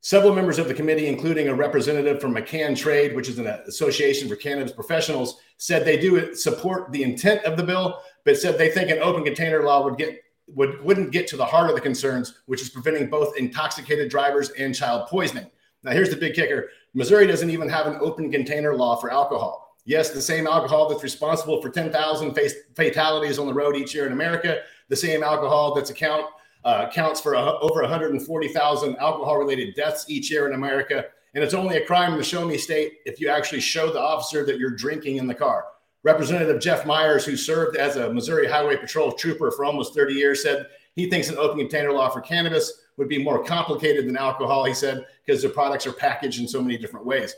Several 0.00 0.32
members 0.32 0.58
of 0.58 0.68
the 0.68 0.74
committee, 0.74 1.08
including 1.08 1.48
a 1.48 1.54
representative 1.54 2.20
from 2.20 2.34
MoCannTrade, 2.34 3.16
which 3.16 3.28
is 3.28 3.38
an 3.38 3.46
association 3.46 4.28
for 4.28 4.36
cannabis 4.36 4.72
professionals, 4.72 5.40
said 5.56 5.84
they 5.84 5.98
do 5.98 6.34
support 6.36 6.92
the 6.92 7.02
intent 7.02 7.44
of 7.44 7.56
the 7.56 7.64
bill, 7.64 8.00
but 8.24 8.38
said 8.38 8.56
they 8.56 8.70
think 8.70 8.90
an 8.90 9.00
open 9.00 9.24
container 9.24 9.62
law 9.62 9.84
would 9.84 9.98
get 9.98 10.22
would 10.54 10.82
wouldn't 10.82 11.10
get 11.10 11.26
to 11.28 11.36
the 11.36 11.44
heart 11.44 11.68
of 11.68 11.74
the 11.74 11.82
concerns, 11.82 12.38
which 12.46 12.62
is 12.62 12.70
preventing 12.70 13.10
both 13.10 13.36
intoxicated 13.36 14.08
drivers 14.08 14.50
and 14.50 14.74
child 14.74 15.08
poisoning. 15.08 15.50
Now, 15.82 15.90
here's 15.90 16.10
the 16.10 16.16
big 16.16 16.34
kicker: 16.34 16.70
Missouri 16.94 17.26
doesn't 17.26 17.50
even 17.50 17.68
have 17.68 17.86
an 17.86 17.98
open 18.00 18.30
container 18.30 18.74
law 18.76 18.96
for 18.96 19.12
alcohol. 19.12 19.76
Yes, 19.84 20.10
the 20.10 20.22
same 20.22 20.46
alcohol 20.46 20.88
that's 20.88 21.02
responsible 21.02 21.62
for 21.62 21.70
10,000 21.70 22.38
fatalities 22.76 23.38
on 23.38 23.46
the 23.46 23.54
road 23.54 23.74
each 23.74 23.94
year 23.94 24.06
in 24.06 24.12
America, 24.12 24.60
the 24.88 24.96
same 24.96 25.22
alcohol 25.22 25.74
that's 25.74 25.88
account 25.88 26.26
uh, 26.68 26.86
accounts 26.86 27.18
for 27.18 27.32
a, 27.32 27.58
over 27.60 27.80
140,000 27.80 28.96
alcohol 28.96 29.38
related 29.38 29.74
deaths 29.74 30.04
each 30.08 30.30
year 30.30 30.46
in 30.46 30.52
America. 30.52 31.06
And 31.34 31.42
it's 31.42 31.54
only 31.54 31.78
a 31.78 31.86
crime 31.86 32.12
in 32.12 32.18
the 32.18 32.24
show 32.24 32.44
me 32.44 32.58
state 32.58 32.98
if 33.06 33.18
you 33.20 33.30
actually 33.30 33.60
show 33.60 33.90
the 33.90 34.00
officer 34.00 34.44
that 34.44 34.58
you're 34.58 34.76
drinking 34.76 35.16
in 35.16 35.26
the 35.26 35.34
car. 35.34 35.64
Representative 36.02 36.60
Jeff 36.60 36.84
Myers, 36.84 37.24
who 37.24 37.36
served 37.38 37.78
as 37.78 37.96
a 37.96 38.12
Missouri 38.12 38.46
Highway 38.46 38.76
Patrol 38.76 39.12
trooper 39.12 39.50
for 39.50 39.64
almost 39.64 39.94
30 39.94 40.12
years, 40.12 40.42
said 40.42 40.66
he 40.94 41.08
thinks 41.08 41.30
an 41.30 41.38
open 41.38 41.58
container 41.58 41.90
law 41.90 42.10
for 42.10 42.20
cannabis 42.20 42.84
would 42.98 43.08
be 43.08 43.22
more 43.22 43.42
complicated 43.42 44.06
than 44.06 44.18
alcohol, 44.18 44.64
he 44.64 44.74
said, 44.74 45.06
because 45.24 45.42
the 45.42 45.48
products 45.48 45.86
are 45.86 45.92
packaged 45.92 46.38
in 46.38 46.46
so 46.46 46.60
many 46.60 46.76
different 46.76 47.06
ways. 47.06 47.34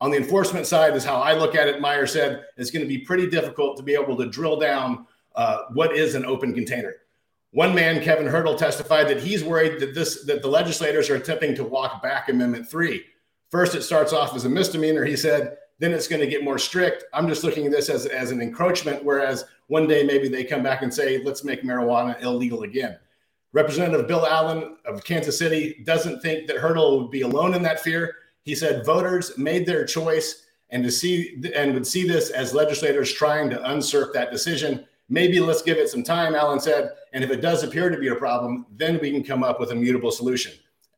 On 0.00 0.12
the 0.12 0.16
enforcement 0.16 0.66
side, 0.66 0.94
is 0.94 1.04
how 1.04 1.20
I 1.20 1.32
look 1.32 1.56
at 1.56 1.66
it. 1.66 1.80
Meyer 1.80 2.06
said 2.06 2.44
it's 2.56 2.70
going 2.70 2.84
to 2.84 2.88
be 2.88 2.98
pretty 2.98 3.28
difficult 3.28 3.76
to 3.78 3.82
be 3.82 3.94
able 3.94 4.16
to 4.16 4.26
drill 4.26 4.56
down 4.56 5.04
uh, 5.34 5.62
what 5.72 5.96
is 5.96 6.14
an 6.14 6.24
open 6.24 6.54
container. 6.54 6.94
One 7.52 7.74
man, 7.74 8.02
Kevin 8.02 8.26
Hurdle, 8.26 8.56
testified 8.56 9.08
that 9.08 9.20
he's 9.20 9.42
worried 9.42 9.80
that 9.80 9.94
this 9.94 10.24
that 10.24 10.42
the 10.42 10.48
legislators 10.48 11.08
are 11.08 11.16
attempting 11.16 11.54
to 11.54 11.64
walk 11.64 12.02
back 12.02 12.28
Amendment 12.28 12.68
Three. 12.68 13.04
First, 13.50 13.74
it 13.74 13.82
starts 13.82 14.12
off 14.12 14.36
as 14.36 14.44
a 14.44 14.50
misdemeanor, 14.50 15.04
he 15.04 15.16
said. 15.16 15.56
Then 15.80 15.92
it's 15.92 16.08
going 16.08 16.20
to 16.20 16.26
get 16.26 16.42
more 16.42 16.58
strict. 16.58 17.04
I'm 17.14 17.28
just 17.28 17.44
looking 17.44 17.64
at 17.64 17.72
this 17.72 17.88
as, 17.88 18.04
as 18.06 18.32
an 18.32 18.42
encroachment. 18.42 19.04
Whereas 19.04 19.44
one 19.68 19.86
day 19.86 20.02
maybe 20.02 20.28
they 20.28 20.42
come 20.42 20.62
back 20.62 20.82
and 20.82 20.92
say, 20.92 21.22
let's 21.22 21.44
make 21.44 21.62
marijuana 21.62 22.20
illegal 22.20 22.64
again. 22.64 22.98
Representative 23.52 24.08
Bill 24.08 24.26
Allen 24.26 24.76
of 24.84 25.04
Kansas 25.04 25.38
City 25.38 25.80
doesn't 25.86 26.20
think 26.20 26.48
that 26.48 26.56
Hurdle 26.56 27.00
would 27.00 27.12
be 27.12 27.20
alone 27.20 27.54
in 27.54 27.62
that 27.62 27.80
fear. 27.80 28.12
He 28.42 28.56
said 28.56 28.84
voters 28.84 29.38
made 29.38 29.66
their 29.66 29.84
choice 29.84 30.46
and 30.70 30.82
to 30.82 30.90
see 30.90 31.42
and 31.54 31.72
would 31.74 31.86
see 31.86 32.06
this 32.06 32.30
as 32.30 32.52
legislators 32.52 33.12
trying 33.12 33.48
to 33.50 33.62
usurp 33.64 34.12
that 34.14 34.32
decision. 34.32 34.84
Maybe 35.08 35.40
let's 35.40 35.62
give 35.62 35.78
it 35.78 35.88
some 35.88 36.02
time, 36.02 36.34
Allen 36.34 36.60
said. 36.60 36.90
And 37.12 37.24
if 37.24 37.30
it 37.30 37.40
does 37.40 37.62
appear 37.62 37.88
to 37.88 37.96
be 37.96 38.08
a 38.08 38.14
problem, 38.14 38.66
then 38.76 38.98
we 39.00 39.10
can 39.10 39.24
come 39.24 39.42
up 39.42 39.58
with 39.58 39.70
a 39.72 39.74
mutable 39.74 40.10
solution. 40.10 40.52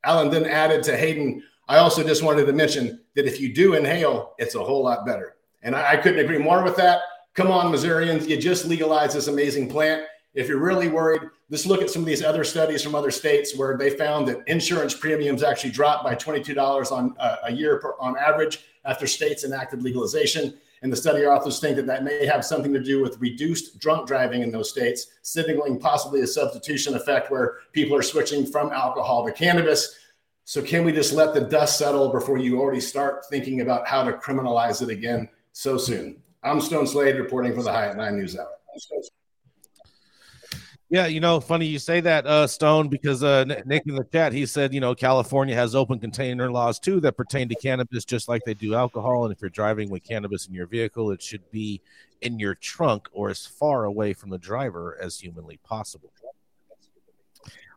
Allen 0.05 0.31
then 0.31 0.47
added 0.47 0.83
to 0.85 0.97
Hayden, 0.97 1.43
I 1.69 1.77
also 1.77 2.03
just 2.03 2.23
wanted 2.23 2.47
to 2.47 2.53
mention 2.53 3.01
that 3.15 3.27
if 3.27 3.41
you 3.41 3.55
do 3.55 3.75
inhale, 3.75 4.35
it's 4.39 4.57
a 4.57 4.65
whole 4.65 4.83
lot 4.83 5.07
better. 5.07 5.37
And 5.63 5.77
I, 5.77 5.93
I 5.93 5.97
couldn't 5.97 6.19
agree 6.19 6.39
more 6.39 6.65
with 6.65 6.77
that. 6.77 7.03
Come 7.35 7.53
on, 7.53 7.71
Missourians, 7.71 8.27
you 8.27 8.37
just 8.37 8.65
legalized 8.65 9.15
this 9.15 9.29
amazing 9.29 9.69
plant. 9.69 10.05
If 10.35 10.49
you're 10.49 10.59
really 10.59 10.89
worried, 10.89 11.23
let's 11.49 11.67
look 11.67 11.83
at 11.83 11.91
some 11.91 12.03
of 12.03 12.07
these 12.07 12.25
other 12.25 12.43
studies 12.45 12.83
from 12.83 12.95
other 12.95 13.11
states 13.11 13.57
where 13.57 13.77
they 13.77 13.91
found 13.91 14.27
that 14.29 14.43
insurance 14.49 14.95
premiums 14.95 15.43
actually 15.43 15.71
dropped 15.71 16.03
by 16.03 16.15
$22 16.15 16.91
on 16.91 17.15
uh, 17.19 17.37
a 17.45 17.53
year 17.53 17.79
per, 17.79 17.95
on 18.01 18.17
average 18.17 18.61
after 18.85 19.07
states 19.07 19.45
enacted 19.45 19.83
legalization. 19.83 20.59
And 20.83 20.91
the 20.91 20.97
study 20.97 21.27
authors 21.27 21.61
think 21.61 21.77
that 21.77 21.87
that 21.87 22.05
may 22.05 22.25
have 22.25 22.45
something 22.45 22.73
to 22.73 22.83
do 22.83 23.03
with 23.03 23.21
reduced 23.21 23.79
drunk 23.79 24.07
driving 24.07 24.43
in 24.43 24.51
those 24.51 24.71
states, 24.71 25.09
signaling 25.23 25.79
possibly 25.79 26.23
a 26.23 26.27
substitution 26.27 26.95
effect 26.95 27.31
where 27.31 27.59
people 27.73 27.97
are 27.97 28.03
switching 28.03 28.47
from 28.47 28.73
alcohol 28.73 29.27
to 29.27 29.33
cannabis. 29.33 29.97
So, 30.45 30.63
can 30.63 30.85
we 30.85 30.93
just 30.93 31.13
let 31.13 31.35
the 31.35 31.43
dust 31.43 31.79
settle 31.79 32.11
before 32.11 32.39
you 32.39 32.59
already 32.61 32.81
start 32.81 33.27
thinking 33.29 33.61
about 33.61 33.87
how 33.87 34.03
to 34.03 34.13
criminalize 34.15 34.81
it 34.83 34.89
again 34.89 35.29
so 35.53 35.77
soon? 35.77 36.23
I'm 36.43 36.61
Stone 36.63 36.87
Slade 36.87 37.17
reporting 37.17 37.55
for 37.55 37.63
the 37.63 37.71
at 37.71 37.97
Nine 37.97 38.17
News 38.17 38.39
Hour. 38.39 38.49
Yeah, 40.93 41.07
you 41.07 41.21
know, 41.21 41.39
funny 41.39 41.67
you 41.67 41.79
say 41.79 42.01
that, 42.01 42.27
uh, 42.27 42.49
Stone, 42.49 42.89
because 42.89 43.23
uh, 43.23 43.45
Nick 43.65 43.85
in 43.87 43.95
the 43.95 44.03
chat 44.03 44.33
he 44.33 44.45
said, 44.45 44.75
you 44.75 44.81
know, 44.81 44.93
California 44.93 45.55
has 45.55 45.77
open 45.77 46.01
container 46.01 46.51
laws 46.51 46.81
too 46.81 46.99
that 47.03 47.17
pertain 47.17 47.49
to 47.49 47.55
cannabis, 47.55 48.05
just 48.05 48.29
like 48.29 48.43
they 48.45 48.55
do 48.55 48.75
alcohol. 48.75 49.25
And 49.25 49.33
if 49.33 49.41
you're 49.41 49.51
driving 49.51 49.89
with 49.89 50.03
cannabis 50.03 50.49
in 50.49 50.55
your 50.55 50.67
vehicle, 50.67 51.13
it 51.13 51.23
should 51.23 51.49
be 51.53 51.81
in 52.23 52.41
your 52.41 52.57
trunk 52.57 53.09
or 53.13 53.31
as 53.31 53.47
far 53.47 53.85
away 53.85 54.13
from 54.15 54.31
the 54.31 54.39
driver 54.39 54.99
as 55.01 55.21
humanly 55.21 55.61
possible. 55.63 56.11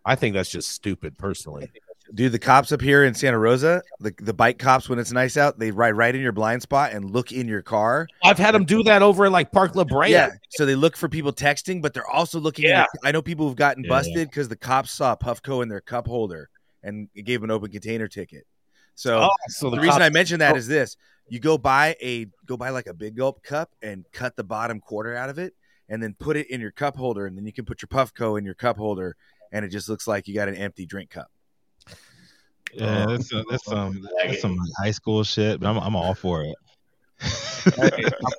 I 0.04 0.16
think 0.16 0.34
that's 0.34 0.50
just 0.50 0.72
stupid, 0.72 1.16
personally. 1.18 1.70
Dude, 2.14 2.32
the 2.32 2.40
cops 2.40 2.72
up 2.72 2.82
here 2.82 3.04
in 3.06 3.14
Santa 3.14 3.40
Rosa, 3.40 3.82
the, 4.00 4.14
the 4.20 4.34
bike 4.34 4.60
cops, 4.60 4.90
when 4.90 5.00
it's 5.00 5.12
nice 5.12 5.38
out, 5.38 5.58
they 5.58 5.72
ride 5.72 5.92
right 5.92 6.14
in 6.14 6.22
your 6.22 6.32
blind 6.32 6.62
spot 6.62 6.92
and 6.92 7.10
look 7.10 7.32
in 7.32 7.48
your 7.48 7.62
car. 7.62 8.08
I've 8.24 8.38
had 8.38 8.54
them 8.54 8.66
do 8.66 8.84
that 8.84 9.02
over 9.02 9.26
in 9.26 9.32
like 9.32 9.52
Park 9.52 9.76
La 9.76 9.84
Brea. 9.84 10.12
Yeah. 10.12 10.30
So 10.52 10.66
they 10.66 10.76
look 10.76 10.98
for 10.98 11.08
people 11.10 11.32
texting, 11.34 11.82
but 11.82 11.94
they're 11.94 12.10
also 12.10 12.40
looking 12.40 12.66
Yeah. 12.66 12.82
at. 12.84 12.90
I 13.04 13.12
know 13.12 13.22
people 13.22 13.48
who've 13.48 13.56
gotten 13.56 13.84
Yeah. 13.84 13.90
busted 13.90 14.30
because 14.30 14.48
the 14.50 14.56
cops 14.56 14.92
saw 14.92 15.16
Puffco 15.16 15.64
in 15.64 15.70
their 15.70 15.82
cup 15.82 16.08
holder 16.08 16.50
and 16.84 17.08
it 17.16 17.24
gave 17.24 17.40
them 17.42 17.50
an 17.50 17.56
open 17.56 17.72
container 17.72 18.08
ticket. 18.08 18.46
So 18.96 19.24
Oh, 19.24 19.30
so 19.48 19.70
the, 19.70 19.78
the 19.78 19.82
reason 19.82 20.02
I 20.02 20.10
mention 20.10 20.40
that 20.40 20.54
oh. 20.54 20.58
is 20.58 20.68
this: 20.68 20.98
you 21.28 21.40
go 21.40 21.58
buy 21.58 21.96
a 22.02 22.28
go 22.46 22.58
buy 22.58 22.70
like 22.70 22.86
a 22.88 22.94
big 22.94 23.16
gulp 23.16 23.42
cup 23.42 23.72
and 23.82 24.06
cut 24.12 24.36
the 24.36 24.44
bottom 24.44 24.80
quarter 24.80 25.16
out 25.16 25.30
of 25.30 25.40
it, 25.40 25.56
and 25.90 26.04
then 26.04 26.16
put 26.20 26.38
it 26.38 26.48
in 26.52 26.62
your 26.62 26.70
cup 26.72 26.96
holder, 26.96 27.26
and 27.26 27.36
then 27.36 27.46
you 27.46 27.54
can 27.54 27.66
put 27.66 27.82
your 27.82 27.88
Puffco 27.88 28.38
in 28.38 28.46
your 28.46 28.54
cup 28.54 28.78
holder, 28.78 29.16
and 29.52 29.66
it 29.66 29.70
just 29.70 29.90
looks 29.90 30.06
like 30.06 30.28
you 30.28 30.36
got 30.36 30.48
an 30.48 30.56
empty 30.56 30.86
drink 30.86 31.10
cup. 31.10 31.32
Yeah, 32.76 33.06
that's, 33.08 33.32
uh, 33.34 33.44
that's 33.50 33.66
some 33.66 34.02
that's 34.24 34.42
some 34.42 34.58
high 34.78 34.92
school 34.92 35.24
shit, 35.24 35.60
but 35.60 35.68
I'm 35.68 35.78
I'm 35.78 35.96
all 35.96 36.16
for 36.16 36.44
it. 36.44 36.56
I'm- 37.24 37.90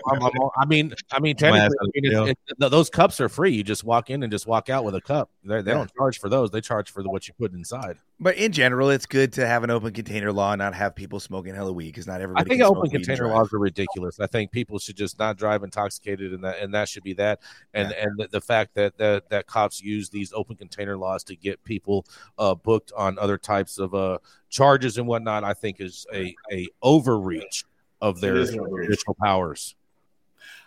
I'm- 0.07 0.23
I'm- 0.23 0.51
I 0.59 0.67
mean, 0.67 0.93
I 1.13 1.21
mean, 1.21 1.37
technically, 1.37 1.77
I 1.81 1.87
mean, 1.95 2.11
jail. 2.13 2.27
it's, 2.27 2.41
it, 2.49 2.71
those 2.71 2.91
cups 2.91 3.21
are 3.21 3.29
free. 3.29 3.53
You 3.53 3.63
just 3.65 3.85
walk 3.85 4.11
in 4.11 4.23
and 4.23 4.31
just 4.31 4.47
walk 4.47 4.69
out 4.69 4.85
with 4.85 4.95
a 4.95 5.01
cup. 5.01 5.31
They're, 5.43 5.63
they 5.63 5.71
Yeah. 5.73 5.79
don't 5.79 5.95
charge 5.97 6.19
for 6.19 6.29
those. 6.29 6.51
They 6.51 6.61
charge 6.61 6.91
for 6.91 7.03
the, 7.03 7.09
what 7.11 7.27
you 7.27 7.35
put 7.35 7.53
inside. 7.53 7.97
But 8.21 8.37
in 8.37 8.53
general, 8.53 8.91
it's 8.91 9.07
good 9.07 9.33
to 9.35 9.47
have 9.47 9.65
an 9.65 9.71
open 9.71 9.93
container 9.93 10.31
law 10.33 10.53
and 10.53 10.59
not 10.61 10.75
have 10.75 10.95
people 10.95 11.19
smoking 11.21 11.55
hella 11.55 11.73
weed 11.73 11.87
because 11.87 12.07
not 12.07 12.21
everybody. 12.21 12.45
I 12.45 12.49
think 12.49 12.61
can 12.61 12.71
open 12.71 12.91
smoke 12.91 12.93
container 13.03 13.29
laws 13.29 13.53
are 13.53 13.59
ridiculous. 13.59 14.21
I 14.21 14.27
think 14.27 14.53
people 14.53 14.79
should 14.79 14.97
just 14.97 15.19
not 15.19 15.37
drive 15.37 15.63
intoxicated, 15.65 16.33
and 16.33 16.45
that 16.45 16.59
and 16.61 16.73
that 16.75 16.89
should 16.89 17.03
be 17.03 17.15
that. 17.15 17.41
And 17.73 17.93
and 17.93 18.17
the, 18.19 18.29
the 18.29 18.41
fact 18.41 18.75
that, 18.75 18.97
that 18.99 19.31
that 19.31 19.47
cops 19.47 19.83
use 19.83 20.11
these 20.11 20.33
open 20.33 20.57
container 20.57 20.97
laws 20.97 21.25
to 21.25 21.37
get 21.37 21.63
people 21.65 22.07
uh, 22.39 22.55
booked 22.55 22.93
on 22.97 23.19
other 23.19 23.37
types 23.37 23.79
of 23.79 23.95
uh, 23.95 24.19
charges 24.49 24.97
and 24.97 25.07
whatnot, 25.09 25.43
I 25.43 25.55
think 25.55 25.81
is 25.81 26.07
a 26.15 26.35
a 26.53 26.69
overreach 26.83 27.65
of 28.05 28.21
their 28.21 28.45
judicial 28.45 29.17
powers. 29.23 29.75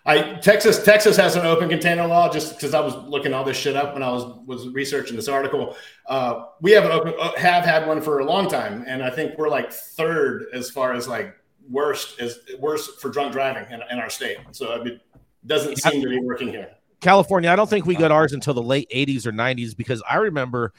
I 0.06 0.36
Texas 0.36 0.84
Texas 0.84 1.18
has 1.18 1.36
an 1.36 1.46
open 1.46 1.70
container 1.70 2.08
law 2.08 2.32
just 2.32 2.56
because 2.56 2.74
I 2.74 2.80
was 2.80 2.96
looking 2.96 3.34
all 3.34 3.44
this 3.44 3.58
shit 3.58 3.76
up 3.76 3.94
when 3.94 4.02
I 4.02 4.10
was 4.10 4.24
was 4.46 4.70
researching 4.70 5.16
this 5.16 5.28
article. 5.28 5.76
Uh, 6.08 6.46
we 6.62 6.72
have 6.72 6.86
an 6.86 6.92
open 6.92 7.14
uh, 7.20 7.36
have 7.38 7.64
had 7.64 7.88
one 7.88 8.02
for 8.02 8.20
a 8.20 8.26
long 8.26 8.50
time, 8.50 8.86
and 8.88 9.04
I 9.04 9.10
think 9.10 9.38
we're 9.38 9.50
like 9.50 9.72
third 9.72 10.46
as 10.54 10.72
far 10.72 10.94
as 10.94 11.08
like 11.08 11.36
worst 11.70 12.20
as 12.20 12.40
worst 12.58 13.00
for 13.02 13.10
drunk 13.10 13.34
driving 13.34 13.72
in, 13.72 13.82
in 13.92 14.00
our 14.00 14.10
state. 14.10 14.38
So 14.52 14.74
I 14.74 14.78
mean, 14.78 14.94
it 14.94 15.02
doesn't 15.46 15.76
seem 15.78 16.02
to 16.02 16.10
be 16.10 16.20
working 16.20 16.48
here. 16.48 16.72
California, 17.02 17.52
I 17.52 17.56
don't 17.56 17.70
think 17.70 17.86
we 17.86 17.96
got 17.96 18.12
ours 18.12 18.34
until 18.34 18.56
the 18.56 18.64
late 18.64 18.90
80s 18.90 19.28
or 19.28 19.32
90s 19.32 19.78
because 19.78 20.02
I 20.10 20.16
remember 20.16 20.74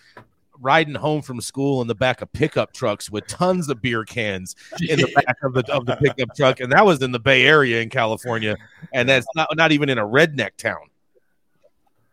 riding 0.60 0.94
home 0.94 1.22
from 1.22 1.40
school 1.40 1.80
in 1.82 1.88
the 1.88 1.94
back 1.94 2.20
of 2.22 2.32
pickup 2.32 2.72
trucks 2.72 3.10
with 3.10 3.26
tons 3.26 3.68
of 3.68 3.80
beer 3.82 4.04
cans 4.04 4.56
in 4.88 4.98
the 5.00 5.06
back 5.26 5.36
of 5.42 5.52
the 5.54 5.64
of 5.72 5.86
the 5.86 5.96
pickup 5.96 6.34
truck, 6.36 6.60
and 6.60 6.72
that 6.72 6.84
was 6.84 7.02
in 7.02 7.12
the 7.12 7.20
Bay 7.20 7.46
Area 7.46 7.80
in 7.80 7.88
California, 7.90 8.56
and 8.92 9.08
that's 9.08 9.26
not 9.34 9.48
not 9.56 9.72
even 9.72 9.88
in 9.88 9.98
a 9.98 10.06
redneck 10.06 10.56
town. 10.56 10.76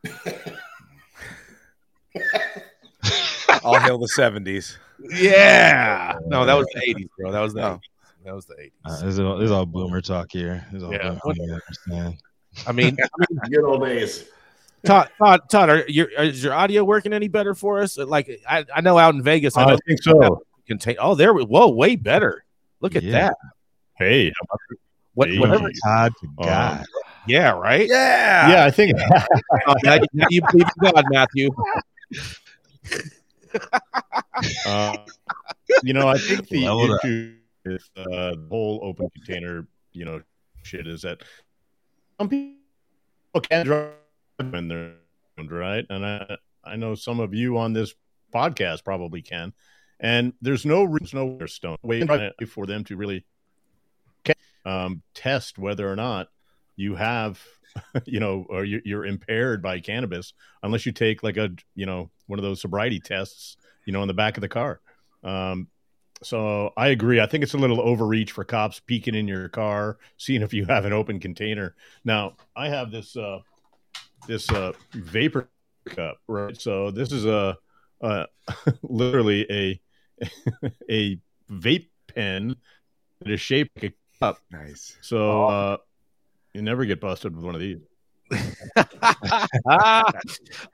All 3.63 3.79
hail 3.79 3.97
the 3.97 4.07
seventies. 4.07 4.77
Yeah, 4.99 6.17
no, 6.27 6.45
that 6.45 6.53
was 6.53 6.67
the 6.73 6.79
80s, 6.81 7.07
bro. 7.17 7.31
That 7.31 7.41
was 7.41 7.53
the 7.53 7.61
Oh. 7.63 7.73
80s. 7.73 7.79
That 8.25 8.33
was 8.35 8.45
the 8.45 8.55
80s. 8.55 8.71
Uh, 8.85 8.91
this, 9.05 9.13
is 9.13 9.19
all, 9.19 9.37
this 9.37 9.45
is 9.45 9.51
all 9.51 9.65
boomer 9.65 10.01
talk 10.01 10.31
here. 10.31 10.65
This 10.71 10.77
is 10.77 10.83
all 10.83 10.93
Yeah. 10.93 11.17
boomer, 11.23 11.35
you 11.45 11.53
understand? 11.53 12.17
I 12.65 12.71
mean, 12.71 12.97
Good 13.51 13.63
old 13.65 13.83
days. 13.83 14.25
Todd, 14.85 15.09
Todd, 15.17 15.41
Todd, 15.49 15.69
are 15.69 15.85
your 15.89 16.07
is 16.21 16.43
your 16.43 16.53
audio 16.53 16.83
working 16.83 17.13
any 17.13 17.27
better 17.27 17.53
for 17.55 17.81
us? 17.81 17.97
Like, 17.97 18.29
I, 18.47 18.65
I 18.73 18.81
know 18.81 18.97
out 18.97 19.15
in 19.15 19.23
Vegas, 19.23 19.57
I 19.57 19.63
I 19.63 19.71
know 19.71 19.77
think 19.87 20.01
so. 20.03 20.43
contain. 20.67 20.95
Oh, 20.99 21.15
there 21.15 21.33
we. 21.33 21.43
Whoa, 21.43 21.69
way 21.69 21.95
better. 21.95 22.43
Look 22.81 22.95
at 22.95 23.03
Yeah. 23.03 23.11
that. 23.11 23.35
Hey, 23.97 24.31
What, 25.13 25.29
Hey. 25.29 25.39
whatever. 25.39 25.69
Todd 25.83 26.13
to 26.21 26.27
Oh. 26.39 26.43
God. 26.45 26.85
Yeah, 27.27 27.51
right. 27.51 27.87
Yeah. 27.89 28.49
yeah, 28.49 28.65
I 28.65 28.71
think 28.71 28.95
Oh, 29.67 29.73
now, 29.83 29.95
you- 29.95 30.07
now 30.13 30.27
you 30.29 30.41
believe 30.51 30.67
in 30.81 30.91
God, 30.91 31.05
Mathieu. 31.11 31.49
Uh, 34.65 34.97
you 35.83 35.93
know, 35.93 36.07
I 36.09 36.17
think 36.17 36.47
the 36.49 36.65
Leveled 36.65 36.91
up. 36.91 37.05
issue 37.05 37.35
with 37.65 37.89
uh, 37.97 38.03
the 38.35 38.45
whole 38.49 38.79
open 38.83 39.09
container, 39.11 39.65
you 39.93 40.03
know, 40.05 40.21
shit 40.63 40.87
is 40.87 41.01
that 41.03 41.21
some 42.19 42.27
people 42.29 42.57
can 43.43 43.65
drive 43.65 43.91
when 44.37 44.67
they're 44.67 44.95
right, 45.37 45.85
and 45.89 46.05
I 46.05 46.37
I 46.63 46.75
know 46.75 46.95
some 46.95 47.19
of 47.19 47.33
you 47.33 47.57
on 47.57 47.73
this 47.73 47.93
podcast 48.33 48.83
probably 48.83 49.21
can, 49.21 49.53
and 49.99 50.33
there's 50.41 50.65
no 50.65 50.83
reason, 50.83 51.37
no 51.39 51.45
stone 51.45 51.77
way 51.81 52.05
for 52.47 52.65
them 52.65 52.83
to 52.85 52.97
really 52.97 53.25
um, 54.65 55.01
test 55.13 55.57
whether 55.57 55.89
or 55.89 55.95
not 55.95 56.27
you 56.75 56.95
have 56.95 57.41
you 58.05 58.19
know 58.19 58.45
or 58.49 58.63
you're 58.63 59.05
impaired 59.05 59.61
by 59.61 59.79
cannabis 59.79 60.33
unless 60.63 60.85
you 60.85 60.91
take 60.91 61.23
like 61.23 61.37
a 61.37 61.49
you 61.75 61.85
know 61.85 62.09
one 62.27 62.39
of 62.39 62.43
those 62.43 62.61
sobriety 62.61 62.99
tests 62.99 63.57
you 63.85 63.93
know 63.93 64.01
in 64.01 64.07
the 64.07 64.13
back 64.13 64.37
of 64.37 64.41
the 64.41 64.47
car 64.47 64.79
um, 65.23 65.67
so 66.23 66.71
I 66.77 66.87
agree. 66.87 67.19
I 67.19 67.25
think 67.25 67.43
it's 67.43 67.53
a 67.53 67.57
little 67.57 67.81
overreach 67.81 68.31
for 68.31 68.43
cops 68.43 68.79
peeking 68.79 69.15
in 69.15 69.27
your 69.27 69.49
car, 69.49 69.97
seeing 70.17 70.41
if 70.41 70.53
you 70.53 70.65
have 70.65 70.85
an 70.85 70.93
open 70.93 71.19
container. 71.19 71.75
Now 72.03 72.35
I 72.55 72.69
have 72.69 72.91
this 72.91 73.17
uh, 73.17 73.39
this 74.27 74.49
uh, 74.51 74.73
vapor 74.93 75.49
cup, 75.85 76.17
right? 76.27 76.59
So 76.59 76.91
this 76.91 77.11
is 77.11 77.25
a, 77.25 77.57
a 78.01 78.25
literally 78.83 79.45
a 79.51 79.81
a 80.89 81.19
vape 81.51 81.89
pen 82.13 82.55
that 83.21 83.31
is 83.31 83.41
shaped 83.41 83.71
like 83.81 83.91
a 83.91 84.19
cup. 84.19 84.39
Nice. 84.51 84.97
So 85.01 85.43
uh, 85.45 85.77
you 86.53 86.61
never 86.61 86.85
get 86.85 86.99
busted 87.01 87.35
with 87.35 87.45
one 87.45 87.55
of 87.55 87.61
these. 87.61 87.79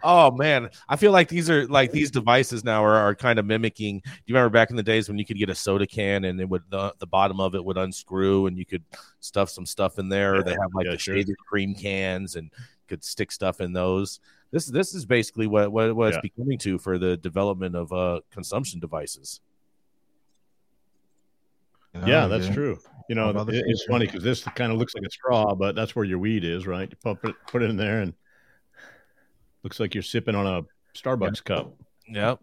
oh 0.04 0.32
man, 0.32 0.70
I 0.88 0.96
feel 0.96 1.12
like 1.12 1.28
these 1.28 1.50
are 1.50 1.68
like 1.68 1.92
these 1.92 2.10
devices 2.10 2.64
now 2.64 2.84
are, 2.84 2.96
are 2.96 3.16
kind 3.16 3.40
of 3.40 3.46
mimicking. 3.46 4.00
Do 4.00 4.12
you 4.26 4.36
remember 4.36 4.54
back 4.54 4.70
in 4.70 4.78
the 4.78 4.84
days 4.84 5.10
when 5.10 5.18
you 5.18 5.26
could 5.26 5.38
get 5.38 5.50
a 5.50 5.56
soda 5.56 5.86
can 5.86 6.24
and 6.26 6.40
it 6.40 6.48
would 6.48 6.64
the, 6.70 6.94
the 7.00 7.08
bottom 7.08 7.42
of 7.42 7.54
it 7.56 7.64
would 7.64 7.78
unscrew 7.78 8.48
and 8.48 8.58
you 8.58 8.66
could 8.66 8.84
stuff 9.20 9.50
some 9.50 9.66
stuff 9.66 10.00
in 10.00 10.08
there? 10.08 10.36
Or 10.36 10.44
they 10.44 10.52
have 10.52 10.74
like 10.74 10.86
Yeah, 10.86 10.92
the 10.94 10.98
sure. 10.98 11.16
shaded 11.16 11.38
cream 11.40 11.76
cans 11.76 12.38
and 12.38 12.52
could 12.92 13.04
stick 13.04 13.32
stuff 13.32 13.62
in 13.62 13.74
those. 13.74 14.20
This 14.52 14.66
this 14.68 14.94
is 14.94 15.06
basically 15.06 15.48
what 15.48 15.72
what, 15.72 15.96
what 15.96 16.06
Yeah. 16.12 16.20
it's 16.20 16.22
becoming 16.22 16.58
to 16.60 16.78
for 16.78 16.98
the 16.98 17.16
development 17.18 17.76
of 17.76 17.92
uh 17.94 18.20
consumption 18.32 18.80
devices. 18.80 19.40
yeah, 22.06 22.26
Oh, 22.26 22.30
that's 22.30 22.48
good. 22.48 22.54
true. 22.56 22.80
You 23.10 23.16
know, 23.16 23.26
All 23.26 23.30
about 23.32 23.48
the 23.48 23.54
it- 23.60 23.66
it's 23.68 23.84
funny 23.86 24.06
because 24.06 24.24
this 24.24 24.44
kind 24.44 24.72
of 24.72 24.78
looks 24.78 24.94
like 24.96 25.04
a 25.06 25.10
straw, 25.10 25.56
but 25.56 25.76
that's 25.76 25.96
where 25.96 26.06
your 26.06 26.20
weed 26.20 26.44
is, 26.44 26.66
right? 26.68 26.90
You 26.90 26.98
put 27.16 27.30
it, 27.30 27.36
put 27.48 27.62
it 27.62 27.70
in 27.70 27.76
there, 27.78 28.02
and 28.02 28.14
looks 29.64 29.80
like 29.80 29.94
you're 29.94 30.04
sipping 30.04 30.36
on 30.36 30.48
a 30.48 30.62
Starbucks 30.98 31.44
cup. 31.44 31.74
Yep. 32.08 32.40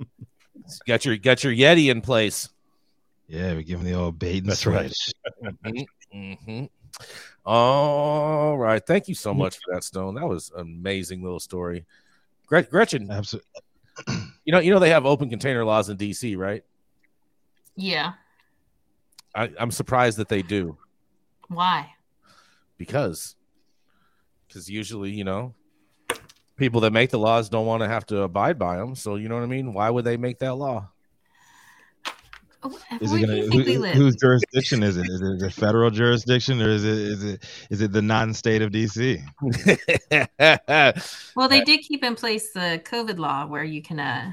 got 0.87 1.05
your 1.05 1.17
got 1.17 1.45
your 1.45 1.53
Yeti 1.55 1.91
in 1.91 2.01
place. 2.01 2.49
Yeah, 3.29 3.55
we 3.55 3.63
give 3.65 3.81
him 3.81 3.85
the 3.87 3.93
old 3.95 4.19
bait 4.19 4.39
and 4.39 4.49
That's 4.51 4.65
right. 4.67 4.91
switch. 4.91 6.69
All 7.51 8.59
right. 8.59 8.85
Thank 8.87 9.09
you 9.09 9.15
so 9.15 9.33
much 9.33 9.57
for 9.57 9.73
that, 9.73 9.83
Stone. 9.83 10.17
That 10.17 10.29
was 10.29 10.53
an 10.55 10.61
amazing 10.61 11.23
little 11.23 11.41
story. 11.41 11.87
Gre- 12.47 12.61
Gretchen, 12.61 13.11
Absolutely. 13.11 13.49
you 14.45 14.53
know, 14.53 14.59
you 14.59 14.71
know 14.71 14.79
they 14.79 14.91
have 14.91 15.07
open 15.07 15.31
container 15.31 15.65
laws 15.65 15.89
in 15.89 15.97
DC, 15.97 16.37
right? 16.37 16.63
Yeah. 17.75 18.13
I, 19.35 19.51
I'm 19.59 19.71
surprised 19.71 20.19
that 20.19 20.29
they 20.29 20.43
do 20.43 20.77
Why? 21.49 21.95
because 22.77 23.35
because 24.47 24.69
usually, 24.69 25.13
you 25.13 25.25
know, 25.25 25.55
people 26.57 26.83
that 26.83 26.93
make 26.93 27.09
the 27.09 27.19
laws 27.19 27.49
don't 27.49 27.65
want 27.65 27.83
to 27.83 27.89
have 27.89 28.05
to 28.09 28.25
abide 28.25 28.59
by 28.59 28.77
them. 28.77 28.95
So 28.95 29.17
you 29.17 29.31
know 29.31 29.37
what 29.37 29.45
I 29.45 29.47
mean? 29.47 29.73
Why 29.73 29.89
would 29.89 30.05
they 30.05 30.19
make 30.19 30.39
that 30.41 30.55
law? 30.55 30.91
Is 33.01 33.13
it 33.13 33.21
gonna 33.21 33.43
think 33.43 33.67
who, 33.67 33.85
whose 33.87 34.17
jurisdiction 34.17 34.83
is 34.83 34.97
it? 34.97 35.09
Is 35.09 35.21
it 35.21 35.39
the 35.39 35.51
federal 35.51 35.91
jurisdiction 35.91 36.61
or 36.61 36.71
is 36.71 36.85
it 36.85 36.99
is 36.99 37.25
it 37.25 37.45
is 37.71 37.81
it 37.81 37.93
the 37.93 38.03
non-state 38.03 38.63
of 38.63 38.73
DC? 38.73 39.23
Well, 41.37 41.49
they 41.49 41.61
did 41.63 41.81
keep 41.83 42.03
in 42.03 42.17
place 42.17 42.51
the 42.51 42.83
COVID 42.85 43.19
law 43.19 43.47
where 43.47 43.63
you 43.63 43.81
can 43.81 44.01
uh, 44.01 44.33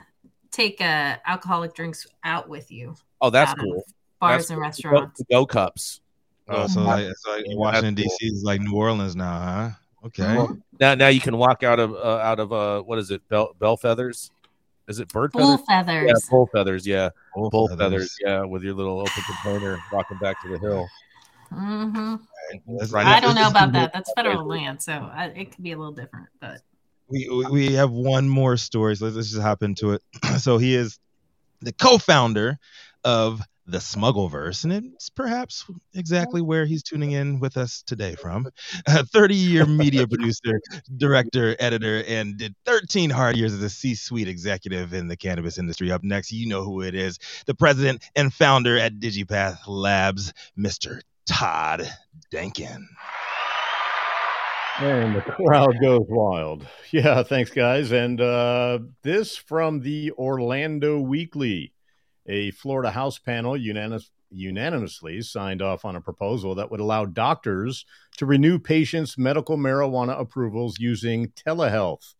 take 0.51 0.81
uh, 0.81 1.17
alcoholic 1.25 1.75
drinks 1.75 2.07
out 2.23 2.49
with 2.49 2.71
you, 2.71 2.95
oh, 3.21 3.29
that's 3.29 3.53
cool. 3.53 3.83
bars 4.19 4.43
That's 4.43 4.49
and 4.49 4.57
cool. 4.57 4.61
restaurants. 4.61 5.21
Go, 5.29 5.41
go 5.41 5.45
cups. 5.45 6.01
Oh, 6.47 6.67
so 6.67 6.79
Um, 6.79 6.87
like, 6.87 7.05
it's 7.05 7.25
like 7.27 7.43
Washington 7.49 7.95
that's 7.95 8.17
D.C. 8.19 8.33
is 8.33 8.43
like 8.43 8.61
New 8.61 8.75
Orleans 8.75 9.15
now, 9.15 9.39
huh? 9.39 9.69
Okay. 10.07 10.35
Well, 10.35 10.57
now, 10.79 10.93
now 10.95 11.07
you 11.07 11.19
can 11.19 11.37
walk 11.37 11.63
out 11.63 11.79
of 11.79 11.93
uh, 11.93 12.17
out 12.17 12.39
of 12.39 12.53
uh, 12.53 12.81
what 12.81 12.99
is 12.99 13.11
it? 13.11 13.27
Bell, 13.27 13.55
bell 13.59 13.75
feathers? 13.77 14.31
Is 14.87 14.99
it 14.99 15.07
bird 15.09 15.31
Bull 15.31 15.57
feathers? 15.57 15.65
feathers. 15.67 16.07
Yeah, 16.07 16.29
bull 16.29 16.47
feathers. 16.53 16.87
Yeah, 16.87 17.09
Bull 17.33 17.49
bull 17.49 17.67
feathers. 17.69 17.79
feathers. 17.81 18.17
Yeah, 18.23 18.43
with 18.45 18.63
your 18.63 18.73
little 18.75 18.99
open 18.99 19.23
container, 19.41 19.79
walking 19.91 20.17
back 20.19 20.41
to 20.43 20.49
the 20.49 20.59
hill. 20.59 20.87
Mm-hmm. 21.51 22.15
That's- 22.67 22.91
Right. 22.91 23.05
I 23.07 23.19
don't 23.19 23.35
know 23.35 23.47
about 23.49 23.71
that. 23.73 23.93
That's 23.93 24.11
federal 24.15 24.45
land, 24.45 24.81
so 24.81 24.93
I, 24.93 25.25
it 25.35 25.51
could 25.55 25.63
be 25.63 25.71
a 25.71 25.77
little 25.77 25.93
different. 25.93 26.27
But 26.39 26.61
we 27.07 27.27
we- 27.29 27.45
we 27.69 27.73
have 27.73 27.91
one 27.91 28.29
more 28.29 28.57
story, 28.57 28.95
so 28.95 29.05
let's, 29.05 29.15
let's 29.15 29.29
just 29.31 29.41
hop 29.41 29.63
into 29.63 29.91
it. 29.93 30.01
so 30.39 30.57
he 30.57 30.75
is 30.75 30.99
the 31.61 31.71
co-founder 31.71 32.59
of 33.03 33.41
the 33.67 33.79
Smuggleverse, 33.79 34.63
and 34.63 34.73
it's 34.73 35.09
perhaps 35.09 35.65
exactly 35.93 36.41
where 36.41 36.65
he's 36.65 36.83
tuning 36.83 37.11
in 37.11 37.39
with 37.39 37.57
us 37.57 37.83
today 37.83 38.15
from. 38.15 38.47
A 38.87 39.03
30-year 39.03 39.65
media 39.65 40.07
producer, 40.07 40.61
director, 40.97 41.55
editor, 41.59 42.03
and 42.07 42.37
did 42.37 42.55
13 42.65 43.09
hard 43.09 43.37
years 43.37 43.53
as 43.53 43.61
a 43.61 43.69
C-suite 43.69 44.27
executive 44.27 44.93
in 44.93 45.07
the 45.07 45.17
cannabis 45.17 45.57
industry. 45.57 45.91
Up 45.91 46.03
next, 46.03 46.31
you 46.31 46.47
know 46.47 46.63
who 46.63 46.81
it 46.81 46.95
is: 46.95 47.17
the 47.45 47.55
president 47.55 48.03
and 48.15 48.33
founder 48.33 48.77
at 48.77 48.99
DigiPath 48.99 49.59
Labs, 49.67 50.33
Mr. 50.57 51.01
Todd 51.25 51.89
Denkin. 52.31 52.87
And 54.77 55.15
the 55.15 55.21
crowd 55.21 55.79
goes 55.81 56.05
wild. 56.09 56.67
Yeah, 56.91 57.23
thanks, 57.23 57.49
guys. 57.49 57.93
And 57.93 58.19
uh, 58.19 58.79
this 59.03 59.37
from 59.37 59.79
the 59.79 60.11
Orlando 60.11 60.99
Weekly. 60.99 61.71
A 62.27 62.51
Florida 62.51 62.91
House 62.91 63.19
panel 63.19 63.55
unanimous, 63.55 64.09
unanimously 64.31 65.21
signed 65.21 65.61
off 65.61 65.85
on 65.85 65.95
a 65.95 66.01
proposal 66.01 66.55
that 66.55 66.71
would 66.71 66.79
allow 66.79 67.05
doctors 67.05 67.85
to 68.17 68.25
renew 68.25 68.59
patients' 68.59 69.17
medical 69.17 69.57
marijuana 69.57 70.19
approvals 70.19 70.79
using 70.79 71.29
telehealth. 71.29 72.15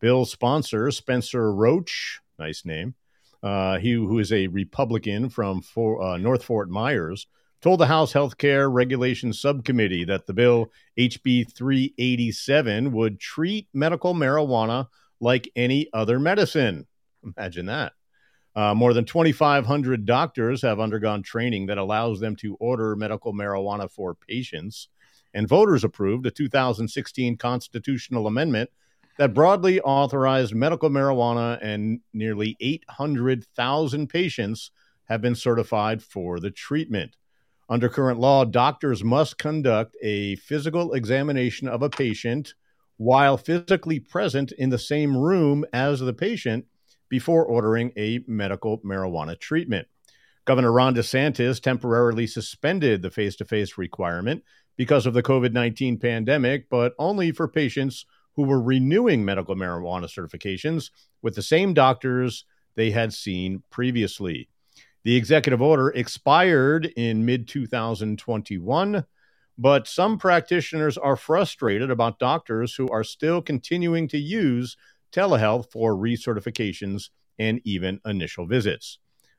Bill's 0.00 0.30
sponsor, 0.30 0.90
Spencer 0.90 1.52
Roach, 1.52 2.20
nice 2.38 2.64
name, 2.64 2.94
uh, 3.42 3.78
he 3.78 3.92
who 3.92 4.18
is 4.18 4.32
a 4.32 4.46
Republican 4.48 5.28
from 5.28 5.60
for, 5.60 6.02
uh, 6.02 6.16
North 6.16 6.44
Fort 6.44 6.70
Myers, 6.70 7.26
told 7.60 7.78
the 7.78 7.86
House 7.86 8.12
Healthcare 8.12 8.72
Regulation 8.72 9.32
Subcommittee 9.32 10.04
that 10.04 10.26
the 10.26 10.34
bill 10.34 10.70
HB 10.98 11.52
387 11.52 12.92
would 12.92 13.20
treat 13.20 13.68
medical 13.72 14.14
marijuana 14.14 14.88
like 15.20 15.50
any 15.54 15.88
other 15.92 16.18
medicine. 16.18 16.86
Imagine 17.36 17.66
that. 17.66 17.92
Uh, 18.54 18.74
more 18.74 18.92
than 18.92 19.04
2,500 19.04 20.04
doctors 20.04 20.60
have 20.60 20.78
undergone 20.78 21.22
training 21.22 21.66
that 21.66 21.78
allows 21.78 22.20
them 22.20 22.36
to 22.36 22.54
order 22.56 22.94
medical 22.94 23.32
marijuana 23.32 23.90
for 23.90 24.14
patients. 24.14 24.88
And 25.32 25.48
voters 25.48 25.84
approved 25.84 26.26
a 26.26 26.30
2016 26.30 27.38
constitutional 27.38 28.26
amendment 28.26 28.68
that 29.18 29.34
broadly 29.34 29.80
authorized 29.80 30.54
medical 30.54 30.90
marijuana, 30.90 31.58
and 31.62 32.00
nearly 32.12 32.56
800,000 32.60 34.08
patients 34.08 34.70
have 35.04 35.20
been 35.20 35.34
certified 35.34 36.02
for 36.02 36.40
the 36.40 36.50
treatment. 36.50 37.16
Under 37.68 37.88
current 37.88 38.20
law, 38.20 38.44
doctors 38.44 39.02
must 39.02 39.38
conduct 39.38 39.96
a 40.02 40.36
physical 40.36 40.92
examination 40.92 41.68
of 41.68 41.82
a 41.82 41.90
patient 41.90 42.54
while 42.98 43.36
physically 43.36 43.98
present 43.98 44.52
in 44.52 44.70
the 44.70 44.78
same 44.78 45.16
room 45.16 45.64
as 45.72 46.00
the 46.00 46.12
patient 46.12 46.66
before 47.12 47.44
ordering 47.44 47.92
a 47.98 48.20
medical 48.26 48.78
marijuana 48.78 49.38
treatment. 49.38 49.86
Governor 50.46 50.72
Ron 50.72 50.94
DeSantis 50.94 51.60
temporarily 51.60 52.26
suspended 52.26 53.02
the 53.02 53.10
face 53.10 53.36
to 53.36 53.44
face 53.44 53.76
requirement 53.76 54.42
because 54.78 55.04
of 55.04 55.12
the 55.12 55.22
COVID 55.22 55.52
19 55.52 55.98
pandemic, 55.98 56.70
but 56.70 56.94
only 56.98 57.30
for 57.30 57.46
patients 57.46 58.06
who 58.34 58.44
were 58.44 58.62
renewing 58.62 59.26
medical 59.26 59.54
marijuana 59.54 60.04
certifications 60.04 60.88
with 61.20 61.34
the 61.34 61.42
same 61.42 61.74
doctors 61.74 62.46
they 62.76 62.90
had 62.90 63.12
seen 63.12 63.62
previously. 63.68 64.48
The 65.04 65.14
executive 65.14 65.60
order 65.60 65.90
expired 65.90 66.86
in 66.96 67.26
mid 67.26 67.46
2021, 67.46 69.04
but 69.58 69.86
some 69.86 70.16
practitioners 70.16 70.96
are 70.96 71.16
frustrated 71.16 71.90
about 71.90 72.18
doctors 72.18 72.74
who 72.74 72.88
are 72.88 73.04
still 73.04 73.42
continuing 73.42 74.08
to 74.08 74.18
use 74.18 74.78
telehealth 75.12 75.70
for 75.70 75.94
recertifications 75.94 77.10
and 77.38 77.60
even 77.64 78.00
initial 78.04 78.46
visits. 78.46 78.98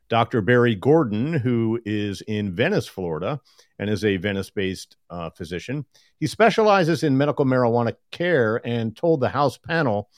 Dr. 0.10 0.42
Barry 0.42 0.76
Gordon, 0.76 1.34
who 1.34 1.80
is 1.86 2.22
in 2.22 2.54
Venice, 2.54 2.88
Florida, 2.88 3.40
and 3.80 3.90
is 3.90 4.06
a 4.06 4.18
Venice 4.18 4.50
based 4.50 4.98
uh, 5.10 5.30
physician, 5.32 5.86
he 6.20 6.28
specializes 6.28 7.04
in 7.04 7.18
medical 7.18 7.46
marijuana 7.46 7.96
care 8.12 8.62
and 8.66 8.96
told 8.96 9.20
the 9.20 9.30
House 9.30 9.58
panel 9.58 10.10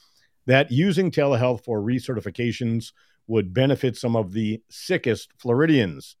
that 0.46 0.70
using 0.70 1.10
telehealth 1.10 1.64
for 1.64 1.80
recertifications 1.80 2.92
would 3.26 3.54
benefit 3.54 3.96
some 3.96 4.16
of 4.16 4.32
the 4.32 4.62
sickest 4.68 5.30
Floridians. 5.38 6.16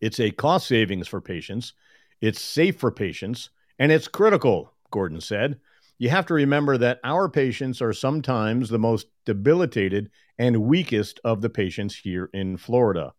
It's 0.00 0.20
a 0.20 0.30
cost 0.30 0.66
savings 0.66 1.08
for 1.08 1.20
patients, 1.20 1.74
it's 2.20 2.40
safe 2.40 2.78
for 2.78 2.90
patients, 2.90 3.50
and 3.78 3.92
it's 3.92 4.08
critical, 4.08 4.72
Gordon 4.90 5.20
said. 5.20 5.60
You 6.00 6.08
have 6.08 6.24
to 6.26 6.34
remember 6.34 6.78
that 6.78 6.98
our 7.04 7.28
patients 7.28 7.82
are 7.82 7.92
sometimes 7.92 8.70
the 8.70 8.78
most 8.78 9.08
debilitated 9.26 10.10
and 10.38 10.62
weakest 10.62 11.20
of 11.24 11.42
the 11.42 11.50
patients 11.50 11.94
here 11.94 12.30
in 12.32 12.56
Florida. 12.56 13.12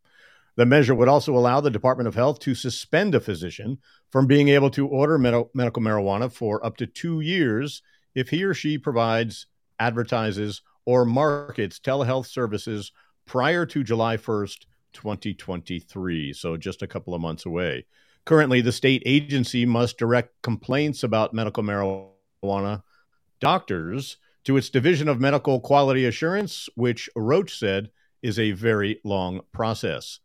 The 0.56 0.66
measure 0.66 0.96
would 0.96 1.08
also 1.08 1.38
allow 1.38 1.62
the 1.62 1.70
Department 1.70 2.08
of 2.08 2.16
Health 2.16 2.40
to 2.40 2.56
suspend 2.56 3.14
a 3.14 3.20
physician 3.20 3.78
from 4.10 4.26
being 4.26 4.48
able 4.48 4.72
to 4.72 4.88
order 4.88 5.20
med- 5.20 5.46
medical 5.54 5.84
marijuana 5.84 6.34
for 6.34 6.66
up 6.66 6.76
to 6.78 6.88
two 6.88 7.22
years 7.22 7.84
if 8.16 8.30
he 8.30 8.44
or 8.44 8.56
she 8.56 8.80
provides, 8.80 9.46
advertises, 9.80 10.64
or 10.84 11.06
markets 11.06 11.78
telehealth 11.80 12.26
services 12.26 12.92
prior 13.28 13.64
to 13.68 13.84
July 13.84 14.18
1st, 14.18 14.66
2023. 14.94 16.34
So 16.34 16.58
just 16.58 16.82
a 16.82 16.88
couple 16.88 17.14
of 17.14 17.22
months 17.22 17.46
away. 17.46 17.86
Currently, 18.26 18.62
the 18.62 18.72
state 18.72 19.04
agency 19.06 19.68
must 19.68 20.00
direct 20.00 20.42
complaints 20.42 21.04
about 21.04 21.32
medical 21.32 21.62
marijuana 21.62 22.08
doctors 23.40 24.18
to 24.44 24.58
its 24.58 24.70
Division 24.70 25.08
of 25.08 25.20
Medical 25.20 25.60
Quality 25.60 26.06
Assurance, 26.06 26.70
which 26.76 27.10
Roach 27.16 27.58
said 27.58 27.92
is 28.24 28.40
a 28.40 28.52
very 28.52 29.00
long 29.04 29.42
process. 29.52 30.20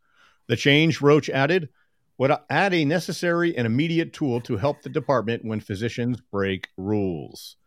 The 0.47 0.55
change, 0.55 1.01
Roach 1.01 1.29
added, 1.29 1.69
would 2.17 2.31
add 2.49 2.73
a 2.73 2.85
necessary 2.85 3.55
and 3.55 3.67
immediate 3.67 4.13
tool 4.13 4.41
to 4.41 4.57
help 4.57 4.81
the 4.81 4.89
department 4.89 5.45
when 5.45 5.59
physicians 5.59 6.19
break 6.31 6.69
rules. 6.77 7.57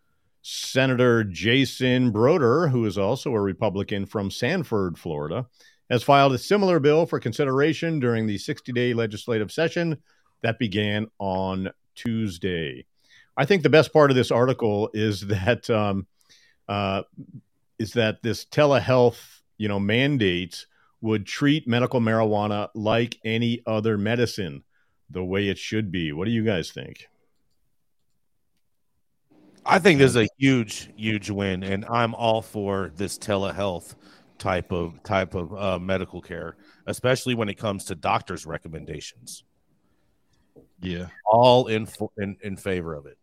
Senator 0.42 1.22
Jason 1.22 2.10
Brodeur, 2.10 2.66
who 2.68 2.84
is 2.86 2.98
also 2.98 3.32
a 3.32 3.40
Republican 3.40 4.06
from 4.06 4.30
Sanford, 4.30 4.98
Florida, 4.98 5.46
has 5.90 6.02
filed 6.02 6.32
a 6.32 6.38
similar 6.38 6.80
bill 6.80 7.06
for 7.06 7.20
consideration 7.20 8.00
during 8.00 8.26
the 8.26 8.38
60 8.38 8.72
day 8.72 8.94
legislative 8.94 9.52
session 9.52 9.98
that 10.42 10.58
began 10.58 11.06
on 11.18 11.70
Tuesday. 11.94 12.86
I 13.40 13.46
think 13.46 13.62
the 13.62 13.70
best 13.70 13.90
part 13.94 14.10
of 14.10 14.16
this 14.16 14.30
article 14.30 14.90
is 14.92 15.22
that 15.28 15.70
um, 15.70 16.06
uh, 16.68 17.04
is 17.78 17.94
that 17.94 18.22
this 18.22 18.44
telehealth, 18.44 19.40
you 19.56 19.66
know, 19.66 19.80
mandate 19.80 20.66
would 21.00 21.24
treat 21.24 21.66
medical 21.66 22.00
marijuana 22.00 22.68
like 22.74 23.18
any 23.24 23.62
other 23.66 23.96
medicine, 23.96 24.62
the 25.08 25.24
way 25.24 25.48
it 25.48 25.56
should 25.56 25.90
be. 25.90 26.12
What 26.12 26.26
do 26.26 26.32
you 26.32 26.44
guys 26.44 26.70
think? 26.70 27.06
I 29.64 29.78
think 29.78 30.00
this 30.00 30.10
is 30.10 30.16
a 30.16 30.28
huge, 30.36 30.90
huge 30.94 31.30
win, 31.30 31.62
and 31.62 31.86
I'm 31.86 32.14
all 32.14 32.42
for 32.42 32.92
this 32.96 33.16
telehealth 33.16 33.94
type 34.36 34.70
of 34.70 35.02
type 35.02 35.34
of 35.34 35.54
uh, 35.54 35.78
medical 35.78 36.20
care, 36.20 36.58
especially 36.86 37.34
when 37.34 37.48
it 37.48 37.56
comes 37.56 37.84
to 37.86 37.94
doctors' 37.94 38.44
recommendations. 38.44 39.44
Yeah, 40.82 41.06
all 41.24 41.68
in 41.68 41.86
fo- 41.86 42.12
in 42.18 42.36
in 42.42 42.56
favor 42.58 42.94
of 42.94 43.06
it, 43.06 43.16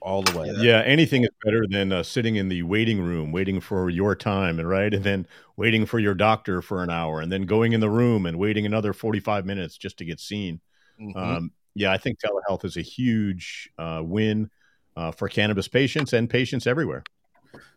all 0.00 0.22
the 0.22 0.38
way. 0.38 0.52
Yeah, 0.56 0.80
anything 0.80 1.24
is 1.24 1.30
better 1.44 1.66
than 1.68 1.92
uh, 1.92 2.02
sitting 2.02 2.36
in 2.36 2.48
the 2.48 2.62
waiting 2.62 3.00
room, 3.00 3.32
waiting 3.32 3.60
for 3.60 3.90
your 3.90 4.14
time, 4.14 4.58
and 4.58 4.68
right, 4.68 4.92
and 4.92 5.04
then 5.04 5.26
waiting 5.56 5.86
for 5.86 5.98
your 5.98 6.14
doctor 6.14 6.62
for 6.62 6.82
an 6.82 6.90
hour, 6.90 7.20
and 7.20 7.30
then 7.30 7.42
going 7.42 7.72
in 7.72 7.80
the 7.80 7.90
room 7.90 8.26
and 8.26 8.38
waiting 8.38 8.66
another 8.66 8.92
forty-five 8.92 9.44
minutes 9.44 9.76
just 9.76 9.96
to 9.98 10.04
get 10.04 10.20
seen. 10.20 10.60
Mhm. 11.00 11.16
Um, 11.16 11.52
yeah, 11.74 11.92
I 11.92 11.98
think 11.98 12.18
telehealth 12.18 12.64
is 12.64 12.76
a 12.76 12.82
huge 12.82 13.70
uh, 13.78 14.02
win 14.04 14.50
uh, 14.96 15.12
for 15.12 15.28
cannabis 15.28 15.68
patients 15.68 16.12
and 16.12 16.28
patients 16.28 16.66
everywhere. 16.66 17.04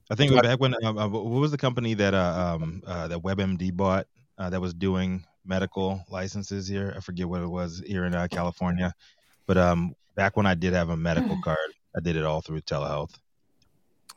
I 0.09 0.15
think 0.15 0.33
back 0.41 0.59
when 0.59 0.73
uh, 0.83 0.89
uh, 0.89 1.07
what 1.07 1.23
was 1.23 1.51
the 1.51 1.57
company 1.57 1.93
that 1.93 2.13
uh, 2.13 2.57
um, 2.61 2.83
uh, 2.85 3.07
that 3.07 3.19
WebMD 3.19 3.73
bought 3.75 4.07
uh, 4.37 4.49
that 4.49 4.59
was 4.59 4.73
doing 4.73 5.23
medical 5.45 6.03
licenses 6.09 6.67
here? 6.67 6.93
I 6.95 6.99
forget 6.99 7.29
what 7.29 7.41
it 7.41 7.47
was 7.47 7.81
here 7.85 8.05
in 8.05 8.13
uh, 8.13 8.27
California, 8.29 8.93
but 9.45 9.57
um, 9.57 9.95
back 10.15 10.35
when 10.35 10.45
I 10.45 10.53
did 10.53 10.73
have 10.73 10.89
a 10.89 10.97
medical 10.97 11.39
card, 11.41 11.57
I 11.95 11.99
did 11.99 12.15
it 12.15 12.23
all 12.23 12.41
through 12.41 12.61
telehealth. 12.61 13.13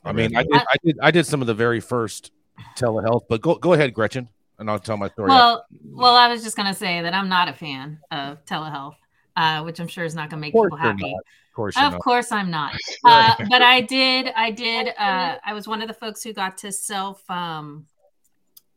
I 0.05 0.13
mean, 0.13 0.37
I 0.37 0.43
did, 0.43 0.53
I 0.55 0.77
did, 0.85 0.99
I 1.03 1.11
did 1.11 1.27
some 1.27 1.41
of 1.41 1.47
the 1.47 1.55
very 1.55 1.81
first 1.81 2.31
telehealth, 2.77 3.23
but 3.29 3.41
go 3.41 3.55
go 3.55 3.73
ahead, 3.73 3.95
Gretchen, 3.95 4.29
and 4.59 4.71
I'll 4.71 4.79
tell 4.79 4.97
my 4.97 5.09
story. 5.09 5.31
Well, 5.31 5.65
well, 5.85 6.15
I 6.15 6.29
was 6.29 6.43
just 6.43 6.57
gonna 6.57 6.75
say 6.75 7.01
that 7.03 7.15
I'm 7.15 7.29
not 7.29 7.49
a 7.49 7.55
fan 7.55 7.99
of 8.11 8.45
telehealth, 8.45 8.97
uh, 9.37 9.63
which 9.63 9.81
I'm 9.81 9.89
sure 9.89 10.05
is 10.05 10.15
not 10.15 10.29
gonna 10.31 10.41
make 10.41 10.53
people 10.53 10.69
you're 10.69 10.79
happy. 10.79 11.11
not. 11.11 11.21
Of 11.21 11.57
course, 11.57 11.77
Of 11.77 11.93
not. 11.93 12.01
course, 12.01 12.33
I'm 12.33 12.51
not. 12.51 12.75
Uh, 13.05 13.35
but 13.49 13.63
I 13.63 13.81
did. 13.81 14.33
I 14.35 14.51
did. 14.51 14.89
Uh, 14.99 15.37
I 15.45 15.53
was 15.53 15.69
one 15.69 15.83
of 15.83 15.89
the 15.89 15.95
folks 15.95 16.23
who 16.23 16.33
got 16.33 16.59
to 16.59 16.73
self, 16.73 17.23
um, 17.31 17.87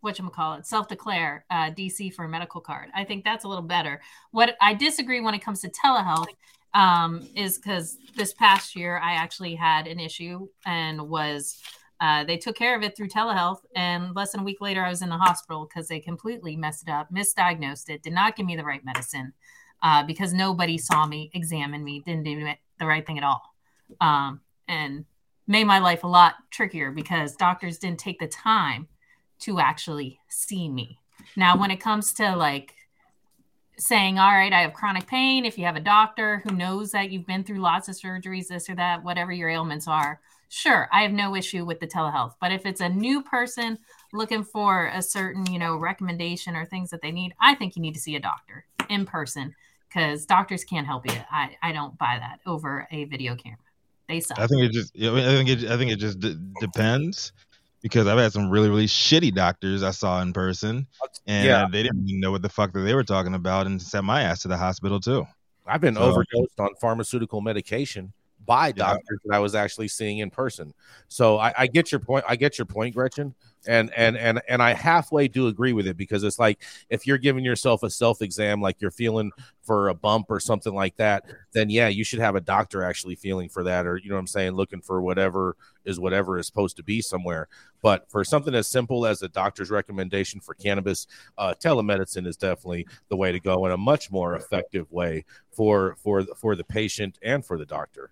what 0.02 0.20
you 0.20 0.30
call 0.30 0.54
it, 0.56 0.66
self 0.66 0.88
declare 0.88 1.44
uh, 1.50 1.72
DC 1.72 2.14
for 2.14 2.26
a 2.26 2.30
medical 2.30 2.62
card. 2.62 2.90
I 2.94 3.04
think 3.04 3.24
that's 3.24 3.46
a 3.46 3.48
little 3.48 3.64
better. 3.64 4.02
What 4.32 4.56
I 4.62 4.74
disagree 4.74 5.22
when 5.22 5.34
it 5.34 5.40
comes 5.40 5.62
to 5.62 5.70
telehealth 5.70 6.28
um, 6.78 7.28
is 7.36 7.58
because 7.58 7.98
this 8.16 8.34
past 8.34 8.76
year 8.76 9.00
I 9.00 9.14
actually 9.14 9.56
had 9.56 9.88
an 9.88 10.00
issue 10.00 10.48
and 10.66 11.10
was. 11.10 11.60
Uh, 12.00 12.24
they 12.24 12.38
took 12.38 12.56
care 12.56 12.76
of 12.78 12.84
it 12.84 12.96
through 12.96 13.08
telehealth, 13.08 13.62
and 13.76 14.16
less 14.16 14.32
than 14.32 14.42
a 14.42 14.44
week 14.44 14.62
later, 14.62 14.86
I 14.86 14.90
was 14.90 15.02
in 15.02 15.10
the 15.10 15.18
hospital 15.18 15.68
because 15.68 15.88
they 15.88 16.00
completely 16.00 16.56
messed 16.56 16.88
it 16.88 16.92
up, 16.92 17.12
misdiagnosed 17.12 17.90
it, 17.90 18.04
did 18.04 18.14
not 18.14 18.36
give 18.36 18.46
me 18.46 18.56
the 18.56 18.64
right 18.64 18.86
medicine 18.86 19.34
uh, 19.82 20.04
because 20.04 20.32
nobody 20.32 20.78
saw 20.78 21.08
me, 21.08 21.32
examined 21.34 21.84
me, 21.84 22.04
didn't 22.06 22.22
do 22.22 22.48
the 22.80 22.86
right 22.86 23.04
thing 23.04 23.18
at 23.18 23.24
all, 23.24 23.42
um, 24.00 24.42
and 24.68 25.06
made 25.48 25.64
my 25.64 25.80
life 25.80 26.04
a 26.04 26.08
lot 26.08 26.36
trickier 26.52 26.92
because 26.92 27.36
doctors 27.36 27.80
didn't 27.80 28.00
take 28.00 28.20
the 28.20 28.28
time 28.28 28.88
to 29.40 29.60
actually 29.60 30.20
see 30.28 30.70
me. 30.70 31.00
Now, 31.36 31.58
when 31.58 31.72
it 31.72 31.78
comes 31.78 32.14
to 32.14 32.36
like 32.36 32.76
saying, 33.78 34.18
all 34.18 34.32
right, 34.32 34.54
I 34.54 34.62
have 34.62 34.74
chronic 34.74 35.08
pain, 35.08 35.46
if 35.46 35.58
you 35.58 35.66
have 35.66 35.76
a 35.76 35.82
doctor 35.82 36.42
who 36.44 36.56
knows 36.56 36.92
that 36.92 37.12
you've 37.12 37.28
been 37.28 37.44
through 37.44 37.60
lots 37.60 37.88
of 37.88 37.96
surgeries, 37.96 38.48
this 38.48 38.70
or 38.70 38.76
that, 38.76 39.04
whatever 39.04 39.32
your 39.32 39.50
ailments 39.50 39.88
are, 39.88 40.20
sure, 40.50 40.90
I 40.92 41.04
have 41.04 41.12
no 41.12 41.36
issue 41.36 41.66
with 41.66 41.80
the 41.80 41.88
telehealth. 41.88 42.34
But 42.42 42.52
if 42.52 42.66
it's 42.66 42.82
a 42.82 42.90
new 42.90 43.22
person 43.22 43.78
looking 44.14 44.44
for 44.44 44.88
a 44.88 45.02
certain, 45.02 45.52
you 45.52 45.60
know, 45.60 45.78
recommendation 45.78 46.56
or 46.56 46.66
things 46.66 46.90
that 46.90 47.02
they 47.02 47.12
need, 47.12 47.34
I 47.40 47.56
think 47.56 47.76
you 47.76 47.82
need 47.82 47.94
to 47.94 48.00
see 48.00 48.16
a 48.16 48.20
doctor 48.20 48.66
in 48.90 49.06
person 49.06 49.56
because 49.88 50.26
doctors 50.26 50.64
can't 50.64 50.88
help 50.88 51.06
you. 51.06 51.18
I, 51.32 51.56
I 51.62 51.72
don't 51.72 51.98
buy 51.98 52.18
that 52.20 52.40
over 52.46 52.88
a 52.92 53.06
video 53.06 53.36
camera. 53.36 53.60
They 54.08 54.22
suck. 54.22 54.40
I 54.40 54.48
think 54.48 54.64
it 54.64 54.72
just. 54.72 54.96
I 54.96 55.36
think 55.36 55.50
it. 55.50 55.70
I 55.70 55.78
think 55.78 55.92
it 55.92 56.00
just 56.00 56.20
d- 56.20 56.38
depends 56.62 57.34
because 57.88 58.06
I've 58.08 58.18
had 58.18 58.34
some 58.34 58.50
really 58.50 58.70
really 58.70 58.86
shitty 58.88 59.34
doctors 59.34 59.82
I 59.84 59.92
saw 59.92 60.22
in 60.22 60.34
person, 60.34 60.88
and 61.26 61.46
Yeah. 61.46 61.68
they 61.72 61.84
didn't 61.84 62.08
even 62.08 62.20
know 62.20 62.32
what 62.32 62.42
the 62.42 62.50
fuck 62.50 62.74
that 62.74 62.82
they 62.82 62.94
were 62.94 63.04
talking 63.04 63.34
about, 63.34 63.66
and 63.66 63.82
sent 63.82 64.06
my 64.06 64.24
ass 64.24 64.42
to 64.42 64.48
the 64.48 64.58
hospital 64.58 65.00
too. 65.00 65.26
I've 65.66 65.82
been 65.82 65.96
So- 65.96 66.02
overdosed 66.02 66.60
on 66.60 66.70
pharmaceutical 66.82 67.42
medication 67.42 68.14
by 68.46 68.72
doctors 68.72 69.20
that 69.26 69.36
I 69.36 69.40
was 69.40 69.56
actually 69.56 69.90
seeing 69.90 70.20
in 70.20 70.30
person. 70.30 70.74
So 71.10 71.38
I, 71.38 71.54
I 71.58 71.68
get 71.68 71.92
your 71.92 72.00
point. 72.00 72.24
I 72.28 72.36
get 72.38 72.58
your 72.58 72.66
point, 72.66 72.96
Gretchen, 72.96 73.36
and 73.68 73.92
and 73.96 74.18
and 74.18 74.42
and 74.48 74.62
I 74.62 74.74
halfway 74.74 75.28
do 75.28 75.48
agree 75.48 75.74
with 75.74 75.88
it 75.88 75.98
because 75.98 76.24
it's 76.24 76.40
like 76.40 76.62
if 76.90 77.06
you're 77.06 77.18
giving 77.18 77.44
yourself 77.44 77.84
a 77.84 77.90
self 77.90 78.22
exam, 78.22 78.62
like 78.62 78.82
you're 78.82 78.92
feeling 78.92 79.32
for 79.62 79.90
a 79.90 79.94
bump 79.94 80.28
or 80.30 80.40
something 80.40 80.74
like 80.74 80.96
that, 80.96 81.26
then 81.52 81.70
yeah, 81.70 81.88
you 81.88 82.04
should 82.04 82.20
have 82.20 82.36
a 82.36 82.42
doctor 82.42 82.84
actually 82.84 83.16
feeling 83.16 83.50
for 83.50 83.64
that, 83.64 83.86
or 83.86 83.98
you 83.98 84.10
know 84.10 84.16
what 84.16 84.22
I'm 84.22 84.28
saying, 84.28 84.54
looking 84.54 84.82
for 84.82 85.02
whatever 85.02 85.56
is 85.86 86.00
whatever 86.00 86.38
is 86.38 86.48
supposed 86.48 86.78
to 86.78 86.84
be 86.84 87.02
somewhere. 87.02 87.48
But 87.82 88.10
for 88.10 88.24
something 88.24 88.56
as 88.56 88.68
simple 88.68 89.06
as 89.06 89.22
a 89.22 89.30
doctor's 89.30 89.70
recommendation 89.70 90.40
for 90.40 90.54
cannabis, 90.54 91.08
uh, 91.38 91.54
telemedicine 91.62 92.26
is 92.26 92.38
definitely 92.38 92.88
the 93.10 93.18
way 93.18 93.32
to 93.32 93.40
go 93.40 93.66
and 93.66 93.74
a 93.74 93.78
much 93.78 94.12
more 94.12 94.36
effective 94.36 94.92
way 94.92 95.26
for 95.52 95.96
for 96.02 96.24
for 96.36 96.56
the 96.56 96.64
patient 96.64 97.20
and 97.22 97.46
for 97.46 97.58
the 97.58 97.66
doctor. 97.66 98.12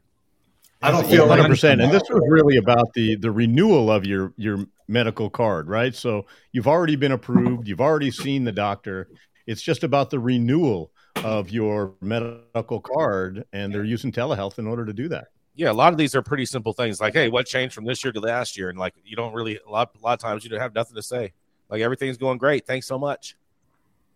I 0.81 0.91
don't 0.91 1.07
feel 1.07 1.27
hundred 1.27 1.47
percent. 1.47 1.81
And 1.81 1.91
this 1.91 2.03
was 2.09 2.21
really 2.29 2.57
about 2.57 2.93
the 2.93 3.15
the 3.15 3.31
renewal 3.31 3.91
of 3.91 4.05
your 4.05 4.33
your 4.37 4.65
medical 4.87 5.29
card, 5.29 5.67
right? 5.67 5.95
So 5.95 6.25
you've 6.51 6.67
already 6.67 6.95
been 6.95 7.11
approved. 7.11 7.67
You've 7.67 7.81
already 7.81 8.11
seen 8.11 8.43
the 8.43 8.51
doctor. 8.51 9.09
It's 9.47 9.61
just 9.61 9.83
about 9.83 10.09
the 10.09 10.19
renewal 10.19 10.91
of 11.23 11.49
your 11.49 11.93
medical 12.01 12.81
card, 12.81 13.45
and 13.53 13.73
they're 13.73 13.83
using 13.83 14.11
telehealth 14.11 14.59
in 14.59 14.67
order 14.67 14.85
to 14.85 14.93
do 14.93 15.07
that. 15.09 15.27
Yeah, 15.55 15.71
a 15.71 15.73
lot 15.73 15.93
of 15.93 15.97
these 15.97 16.13
are 16.15 16.21
pretty 16.21 16.45
simple 16.45 16.73
things. 16.73 16.99
Like, 16.99 17.13
hey, 17.13 17.29
what 17.29 17.45
changed 17.45 17.73
from 17.73 17.85
this 17.85 18.03
year 18.03 18.11
to 18.11 18.19
last 18.19 18.57
year? 18.57 18.69
And 18.69 18.77
like, 18.77 18.93
you 19.05 19.15
don't 19.15 19.33
really 19.33 19.57
a 19.65 19.69
lot 19.69 19.91
a 19.97 20.03
lot 20.03 20.13
of 20.13 20.19
times 20.19 20.43
you 20.43 20.49
don't 20.49 20.59
have 20.59 20.75
nothing 20.75 20.95
to 20.95 21.01
say. 21.01 21.33
Like 21.69 21.81
everything's 21.81 22.17
going 22.17 22.37
great. 22.37 22.67
Thanks 22.67 22.85
so 22.87 22.99
much. 22.99 23.35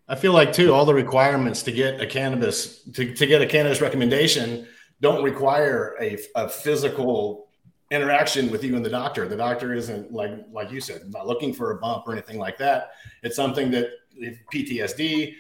I 0.08 0.16
feel 0.16 0.34
like 0.34 0.52
too 0.52 0.74
all 0.74 0.86
the 0.86 0.94
requirements 0.94 1.64
to 1.64 1.72
get 1.72 2.02
a 2.02 2.06
cannabis 2.08 2.82
to, 2.94 3.14
to 3.14 3.26
get 3.26 3.42
a 3.42 3.46
cannabis 3.46 3.80
recommendation 3.80 4.68
don't 5.02 5.24
require 5.24 5.96
a, 6.02 6.18
a 6.36 6.50
physical 6.50 7.48
interaction 7.92 8.52
with 8.52 8.64
you 8.64 8.76
and 8.76 8.86
the 8.86 8.90
doctor. 8.90 9.28
The 9.28 9.38
doctor 9.38 9.74
isn't 9.74 10.12
like 10.12 10.32
like 10.52 10.72
you 10.72 10.82
said, 10.82 11.12
not 11.12 11.28
looking 11.28 11.54
for 11.54 11.72
a 11.72 11.78
bump 11.78 12.08
or 12.08 12.14
anything 12.14 12.38
like 12.38 12.58
that. 12.58 12.92
It's 13.24 13.36
something 13.36 13.72
that 13.72 13.90
if 14.16 14.38
PTSD, 14.54 15.34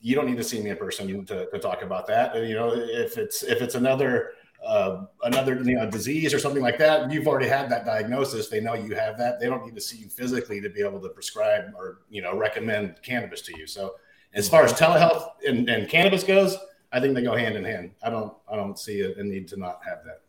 you 0.00 0.14
don't 0.14 0.26
need 0.26 0.36
to 0.36 0.44
see 0.44 0.60
me 0.60 0.70
in 0.70 0.76
person 0.76 1.24
to, 1.26 1.46
to 1.50 1.58
talk 1.58 1.82
about 1.82 2.06
that. 2.08 2.34
You 2.36 2.54
know, 2.54 2.72
if 2.74 3.18
it's 3.18 3.42
if 3.42 3.62
it's 3.62 3.74
another 3.74 4.32
uh, 4.64 5.04
another 5.24 5.54
you 5.62 5.76
know 5.76 5.90
disease 5.90 6.32
or 6.32 6.38
something 6.38 6.62
like 6.62 6.78
that, 6.78 7.10
you've 7.10 7.26
already 7.26 7.48
had 7.48 7.70
that 7.70 7.84
diagnosis. 7.84 8.48
They 8.48 8.60
know 8.60 8.74
you 8.74 8.94
have 8.94 9.18
that. 9.18 9.40
They 9.40 9.46
don't 9.46 9.64
need 9.64 9.74
to 9.74 9.80
see 9.80 9.98
you 9.98 10.08
physically 10.08 10.60
to 10.60 10.68
be 10.68 10.80
able 10.82 11.00
to 11.00 11.08
prescribe 11.08 11.72
or 11.76 12.02
you 12.08 12.22
know 12.22 12.36
recommend 12.36 13.00
cannabis 13.02 13.40
to 13.42 13.58
you. 13.58 13.66
So 13.66 13.96
as 14.34 14.48
far 14.48 14.64
as 14.64 14.72
telehealth 14.72 15.30
and, 15.46 15.68
and 15.68 15.88
cannabis 15.88 16.22
goes, 16.22 16.56
I 16.92 17.00
think 17.00 17.14
they 17.14 17.22
go 17.22 17.36
hand 17.36 17.56
in 17.56 17.64
hand. 17.64 17.92
I 18.02 18.10
don't 18.10 18.32
I 18.50 18.56
don't 18.56 18.78
see 18.78 19.00
a, 19.00 19.22
need 19.22 19.48
to 19.48 19.56
not 19.56 19.80
have 19.84 20.04
that. 20.04 20.20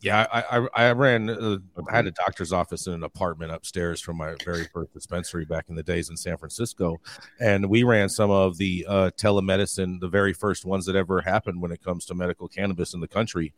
Yeah, 0.00 0.26
I 0.30 0.58
I, 0.58 0.88
I 0.88 0.92
ran. 0.92 1.30
Uh, 1.30 1.58
I 1.88 1.96
had 1.96 2.06
a 2.06 2.10
doctor's 2.10 2.52
office 2.52 2.86
in 2.86 2.92
an 2.92 3.04
apartment 3.04 3.52
upstairs 3.52 4.00
from 4.00 4.18
my 4.18 4.34
very 4.44 4.64
first 4.64 4.92
dispensary 4.92 5.44
back 5.44 5.66
in 5.68 5.76
the 5.76 5.82
days 5.82 6.10
in 6.10 6.16
San 6.16 6.36
Francisco, 6.36 7.00
and 7.40 7.70
we 7.70 7.84
ran 7.84 8.08
some 8.08 8.30
of 8.30 8.58
the 8.58 8.84
uh, 8.86 9.10
telemedicine, 9.16 10.00
the 10.00 10.08
very 10.08 10.34
first 10.34 10.66
ones 10.66 10.84
that 10.86 10.96
ever 10.96 11.22
happened 11.22 11.62
when 11.62 11.72
it 11.72 11.82
comes 11.82 12.04
to 12.06 12.14
medical 12.14 12.48
cannabis 12.48 12.92
in 12.92 13.00
the 13.00 13.08
country. 13.08 13.54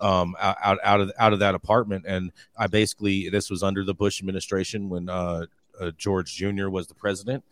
Um, 0.00 0.34
out 0.40 0.56
out 0.62 0.78
out 0.82 1.00
of 1.02 1.12
out 1.18 1.32
of 1.34 1.38
that 1.40 1.54
apartment, 1.54 2.06
and 2.08 2.32
I 2.56 2.68
basically 2.68 3.28
this 3.28 3.50
was 3.50 3.62
under 3.62 3.84
the 3.84 3.94
Bush 3.94 4.18
administration 4.20 4.88
when 4.88 5.08
uh, 5.08 5.46
uh, 5.80 5.90
George 5.96 6.34
Jr. 6.34 6.68
was 6.68 6.86
the 6.86 6.94
president, 6.94 7.44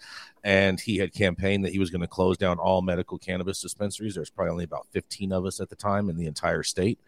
and 0.45 0.81
he 0.81 0.99
had 0.99 1.13
campaigned 1.13 1.65
that 1.65 1.73
he 1.73 1.79
was 1.79 1.91
going 1.91 2.01
to 2.01 2.07
close 2.07 2.37
down 2.37 2.59
all 2.59 2.83
medical 2.83 3.19
cannabis 3.19 3.61
dispensaries. 3.61 4.15
There's 4.15 4.31
probably 4.31 4.53
only 4.53 4.65
about 4.65 4.87
15 4.91 5.33
of 5.33 5.45
us 5.45 5.61
at 5.61 5.69
the 5.69 5.77
time 5.77 6.09
in 6.09 6.17
the 6.17 6.27
entire 6.27 6.63
state. 6.63 6.99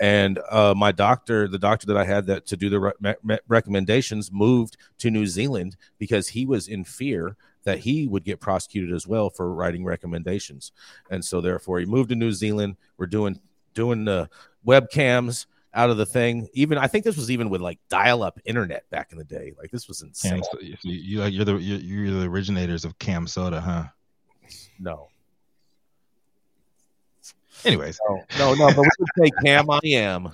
And 0.00 0.38
uh, 0.50 0.74
my 0.76 0.92
doctor, 0.92 1.48
the 1.48 1.58
doctor 1.58 1.86
that 1.86 1.96
I 1.96 2.04
had 2.04 2.26
that 2.26 2.46
to 2.46 2.56
do 2.56 2.70
the 2.70 2.80
re- 2.80 3.14
me- 3.22 3.38
recommendations, 3.46 4.32
moved 4.32 4.76
to 4.98 5.10
New 5.10 5.26
Zealand 5.26 5.76
because 5.98 6.28
he 6.28 6.46
was 6.46 6.68
in 6.68 6.84
fear 6.84 7.36
that 7.64 7.80
he 7.80 8.08
would 8.08 8.24
get 8.24 8.40
prosecuted 8.40 8.92
as 8.92 9.06
well 9.06 9.30
for 9.30 9.54
writing 9.54 9.84
recommendations. 9.84 10.72
And 11.10 11.24
so 11.24 11.40
therefore 11.40 11.78
he 11.78 11.86
moved 11.86 12.08
to 12.08 12.16
New 12.16 12.32
Zealand. 12.32 12.76
We're 12.96 13.06
doing 13.06 13.40
doing 13.74 14.04
the 14.04 14.28
webcams 14.66 15.46
out 15.74 15.90
of 15.90 15.96
the 15.96 16.06
thing. 16.06 16.48
Even 16.52 16.78
I 16.78 16.86
think 16.86 17.04
this 17.04 17.16
was 17.16 17.30
even 17.30 17.48
with 17.50 17.60
like 17.60 17.78
dial-up 17.88 18.38
internet 18.44 18.88
back 18.90 19.12
in 19.12 19.18
the 19.18 19.24
day. 19.24 19.52
Like 19.58 19.70
this 19.70 19.88
was 19.88 20.02
insane. 20.02 20.42
So- 20.42 20.60
you, 20.60 20.76
you 20.82 21.20
like 21.20 21.32
you're 21.32 21.44
the 21.44 21.56
you're, 21.56 21.78
you're 21.78 22.20
the 22.20 22.26
originators 22.28 22.84
of 22.84 22.98
Cam 22.98 23.26
Soda, 23.26 23.60
huh? 23.60 23.84
No. 24.78 25.08
Anyways, 27.64 27.98
no, 28.08 28.24
no, 28.38 28.54
no, 28.54 28.66
but 28.68 28.78
we 28.78 28.88
could 28.98 29.08
say 29.18 29.30
Cam 29.44 29.70
I 29.70 29.80
am. 29.84 30.32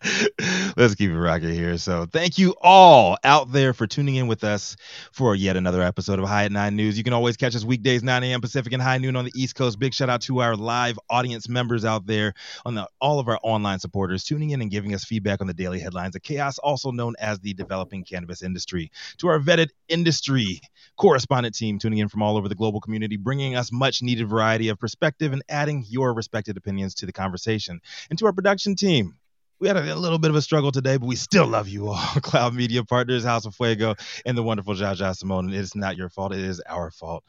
Let's 0.78 0.94
keep 0.94 1.10
it 1.10 1.18
rocking 1.18 1.50
here. 1.50 1.76
So, 1.76 2.06
thank 2.06 2.38
you 2.38 2.54
all 2.62 3.18
out 3.22 3.52
there 3.52 3.74
for 3.74 3.86
tuning 3.86 4.14
in 4.14 4.28
with 4.28 4.44
us 4.44 4.76
for 5.12 5.34
yet 5.34 5.56
another 5.56 5.82
episode 5.82 6.18
of 6.18 6.26
High 6.26 6.44
at 6.44 6.52
Nine 6.52 6.74
News. 6.74 6.96
You 6.96 7.04
can 7.04 7.12
always 7.12 7.36
catch 7.36 7.54
us 7.54 7.64
weekdays, 7.64 8.02
9 8.02 8.24
a.m. 8.24 8.40
Pacific 8.40 8.72
and 8.72 8.82
high 8.82 8.96
noon 8.96 9.14
on 9.14 9.26
the 9.26 9.32
East 9.34 9.56
Coast. 9.56 9.78
Big 9.78 9.92
shout 9.92 10.08
out 10.08 10.22
to 10.22 10.40
our 10.40 10.56
live 10.56 10.98
audience 11.10 11.50
members 11.50 11.84
out 11.84 12.06
there, 12.06 12.32
on 12.64 12.76
the, 12.76 12.88
all 12.98 13.18
of 13.18 13.28
our 13.28 13.38
online 13.42 13.78
supporters 13.78 14.24
tuning 14.24 14.50
in 14.50 14.62
and 14.62 14.70
giving 14.70 14.94
us 14.94 15.04
feedback 15.04 15.42
on 15.42 15.46
the 15.46 15.54
daily 15.54 15.78
headlines 15.78 16.16
of 16.16 16.22
chaos, 16.22 16.56
also 16.58 16.90
known 16.90 17.14
as 17.18 17.38
the 17.40 17.52
developing 17.52 18.02
cannabis 18.02 18.42
industry. 18.42 18.90
To 19.18 19.28
our 19.28 19.38
vetted 19.38 19.68
industry 19.88 20.62
correspondent 20.96 21.54
team 21.54 21.78
tuning 21.78 21.98
in 21.98 22.08
from 22.08 22.22
all 22.22 22.38
over 22.38 22.48
the 22.48 22.54
global 22.54 22.80
community, 22.80 23.18
bringing 23.18 23.54
us 23.54 23.70
much 23.70 24.00
needed 24.00 24.28
variety 24.28 24.68
of 24.68 24.78
perspective 24.78 25.34
and 25.34 25.42
adding 25.50 25.84
your 25.88 26.14
respected 26.14 26.56
opinions 26.56 26.94
to 26.94 27.06
the 27.06 27.12
conversation. 27.12 27.80
And 28.08 28.18
to 28.18 28.26
our 28.26 28.32
production 28.32 28.76
team, 28.76 29.16
we 29.60 29.68
had 29.68 29.76
a, 29.76 29.94
a, 29.94 29.94
little 29.94 30.18
bit 30.18 30.30
of 30.30 30.36
a 30.36 30.42
struggle 30.42 30.72
today, 30.72 30.96
but 30.96 31.06
we 31.06 31.16
still 31.16 31.46
love 31.46 31.68
you 31.68 31.88
all. 31.88 31.96
Cloud 32.22 32.54
Media 32.54 32.82
Partners, 32.82 33.24
House 33.24 33.44
of 33.44 33.54
Fuego, 33.54 33.94
and 34.24 34.36
the 34.36 34.42
wonderful 34.42 34.74
Jaja 34.74 35.14
Simone. 35.14 35.46
And 35.46 35.54
it's 35.54 35.76
not 35.76 35.96
your 35.96 36.08
fault, 36.08 36.32
it 36.32 36.40
is 36.40 36.60
our 36.60 36.90
fault 36.90 37.24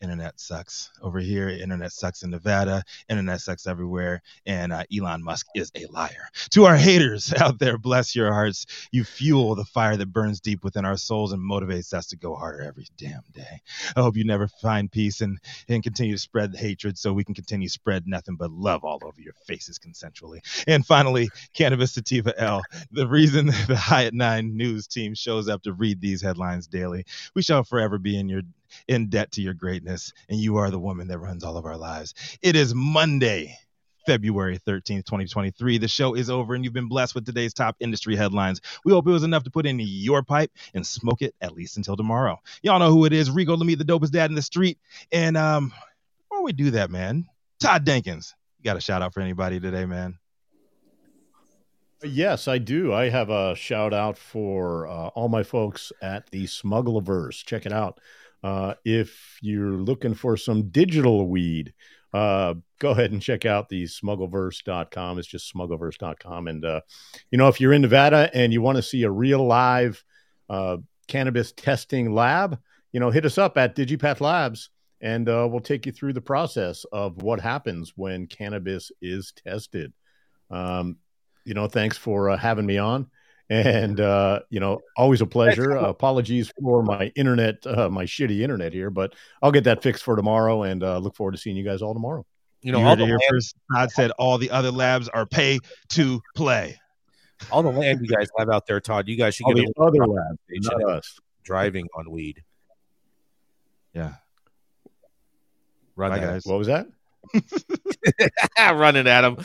internet 0.00 0.38
sucks 0.38 0.90
over 1.02 1.18
here. 1.18 1.48
Internet 1.48 1.92
sucks 1.92 2.22
in 2.22 2.30
Nevada. 2.30 2.82
Internet 3.08 3.40
sucks 3.40 3.66
everywhere. 3.66 4.22
And 4.46 4.72
uh, 4.72 4.84
Elon 4.94 5.22
Musk 5.22 5.46
is 5.54 5.70
a 5.74 5.86
liar. 5.86 6.28
To 6.50 6.64
our 6.64 6.76
haters 6.76 7.32
out 7.40 7.58
there, 7.58 7.78
bless 7.78 8.14
your 8.14 8.32
hearts. 8.32 8.66
You 8.92 9.04
fuel 9.04 9.54
the 9.54 9.64
fire 9.64 9.96
that 9.96 10.12
burns 10.12 10.40
deep 10.40 10.64
within 10.64 10.84
our 10.84 10.96
souls 10.96 11.32
and 11.32 11.42
motivates 11.42 11.92
us 11.92 12.06
to 12.08 12.16
go 12.16 12.34
harder 12.34 12.62
every 12.62 12.86
damn 12.96 13.22
day. 13.32 13.60
I 13.96 14.02
hope 14.02 14.16
you 14.16 14.24
never 14.24 14.48
find 14.48 14.90
peace 14.90 15.20
and, 15.20 15.38
and 15.68 15.82
continue 15.82 16.14
to 16.14 16.20
spread 16.20 16.54
hatred 16.54 16.98
so 16.98 17.12
we 17.12 17.24
can 17.24 17.34
continue 17.34 17.68
to 17.68 17.72
spread 17.72 18.06
nothing 18.06 18.36
but 18.36 18.50
love 18.50 18.84
all 18.84 18.98
over 19.02 19.20
your 19.20 19.34
faces 19.46 19.78
consensually. 19.78 20.40
And 20.66 20.84
finally, 20.84 21.28
Cannabis 21.54 21.92
Sativa 21.92 22.38
L. 22.40 22.62
The 22.90 23.06
reason 23.08 23.46
the 23.68 23.80
at 23.90 24.14
Nine 24.14 24.56
news 24.56 24.86
team 24.86 25.14
shows 25.14 25.48
up 25.48 25.62
to 25.62 25.72
read 25.72 26.00
these 26.00 26.20
headlines 26.22 26.66
daily. 26.66 27.04
We 27.34 27.42
shall 27.42 27.64
forever 27.64 27.98
be 27.98 28.18
in 28.18 28.28
your 28.28 28.42
in 28.88 29.08
debt 29.08 29.32
to 29.32 29.42
your 29.42 29.54
greatness, 29.54 30.12
and 30.28 30.38
you 30.38 30.56
are 30.56 30.70
the 30.70 30.78
woman 30.78 31.08
that 31.08 31.18
runs 31.18 31.44
all 31.44 31.56
of 31.56 31.64
our 31.64 31.76
lives. 31.76 32.14
It 32.42 32.56
is 32.56 32.74
Monday. 32.74 33.58
February 34.06 34.58
13th, 34.58 35.06
2023. 35.06 35.78
The 35.78 35.88
show 35.88 36.14
is 36.14 36.28
over, 36.28 36.54
and 36.54 36.62
you've 36.62 36.74
been 36.74 36.88
blessed 36.88 37.14
with 37.14 37.24
today's 37.24 37.54
top 37.54 37.76
industry 37.80 38.16
headlines. 38.16 38.60
We 38.84 38.92
hope 38.92 39.06
it 39.06 39.10
was 39.10 39.22
enough 39.22 39.44
to 39.44 39.50
put 39.50 39.66
in 39.66 39.78
your 39.80 40.22
pipe 40.22 40.50
and 40.74 40.86
smoke 40.86 41.22
it 41.22 41.34
at 41.40 41.54
least 41.54 41.76
until 41.76 41.96
tomorrow. 41.96 42.40
Y'all 42.62 42.78
know 42.78 42.90
who 42.90 43.06
it 43.06 43.12
is. 43.12 43.30
Rico 43.30 43.56
Lamitte, 43.56 43.78
the 43.78 43.84
dopest 43.84 44.10
dad 44.10 44.30
in 44.30 44.34
the 44.34 44.42
street. 44.42 44.78
And 45.10 45.36
um, 45.36 45.72
before 46.28 46.44
we 46.44 46.52
do 46.52 46.72
that, 46.72 46.90
man, 46.90 47.26
Todd 47.60 47.86
Denkins, 47.86 48.34
you 48.58 48.64
got 48.64 48.76
a 48.76 48.80
shout 48.80 49.02
out 49.02 49.14
for 49.14 49.20
anybody 49.20 49.58
today, 49.60 49.86
man? 49.86 50.18
Yes, 52.02 52.48
I 52.48 52.58
do. 52.58 52.92
I 52.92 53.08
have 53.08 53.30
a 53.30 53.54
shout 53.54 53.94
out 53.94 54.18
for 54.18 54.86
uh, 54.86 55.08
all 55.08 55.28
my 55.28 55.42
folks 55.42 55.90
at 56.02 56.30
the 56.30 56.44
Smuggleverse. 56.44 57.44
Check 57.46 57.64
it 57.64 57.72
out. 57.72 57.98
Uh, 58.44 58.74
if 58.84 59.38
you're 59.40 59.72
looking 59.72 60.12
for 60.12 60.36
some 60.36 60.68
digital 60.68 61.26
weed, 61.26 61.72
uh, 62.12 62.52
go 62.78 62.90
ahead 62.90 63.10
and 63.10 63.22
check 63.22 63.46
out 63.46 63.70
the 63.70 63.84
smuggleverse.com. 63.84 65.18
It's 65.18 65.26
just 65.26 65.52
smuggleverse.com. 65.54 66.48
And, 66.48 66.62
uh, 66.62 66.82
you 67.30 67.38
know, 67.38 67.48
if 67.48 67.58
you're 67.58 67.72
in 67.72 67.80
Nevada 67.80 68.30
and 68.34 68.52
you 68.52 68.60
want 68.60 68.76
to 68.76 68.82
see 68.82 69.02
a 69.04 69.10
real 69.10 69.46
live 69.46 70.04
uh, 70.50 70.76
cannabis 71.08 71.52
testing 71.52 72.12
lab, 72.12 72.58
you 72.92 73.00
know, 73.00 73.10
hit 73.10 73.24
us 73.24 73.38
up 73.38 73.56
at 73.56 73.74
Digipath 73.74 74.20
Labs 74.20 74.68
and 75.00 75.26
uh, 75.26 75.48
we'll 75.50 75.60
take 75.60 75.86
you 75.86 75.92
through 75.92 76.12
the 76.12 76.20
process 76.20 76.84
of 76.92 77.22
what 77.22 77.40
happens 77.40 77.94
when 77.96 78.26
cannabis 78.26 78.92
is 79.00 79.32
tested. 79.42 79.90
Um, 80.50 80.98
you 81.46 81.54
know, 81.54 81.66
thanks 81.66 81.96
for 81.96 82.28
uh, 82.28 82.36
having 82.36 82.66
me 82.66 82.76
on 82.76 83.06
and 83.50 84.00
uh, 84.00 84.40
you 84.50 84.60
know, 84.60 84.80
always 84.96 85.20
a 85.20 85.26
pleasure. 85.26 85.76
Uh, 85.76 85.88
apologies 85.88 86.50
for 86.60 86.82
my 86.82 87.12
internet, 87.14 87.66
uh, 87.66 87.88
my 87.90 88.04
shitty 88.04 88.40
internet 88.40 88.72
here, 88.72 88.90
but 88.90 89.14
I'll 89.42 89.52
get 89.52 89.64
that 89.64 89.82
fixed 89.82 90.02
for 90.02 90.16
tomorrow, 90.16 90.62
and 90.62 90.82
uh, 90.82 90.98
look 90.98 91.14
forward 91.14 91.32
to 91.32 91.38
seeing 91.38 91.56
you 91.56 91.64
guys 91.64 91.82
all 91.82 91.94
tomorrow. 91.94 92.24
You 92.62 92.72
know, 92.72 92.78
you 92.78 92.86
all 92.86 92.96
the 92.96 93.04
land- 93.04 93.20
first. 93.28 93.56
Todd 93.72 93.90
said 93.90 94.10
all 94.12 94.38
the 94.38 94.50
other 94.50 94.70
labs 94.70 95.08
are 95.08 95.26
pay 95.26 95.58
to 95.90 96.20
play. 96.34 96.80
All 97.50 97.62
the 97.62 97.70
land 97.70 98.00
you 98.02 98.08
guys 98.08 98.28
have 98.38 98.48
out 98.48 98.66
there, 98.66 98.80
Todd. 98.80 99.08
You 99.08 99.16
guys 99.16 99.34
should 99.34 99.44
all 99.44 99.54
get 99.54 99.68
the 99.76 99.82
other 99.82 100.06
labs, 100.06 100.38
not 100.48 100.84
us. 100.84 101.18
Driving 101.42 101.86
on 101.94 102.10
weed. 102.10 102.42
Yeah. 103.92 104.14
Run, 105.94 106.10
Bye, 106.10 106.18
guys. 106.18 106.46
What 106.46 106.58
was 106.58 106.68
that? 106.68 106.86
Running 108.58 109.06
at 109.06 109.24
him. 109.24 109.38